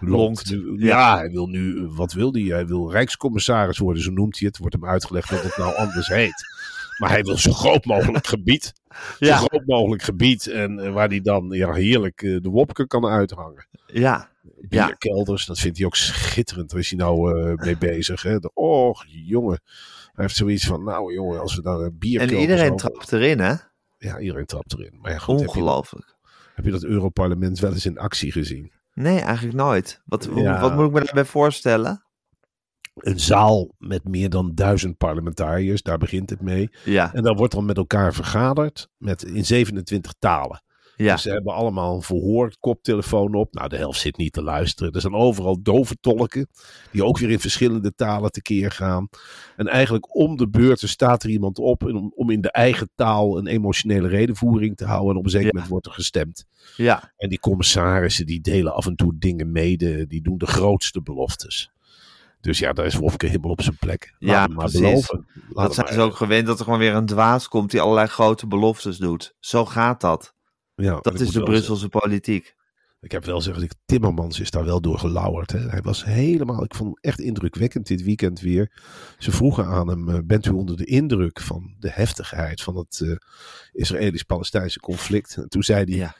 Lonkt. 0.00 0.50
Nu- 0.50 0.84
Ja, 0.86 1.16
hij 1.16 1.28
wil 1.30 1.46
nu, 1.46 1.86
wat 1.86 2.12
wil 2.12 2.32
hij? 2.32 2.42
Hij 2.42 2.66
wil 2.66 2.90
rijkscommissaris 2.90 3.78
worden, 3.78 4.02
zo 4.02 4.10
noemt 4.10 4.38
hij 4.38 4.48
het. 4.48 4.58
Wordt 4.58 4.74
hem 4.74 4.86
uitgelegd 4.86 5.30
dat 5.30 5.42
het 5.42 5.56
nou 5.56 5.74
anders 5.76 6.06
heet. 6.08 6.44
Maar 7.02 7.10
hij 7.10 7.22
wil 7.22 7.36
zo 7.36 7.52
groot 7.52 7.84
mogelijk 7.84 8.26
gebied. 8.36 8.72
Ja. 9.18 9.38
Zo 9.38 9.44
groot 9.44 9.66
mogelijk 9.66 10.02
gebied. 10.02 10.46
En 10.46 10.78
eh, 10.78 10.92
waar 10.92 11.08
hij 11.08 11.20
dan 11.20 11.48
ja, 11.50 11.72
heerlijk 11.72 12.22
eh, 12.22 12.36
de 12.40 12.48
wopke 12.48 12.86
kan 12.86 13.06
uithangen. 13.06 13.66
Ja. 13.86 14.30
Ja. 14.68 14.86
Bierkelders, 14.86 15.46
dat 15.46 15.58
vindt 15.58 15.76
hij 15.76 15.86
ook 15.86 15.96
schitterend. 15.96 16.70
Daar 16.70 16.78
is 16.80 16.88
hij 16.90 16.98
nou 16.98 17.40
eh, 17.50 17.54
mee 17.64 17.76
bezig. 17.78 18.22
Hè? 18.22 18.38
De, 18.38 18.50
och, 18.54 19.04
jongen. 19.06 19.60
Hij 20.12 20.24
heeft 20.24 20.36
zoiets 20.36 20.66
van, 20.66 20.84
nou 20.84 21.14
jongen, 21.14 21.40
als 21.40 21.54
we 21.54 21.62
dan 21.62 21.78
een 21.78 21.84
En 21.84 21.98
bierkelders... 21.98 22.40
iedereen 22.40 22.72
over- 22.72 22.90
trapt 22.90 23.12
erin, 23.12 23.38
hè? 23.38 23.54
Ja, 23.98 24.18
iedereen 24.18 24.46
trapt 24.46 24.72
erin. 24.72 24.98
Maar 25.00 25.10
ja, 25.12 25.18
goed, 25.18 25.40
heb 25.40 25.48
je, 25.48 25.54
Ongelooflijk. 25.60 26.16
heb 26.54 26.64
je 26.64 26.70
dat 26.70 26.84
Europarlement 26.84 27.58
wel 27.58 27.72
eens 27.72 27.86
in 27.86 27.98
actie 27.98 28.32
gezien? 28.32 28.72
Nee, 28.94 29.18
eigenlijk 29.20 29.56
nooit. 29.56 30.00
Wat, 30.04 30.28
Ja. 30.34 30.60
wat 30.60 30.74
moet 30.74 30.86
ik 30.86 30.92
me 30.92 31.00
daarbij 31.04 31.24
voorstellen? 31.24 32.04
Een 32.94 33.20
zaal 33.20 33.74
met 33.78 34.04
meer 34.08 34.30
dan 34.30 34.54
duizend 34.54 34.96
parlementariërs, 34.96 35.82
daar 35.82 35.98
begint 35.98 36.30
het 36.30 36.40
mee. 36.40 36.70
Ja, 36.84 37.14
En 37.14 37.22
dan 37.22 37.36
wordt 37.36 37.52
dan 37.54 37.64
met 37.64 37.76
elkaar 37.76 38.14
vergaderd 38.14 38.88
met, 38.96 39.22
in 39.22 39.44
27 39.44 40.12
talen. 40.18 40.62
Ja. 40.96 41.12
Dus 41.12 41.22
ze 41.22 41.30
hebben 41.30 41.54
allemaal 41.54 41.94
een 41.94 42.02
verhoord 42.02 42.58
koptelefoon 42.58 43.34
op. 43.34 43.54
Nou, 43.54 43.68
de 43.68 43.76
helft 43.76 44.00
zit 44.00 44.16
niet 44.16 44.32
te 44.32 44.42
luisteren. 44.42 44.92
Er 44.92 45.00
zijn 45.00 45.14
overal 45.14 45.62
dove 45.62 45.96
tolken, 46.00 46.48
die 46.90 47.04
ook 47.04 47.18
weer 47.18 47.30
in 47.30 47.40
verschillende 47.40 47.94
talen 47.94 48.30
tekeer 48.30 48.70
gaan. 48.70 49.08
En 49.56 49.66
eigenlijk 49.68 50.16
om 50.16 50.36
de 50.36 50.48
beurten 50.48 50.88
staat 50.88 51.22
er 51.22 51.30
iemand 51.30 51.58
op 51.58 51.82
om, 51.84 52.12
om 52.14 52.30
in 52.30 52.40
de 52.40 52.50
eigen 52.50 52.90
taal 52.94 53.38
een 53.38 53.46
emotionele 53.46 54.08
redenvoering 54.08 54.76
te 54.76 54.84
houden. 54.84 55.10
En 55.12 55.16
op 55.18 55.24
een 55.24 55.30
zeker 55.30 55.46
Ja. 55.46 55.52
moment 55.52 55.70
wordt 55.70 55.86
er 55.86 55.92
gestemd. 55.92 56.44
Ja, 56.76 57.12
En 57.16 57.28
die 57.28 57.40
commissarissen 57.40 58.26
die 58.26 58.40
delen 58.40 58.74
af 58.74 58.86
en 58.86 58.96
toe 58.96 59.12
dingen 59.18 59.52
mede. 59.52 60.06
Die 60.06 60.22
doen 60.22 60.38
de 60.38 60.46
grootste 60.46 61.02
beloftes. 61.02 61.71
Dus 62.42 62.58
ja, 62.58 62.72
daar 62.72 62.86
is 62.86 62.94
Wopke 62.94 63.26
helemaal 63.26 63.50
op 63.50 63.62
zijn 63.62 63.76
plek. 63.80 64.14
Laat 64.18 64.48
Ja, 64.50 64.54
maar 64.54 64.70
beloven. 64.70 65.26
Laat 65.48 65.66
dat 65.66 65.74
zijn 65.74 65.92
ze 65.92 66.00
ook 66.00 66.14
gewend 66.16 66.46
dat 66.46 66.58
er 66.58 66.64
gewoon 66.64 66.78
weer 66.78 66.94
een 66.94 67.06
dwaas 67.06 67.48
komt 67.48 67.70
die 67.70 67.80
allerlei 67.80 68.06
grote 68.06 68.46
beloftes 68.46 68.96
doet. 68.98 69.34
Zo 69.40 69.64
gaat 69.66 70.00
dat. 70.00 70.34
Ja, 70.74 70.98
Dat 71.00 71.20
is 71.20 71.30
de 71.30 71.42
Brusselse 71.42 71.88
politiek. 71.88 72.54
Ik 73.00 73.12
heb 73.12 73.24
wel 73.24 73.40
zeggen, 73.40 73.62
ik- 73.62 73.74
Timmermans 73.84 74.40
is 74.40 74.50
daar 74.50 74.64
wel 74.64 74.80
door 74.80 74.98
gelauwerd. 74.98 75.52
Hè. 75.52 75.58
Hij 75.58 75.80
was 75.82 76.04
helemaal, 76.04 76.64
ik 76.64 76.74
vond 76.74 76.88
hem 76.88 76.98
echt 77.10 77.20
indrukwekkend 77.20 77.86
dit 77.86 78.02
weekend 78.02 78.40
weer. 78.40 78.72
Ze 79.18 79.30
vroegen 79.30 79.66
aan 79.66 79.88
hem, 79.88 80.08
eh, 80.08 80.18
bent 80.24 80.46
u 80.46 80.50
onder 80.50 80.76
de 80.76 80.84
indruk 80.84 81.40
van 81.40 81.74
de 81.78 81.90
heftigheid 81.90 82.62
van 82.62 82.76
het 82.76 83.00
eh, 83.00 83.16
Israëlisch-Palestijnse 83.72 84.80
conflict? 84.80 85.36
En 85.36 85.48
toen 85.48 85.62
zei 85.62 85.84
hij, 85.84 85.94
Ja. 85.96 86.14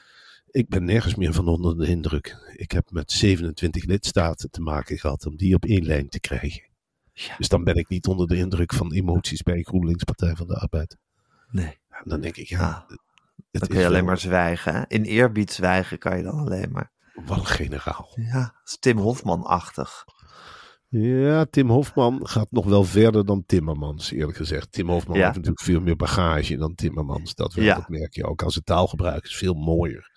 Ik 0.53 0.69
ben 0.69 0.83
nergens 0.85 1.15
meer 1.15 1.33
van 1.33 1.47
onder 1.47 1.77
de 1.77 1.87
indruk. 1.87 2.53
Ik 2.55 2.71
heb 2.71 2.91
met 2.91 3.11
27 3.11 3.83
lidstaten 3.85 4.51
te 4.51 4.61
maken 4.61 4.97
gehad 4.97 5.25
om 5.25 5.35
die 5.37 5.55
op 5.55 5.65
één 5.65 5.85
lijn 5.85 6.09
te 6.09 6.19
krijgen. 6.19 6.63
Ja. 7.13 7.35
Dus 7.37 7.47
dan 7.47 7.63
ben 7.63 7.75
ik 7.75 7.89
niet 7.89 8.07
onder 8.07 8.27
de 8.27 8.35
indruk 8.37 8.73
van 8.73 8.93
emoties 8.93 9.41
bij 9.41 9.61
GroenLinks 9.63 10.03
Partij 10.03 10.35
van 10.35 10.47
de 10.47 10.55
Arbeid. 10.59 10.97
Nee. 11.51 11.77
Dan 12.03 12.21
denk 12.21 12.35
ik, 12.37 12.47
ja, 12.47 12.85
Ah, 12.89 12.97
Dan 13.51 13.67
kun 13.67 13.77
je 13.79 13.85
alleen 13.85 13.97
wel- 13.97 14.03
maar 14.03 14.17
zwijgen. 14.17 14.73
Hè? 14.73 14.81
In 14.87 15.03
eerbied 15.03 15.51
zwijgen 15.51 15.97
kan 15.97 16.17
je 16.17 16.23
dan 16.23 16.33
alleen 16.39 16.71
maar. 16.71 16.91
Wat 17.25 17.37
een 17.37 17.45
generaal. 17.45 18.11
Ja, 18.15 18.39
dat 18.41 18.51
is 18.65 18.77
Tim 18.79 18.97
Hofman-achtig. 18.97 20.05
Ja, 20.89 21.45
Tim 21.45 21.69
Hofman 21.69 22.27
gaat 22.27 22.47
nog 22.51 22.65
wel 22.65 22.83
verder 22.83 23.25
dan 23.25 23.43
Timmermans, 23.45 24.11
eerlijk 24.11 24.37
gezegd. 24.37 24.71
Tim 24.71 24.89
Hofman 24.89 25.17
Ja. 25.17 25.23
heeft 25.23 25.35
natuurlijk 25.35 25.63
veel 25.65 25.81
meer 25.81 25.95
bagage 25.95 26.57
dan 26.57 26.75
Timmermans. 26.75 27.35
Dat, 27.35 27.53
wel, 27.53 27.65
Ja. 27.65 27.75
dat 27.75 27.89
merk 27.89 28.13
je 28.13 28.25
ook. 28.25 28.41
Als 28.41 28.55
het 28.55 28.65
taalgebruik 28.65 29.23
is 29.23 29.35
veel 29.35 29.53
mooier. 29.53 30.11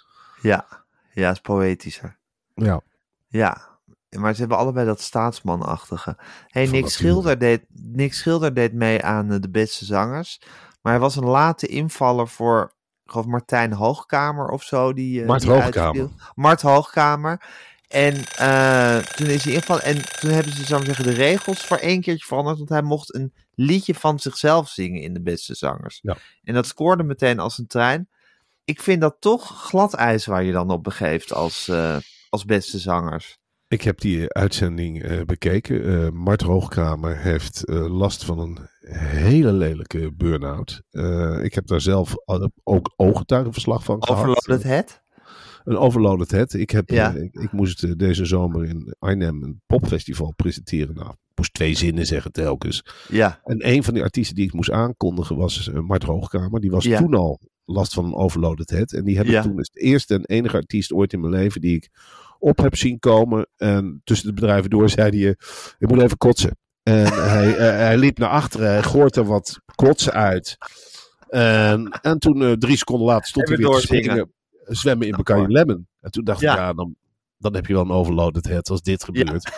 Ja, 0.47 0.67
ja, 1.13 1.31
is 1.31 1.41
poëtischer. 1.41 2.19
Ja, 2.55 2.81
Ja, 3.29 3.79
maar 4.19 4.35
ze 4.35 4.41
hebben 4.41 4.59
allebei 4.59 4.87
dat 4.87 5.01
staatsmanachtige. 5.01 6.17
hey, 6.49 6.67
Nick. 6.67 6.89
Schilder, 6.89 7.39
deed, 7.39 7.65
Nick 7.73 8.15
Schilder 8.15 8.55
deed 8.55 8.73
mee 8.73 9.03
aan 9.05 9.33
eh, 9.33 9.41
de 9.41 9.51
beste 9.51 9.85
zangers. 9.85 10.41
Maar 10.83 10.93
hij 10.93 11.01
was 11.01 11.17
een 11.17 11.25
late 11.25 11.67
invaller 11.67 12.29
voor, 12.29 12.75
ik 13.05 13.11
geloof 13.11 13.27
Martijn 13.27 13.73
Hoogkamer 13.73 14.49
of 14.49 14.63
zo. 14.63 14.93
Die, 14.93 15.21
eh, 15.21 15.27
Mart 15.27 15.41
die 15.41 15.51
Hoogkamer. 15.51 15.87
uitviel. 15.87 16.11
Mart 16.35 16.63
Hoogkamer. 16.63 17.41
En 17.89 18.15
eh, 18.37 18.97
toen 18.97 19.27
is 19.27 19.45
hij 19.45 19.53
ingevallen. 19.53 19.83
En 19.83 20.19
toen 20.21 20.31
hebben 20.31 20.53
ze, 20.53 20.65
zou 20.65 20.81
ik 20.81 20.87
zeggen, 20.87 21.05
de 21.05 21.13
regels 21.13 21.67
voor 21.67 21.77
één 21.77 22.01
keertje 22.01 22.27
veranderd. 22.27 22.57
Want 22.59 22.69
hij 22.71 22.83
mocht 22.83 23.15
een 23.15 23.33
liedje 23.55 23.95
van 23.95 24.19
zichzelf 24.19 24.69
zingen 24.69 25.03
in 25.03 25.15
de 25.15 25.23
beste 25.23 25.55
zangers. 25.55 25.99
Ja. 26.03 26.17
En 26.43 26.55
dat 26.55 26.67
scoorde 26.67 27.03
meteen 27.03 27.39
als 27.39 27.59
een 27.59 27.67
trein. 27.67 28.09
Ik 28.67 28.81
vind 28.81 29.01
dat 29.01 29.17
toch 29.21 29.65
glad 29.69 29.95
ijs 29.95 30.27
waar 30.27 30.45
je 30.45 30.53
dan 30.53 30.71
op 30.71 30.83
begeeft 30.83 31.33
als, 31.33 31.69
eh, 31.69 31.97
als 32.29 32.45
beste 32.45 32.79
zangers. 32.79 33.39
ik 33.69 33.83
heb 33.83 34.01
die 34.01 34.33
uitzending 34.33 35.03
eh, 35.03 35.23
bekeken. 35.23 35.85
Eh, 36.05 36.11
Mart 36.11 36.43
Hoogkamer 36.43 37.19
heeft 37.19 37.65
eh, 37.65 37.87
last 37.99 38.25
van 38.25 38.39
een 38.39 38.59
hele 38.99 39.53
lelijke 39.53 40.13
burn-out. 40.15 40.83
Eh, 40.91 41.39
ik 41.45 41.55
heb 41.55 41.67
daar 41.67 41.81
zelf 41.81 42.15
ook 42.65 42.93
ooggetuigenverslag 42.97 43.85
van 43.85 44.05
gehad. 44.05 44.25
Overloaded 44.27 44.63
Head? 44.63 45.03
Een 45.65 45.77
overloaded 45.77 46.31
head. 46.31 46.53
Ik, 46.53 46.71
heb, 46.71 46.91
Ja. 46.91 47.15
eh, 47.15 47.23
ik, 47.23 47.35
ik 47.35 47.53
moest 47.53 47.85
eh, 47.85 47.91
deze 47.97 48.25
zomer 48.25 48.65
in 48.65 48.95
Arnhem 48.99 49.43
een 49.43 49.61
popfestival 49.67 50.33
presenteren. 50.37 50.95
Nou, 50.95 51.11
ik 51.11 51.17
moest 51.35 51.55
twee 51.55 51.75
zinnen 51.75 52.07
zeggen 52.07 52.33
telkens. 52.33 52.85
Ja, 53.09 53.41
En 53.45 53.69
een 53.69 53.85
van 53.85 53.95
die 53.95 54.03
artiesten 54.03 54.35
die 54.37 54.45
ik 54.47 54.53
moest 54.53 54.71
aankondigen 54.71 55.37
was 55.37 55.69
eh, 55.69 55.81
Mart 55.81 56.03
Hoogkamer. 56.03 56.61
Die 56.61 56.71
was 56.71 56.85
Ja. 56.85 56.99
toen 56.99 57.15
al 57.15 57.41
last 57.67 57.95
van 57.95 58.05
een 58.05 58.15
overloaded 58.15 58.71
head. 58.71 58.93
En 58.93 59.05
die 59.05 59.17
heb 59.17 59.27
Ja. 59.27 59.39
ik 59.39 59.45
toen 59.45 59.59
als 59.59 59.71
de 59.71 59.81
eerste 59.81 60.15
en 60.15 60.25
enige 60.25 60.57
artiest 60.57 60.93
ooit 60.93 61.13
in 61.13 61.21
mijn 61.21 61.33
leven 61.33 61.61
die 61.61 61.77
ik 61.77 61.89
op 62.39 62.59
heb 62.59 62.77
zien 62.77 62.99
komen. 62.99 63.47
En 63.57 64.01
tussen 64.05 64.27
de 64.29 64.35
bedrijven 64.35 64.71
door 64.71 64.89
zei 64.91 65.19
hij, 65.21 65.29
eh, 65.29 65.35
ik 65.79 65.89
moet 65.89 66.03
even 66.03 66.17
kotsen. 66.19 66.59
En 66.83 67.07
hij, 67.33 67.57
eh, 67.57 67.77
hij 67.77 67.97
liep 67.99 68.19
naar 68.19 68.29
achteren, 68.29 68.69
hij 68.69 68.83
gooit 68.83 69.17
er 69.17 69.25
wat 69.25 69.61
klotsen 69.75 70.13
uit. 70.13 70.57
En, 71.29 71.89
en 72.03 72.19
toen 72.19 72.43
eh, 72.43 72.53
drie 72.53 72.77
seconden 72.77 73.07
later 73.07 73.27
stond 73.27 73.49
hij 73.49 73.57
weer 73.57 73.67
te 73.71 73.81
springen, 73.81 74.33
zwemmen 74.65 75.07
in 75.07 75.17
Bacardi 75.17 75.53
Lemon. 75.53 75.87
En 76.01 76.11
toen 76.11 76.25
dacht 76.25 76.41
Ja. 76.41 76.53
ik, 76.53 76.59
ja, 76.59 76.73
dan, 76.73 76.95
dan 77.39 77.55
heb 77.55 77.67
je 77.67 77.73
wel 77.73 77.83
een 77.83 77.91
overloaded 77.91 78.47
head 78.49 78.71
als 78.71 78.83
dit 78.83 79.05
gebeurt. 79.05 79.51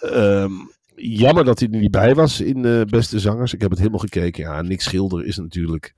Ehm, 0.00 0.52
jammer 0.96 1.44
dat 1.44 1.58
hij 1.58 1.68
er 1.70 1.78
niet 1.78 1.90
bij 1.90 2.14
was 2.14 2.40
in 2.40 2.86
beste 2.90 3.18
zangers. 3.20 3.52
Ik 3.54 3.60
heb 3.60 3.70
het 3.70 3.78
helemaal 3.78 4.00
gekeken. 4.00 4.42
Ja, 4.42 4.62
Nick 4.62 4.80
Schilder 4.80 5.24
is 5.24 5.36
natuurlijk 5.36 5.94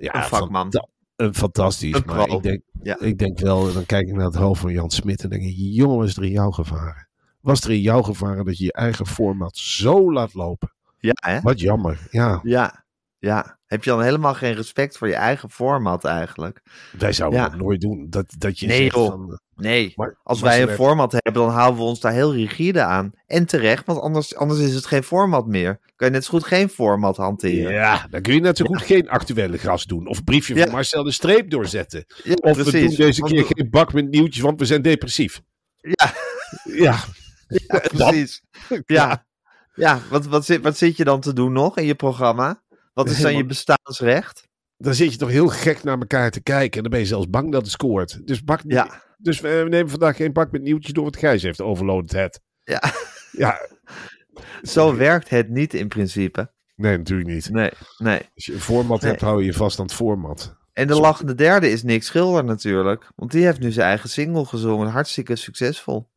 ja, 0.00 0.14
Een 0.14 0.22
vakman. 0.22 0.68
een 1.16 1.34
fantastisch. 1.34 1.94
Een 1.94 2.02
maar 2.06 2.28
ik 2.28 2.42
denk, 2.42 2.62
Ja. 2.82 3.00
ik 3.00 3.18
denk 3.18 3.38
wel, 3.38 3.72
dan 3.72 3.86
kijk 3.86 4.08
ik 4.08 4.14
naar 4.14 4.24
het 4.24 4.34
hoofd 4.34 4.60
van 4.60 4.72
Jan 4.72 4.90
Smit 4.90 5.22
en 5.22 5.28
denk 5.30 5.42
ik, 5.42 5.54
jongen, 5.56 5.96
was 5.98 6.16
er 6.16 6.24
in 6.24 6.30
jou 6.30 6.52
gevaren? 6.52 7.08
Was 7.40 7.60
er 7.60 7.70
in 7.70 7.80
jou 7.80 8.04
gevaren 8.04 8.44
dat 8.44 8.58
je 8.58 8.64
je 8.64 8.72
eigen 8.72 9.06
format 9.06 9.56
zo 9.56 10.12
laat 10.12 10.34
lopen? 10.34 10.72
ja, 10.98 11.12
hè? 11.14 11.40
Wat 11.40 11.60
jammer. 11.60 12.06
Ja, 12.10 12.40
Ja, 12.42 12.79
ja. 13.20 13.58
Heb 13.66 13.84
je 13.84 13.90
dan 13.90 14.02
helemaal 14.02 14.34
geen 14.34 14.54
respect 14.54 14.98
voor 14.98 15.08
je 15.08 15.14
eigen 15.14 15.50
format 15.50 16.04
eigenlijk? 16.04 16.60
wij 16.98 17.12
zouden 17.12 17.38
Ja. 17.40 17.48
dat 17.48 17.58
nooit 17.58 17.80
doen. 17.80 18.06
Dat, 18.10 18.34
dat 18.38 18.58
je 18.58 18.66
Nee, 18.66 18.90
van, 18.90 19.30
eh, 19.30 19.36
Nee. 19.64 19.92
maar, 19.96 20.18
Als 20.22 20.40
maar 20.40 20.50
wij 20.50 20.60
een 20.60 20.66
werd- 20.66 20.78
format 20.78 21.12
hebben, 21.12 21.32
dan 21.42 21.50
houden 21.50 21.80
we 21.80 21.86
ons 21.86 22.00
daar 22.00 22.12
heel 22.12 22.34
rigide 22.34 22.82
aan. 22.82 23.12
En 23.26 23.46
terecht, 23.46 23.86
want 23.86 24.00
anders, 24.00 24.36
anders 24.36 24.60
is 24.60 24.74
het 24.74 24.86
geen 24.86 25.02
format 25.02 25.46
meer. 25.46 25.78
Kan 25.96 26.08
je 26.08 26.12
net 26.14 26.24
zo 26.24 26.30
goed 26.30 26.44
geen 26.44 26.68
format 26.68 27.16
hanteren. 27.16 27.72
Ja, 27.72 28.06
dan 28.10 28.20
kun 28.22 28.34
je 28.34 28.40
net 28.40 28.56
zo 28.56 28.64
goed 28.64 28.82
geen 28.82 29.08
actuele 29.08 29.58
gast 29.58 29.88
doen. 29.88 30.06
Of 30.08 30.24
briefje 30.24 30.54
Ja. 30.54 30.62
van 30.62 30.72
Marcel 30.72 31.02
de 31.02 31.12
Streep 31.12 31.50
doorzetten. 31.50 32.04
Of 32.40 32.56
we 32.56 32.64
doen 32.70 32.94
deze 32.94 33.22
keer 33.22 33.44
geen 33.48 33.70
bak 33.70 33.92
met 33.92 34.08
nieuwtjes, 34.10 34.42
want 34.42 34.58
we 34.60 34.66
zijn 34.66 34.82
depressief. 34.82 35.40
Ja, 35.80 36.12
Ja, 36.64 36.98
ja, 37.48 37.78
precies. 37.96 38.42
Ja, 38.86 39.26
ja 39.74 39.98
wat, 40.10 40.26
wat, 40.26 40.44
zit, 40.44 40.62
wat 40.62 40.76
zit 40.76 40.96
je 40.96 41.04
dan 41.04 41.20
te 41.20 41.32
doen 41.32 41.52
nog 41.52 41.76
in 41.76 41.86
je 41.86 41.94
programma? 41.94 42.62
Wat 43.04 43.12
is 43.16 43.20
dan 43.22 43.36
je 43.36 43.46
bestaansrecht? 43.46 44.48
dan 44.76 44.94
zit 44.94 45.12
je 45.12 45.18
toch 45.18 45.28
heel 45.30 45.48
gek 45.48 45.82
naar 45.84 45.98
elkaar 45.98 46.30
te 46.30 46.40
kijken. 46.42 46.76
En 46.76 46.82
dan 46.82 46.90
ben 46.90 47.00
je 47.00 47.06
zelfs 47.06 47.30
bang 47.30 47.52
dat 47.52 47.62
het 47.62 47.70
scoort. 47.70 48.26
Dus, 48.26 48.44
bak, 48.44 48.60
Ja. 48.66 49.02
dus 49.18 49.40
we 49.40 49.66
nemen 49.68 49.90
vandaag 49.90 50.16
geen 50.16 50.32
bak 50.32 50.50
met 50.52 50.62
nieuwtjes 50.62 50.92
door, 50.92 51.04
wat 51.04 51.16
Gijs 51.16 51.42
heeft 51.42 51.60
overloaded 51.60 52.12
het. 52.12 52.40
Ja, 52.64 52.82
Ja, 53.32 53.58
zo 54.62 54.96
werkt 54.96 55.28
het 55.28 55.48
niet 55.48 55.74
in 55.74 55.88
principe. 55.88 56.52
nee, 56.76 56.96
natuurlijk 56.96 57.28
niet. 57.28 57.50
Nee, 57.50 57.70
nee. 57.98 58.20
Als 58.34 58.44
je 58.46 58.52
een 58.52 58.60
format 58.60 59.00
Nee. 59.00 59.10
hebt, 59.10 59.22
hou 59.22 59.38
je 59.40 59.44
je 59.46 59.52
vast 59.52 59.78
aan 59.78 59.84
het 59.84 59.94
format. 59.94 60.56
En 60.72 60.86
de 60.86 61.00
lachende 61.00 61.34
derde 61.34 61.70
is 61.70 61.82
Nick 61.82 62.02
Schilder 62.02 62.44
natuurlijk. 62.44 63.10
Want 63.16 63.30
die 63.30 63.44
heeft 63.44 63.60
nu 63.60 63.70
zijn 63.72 63.86
eigen 63.88 64.08
single 64.08 64.44
gezongen. 64.44 64.88
Hartstikke 64.88 65.36
succesvol. 65.36 66.08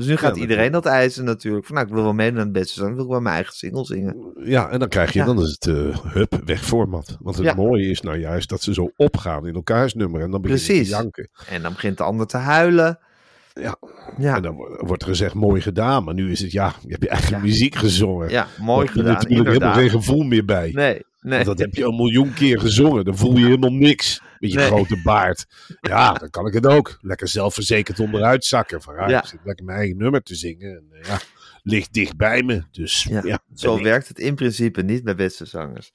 Dus 0.00 0.08
nu 0.08 0.16
gaat 0.16 0.36
iedereen 0.36 0.72
dat 0.72 0.86
eisen 0.86 1.24
natuurlijk. 1.24 1.66
Van 1.66 1.74
nou, 1.74 1.86
ik 1.86 1.92
wil 1.92 2.02
wel 2.02 2.12
meedoen 2.12 2.38
aan 2.38 2.44
het 2.44 2.52
beste 2.52 2.74
zang. 2.74 2.86
Dan 2.86 2.94
wil 2.96 3.04
ik 3.04 3.10
wel 3.10 3.20
mijn 3.20 3.34
eigen 3.34 3.54
single 3.54 3.84
zingen. 3.84 4.32
Ja, 4.44 4.68
en 4.70 4.78
dan 4.78 4.88
krijg 4.88 5.12
je, 5.12 5.18
Ja. 5.18 5.24
dan 5.24 5.40
is 5.42 5.50
het 5.58 5.66
eh 5.66 5.98
hup, 6.12 6.40
weg 6.44 6.64
format. 6.64 7.16
Want 7.20 7.36
het 7.36 7.44
Ja. 7.44 7.54
mooie 7.54 7.90
is 7.90 8.00
nou 8.00 8.18
juist 8.18 8.48
dat 8.48 8.62
ze 8.62 8.74
zo 8.74 8.90
opgaan 8.96 9.46
in 9.46 9.54
elkaars 9.54 9.94
nummer. 9.94 10.20
En 10.22 10.30
dan 10.30 10.40
begin 10.40 10.56
je 10.56 10.62
te 10.64 10.72
Precies. 10.72 10.88
janken. 10.88 11.28
En 11.48 11.62
dan 11.62 11.72
begint 11.72 11.96
de 11.96 12.02
ander 12.02 12.26
te 12.26 12.36
huilen. 12.36 12.98
Ja. 13.54 13.76
Ja, 14.18 14.36
En 14.36 14.42
dan 14.42 14.56
wo- 14.56 14.76
wordt 14.86 15.02
er 15.02 15.08
gezegd, 15.08 15.34
mooi 15.34 15.60
gedaan. 15.60 16.04
Maar 16.04 16.14
nu 16.14 16.30
is 16.30 16.40
het, 16.40 16.52
ja, 16.52 16.72
je 16.82 16.88
hebt 16.90 17.02
je 17.02 17.08
eigen 17.08 17.40
muziek 17.40 17.74
gezongen. 17.74 18.28
ja 18.30 18.46
mooi 18.60 18.86
gedaan. 18.88 19.04
natuurlijk 19.04 19.30
Inderdaad. 19.36 19.74
helemaal 19.74 19.90
geen 19.90 20.00
gevoel 20.00 20.22
meer 20.22 20.44
bij. 20.44 20.70
Nee, 20.74 21.02
nee. 21.20 21.34
Want 21.34 21.46
dat 21.46 21.58
heb 21.58 21.74
je 21.74 21.84
een 21.84 21.96
miljoen 21.96 22.32
keer 22.32 22.60
gezongen. 22.60 23.04
Dan 23.04 23.16
voel 23.16 23.36
je 23.36 23.44
helemaal 23.44 23.72
niks. 23.72 24.22
Met 24.38 24.50
je 24.52 24.56
Nee. 24.58 24.66
grote 24.66 25.00
baard. 25.04 25.46
Ja, 25.80 26.12
dan 26.12 26.30
kan 26.30 26.46
ik 26.46 26.54
het 26.54 26.66
ook. 26.66 26.98
Lekker 27.00 27.28
zelfverzekerd 27.28 28.00
onderuit 28.00 28.44
zakken. 28.44 28.82
Van, 28.82 28.94
Ja. 29.08 29.18
Ik 29.22 29.26
zit 29.28 29.40
lekker 29.44 29.64
mijn 29.64 29.78
eigen 29.78 29.96
nummer 29.96 30.22
te 30.22 30.34
zingen. 30.34 30.70
En, 30.76 30.84
eh, 31.00 31.08
ja, 31.08 31.18
ligt 31.62 31.92
dicht 31.92 32.16
bij 32.16 32.42
me. 32.42 32.62
Dus 32.70 33.02
Ja, 33.02 33.20
ja, 33.24 33.38
Zo 33.54 33.76
ik. 33.76 33.82
werkt 33.82 34.08
het 34.08 34.18
in 34.18 34.34
principe 34.34 34.82
niet 34.82 35.04
bij 35.04 35.14
beste 35.14 35.44
zangers. 35.44 35.92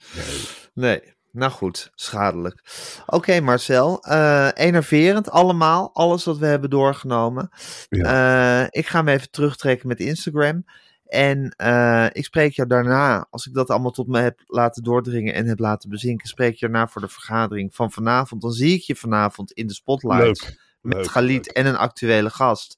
Nee. 0.73 1.13
Nou 1.31 1.51
goed, 1.51 1.91
schadelijk. 1.95 2.61
Oké 3.05 3.39
Marcel, 3.39 4.03
eh, 4.03 4.49
enerverend 4.53 5.29
allemaal, 5.29 5.89
alles 5.93 6.23
wat 6.23 6.38
we 6.38 6.45
hebben 6.45 6.69
doorgenomen. 6.69 7.49
Eh, 7.89 8.63
ik 8.69 8.88
ga 8.88 9.01
me 9.01 9.11
even 9.11 9.31
terugtrekken 9.31 9.88
met 9.88 9.99
Instagram. 9.99 10.65
En 11.05 11.53
eh, 11.57 12.05
ik 12.11 12.25
spreek 12.25 12.53
jou 12.53 12.67
daarna, 12.67 13.27
als 13.29 13.45
ik 13.47 13.53
dat 13.53 13.69
allemaal 13.69 13.91
tot 13.91 14.07
me 14.07 14.19
heb 14.19 14.39
laten 14.47 14.83
doordringen 14.83 15.34
en 15.34 15.45
heb 15.47 15.59
laten 15.59 15.89
bezinken, 15.89 16.27
spreek 16.27 16.53
je 16.55 16.67
daarna 16.67 16.88
voor 16.88 17.01
de 17.01 17.07
vergadering 17.07 17.75
van 17.75 17.91
vanavond. 17.91 18.41
Dan 18.41 18.51
zie 18.51 18.73
ik 18.73 18.82
je 18.82 18.95
vanavond 18.95 19.51
in 19.51 19.67
de 19.67 19.73
spotlight 19.73 20.23
Leuk. 20.41 20.59
met 20.82 20.97
leuk, 20.97 21.07
Galit 21.07 21.45
leuk. 21.45 21.55
en 21.55 21.65
een 21.65 21.77
actuele 21.77 22.30
gast. 22.30 22.77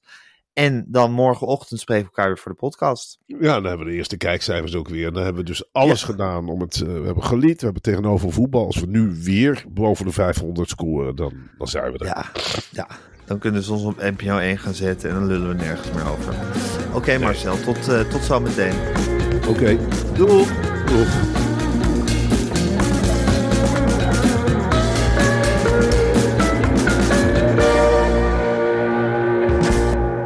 En 0.52 0.84
dan 0.88 1.12
morgenochtend 1.12 1.80
spreken 1.80 2.02
we 2.04 2.08
elkaar 2.10 2.26
weer 2.26 2.38
voor 2.38 2.52
de 2.52 2.58
podcast. 2.58 3.18
Ja, 3.26 3.54
dan 3.54 3.64
hebben 3.64 3.86
we 3.86 3.92
de 3.92 3.96
eerste 3.98 4.16
kijkcijfers 4.16 4.74
ook 4.74 4.88
weer. 4.88 5.12
Dan 5.12 5.22
hebben 5.22 5.42
we 5.42 5.48
dus 5.48 5.72
alles 5.72 6.02
gedaan 6.02 6.48
om 6.48 6.60
het. 6.60 6.74
eh, 6.80 6.86
we 6.86 7.04
hebben 7.04 7.24
gelied, 7.24 7.58
we 7.58 7.64
hebben 7.64 7.82
tegenover 7.82 8.32
voetbal. 8.32 8.66
Als 8.66 8.80
we 8.80 8.86
nu 8.86 9.14
weer 9.22 9.64
boven 9.68 10.04
de 10.04 10.12
500 10.12 10.68
scoren, 10.68 11.16
dan, 11.16 11.32
dan 11.58 11.68
zijn 11.68 11.92
we 11.92 11.98
er. 11.98 12.06
Ja, 12.06 12.24
ja. 12.70 12.88
Dan 13.28 13.38
kunnen 13.38 13.62
ze 13.62 13.72
ons 13.72 13.82
op 13.82 14.00
NPO 14.00 14.38
1 14.38 14.58
gaan 14.58 14.74
zetten 14.74 15.08
en 15.10 15.14
dan 15.14 15.26
lullen 15.26 15.48
we 15.48 15.54
nergens 15.54 15.90
meer 15.94 16.08
over. 16.08 16.34
Oké 16.92 17.18
Marcel, 17.18 17.60
tot, 17.60 17.88
eh, 17.88 18.00
tot 18.00 18.22
zometeen. 18.22 18.72
Oké, 19.48 19.78
Doei! 20.14 20.44
doeg. 20.86 21.08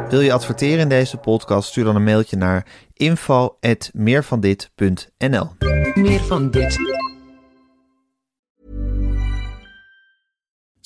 Wil 0.09 0.21
je 0.21 0.33
adverteren 0.33 0.79
in 0.79 0.89
deze 0.89 1.17
podcast? 1.17 1.69
Stuur 1.69 1.83
dan 1.83 1.95
een 1.95 2.03
mailtje 2.03 2.37
naar 2.37 2.65
info.meervandit.nl 2.93 5.49
Meer 5.93 6.19
van 6.19 6.51
dit. 6.51 6.77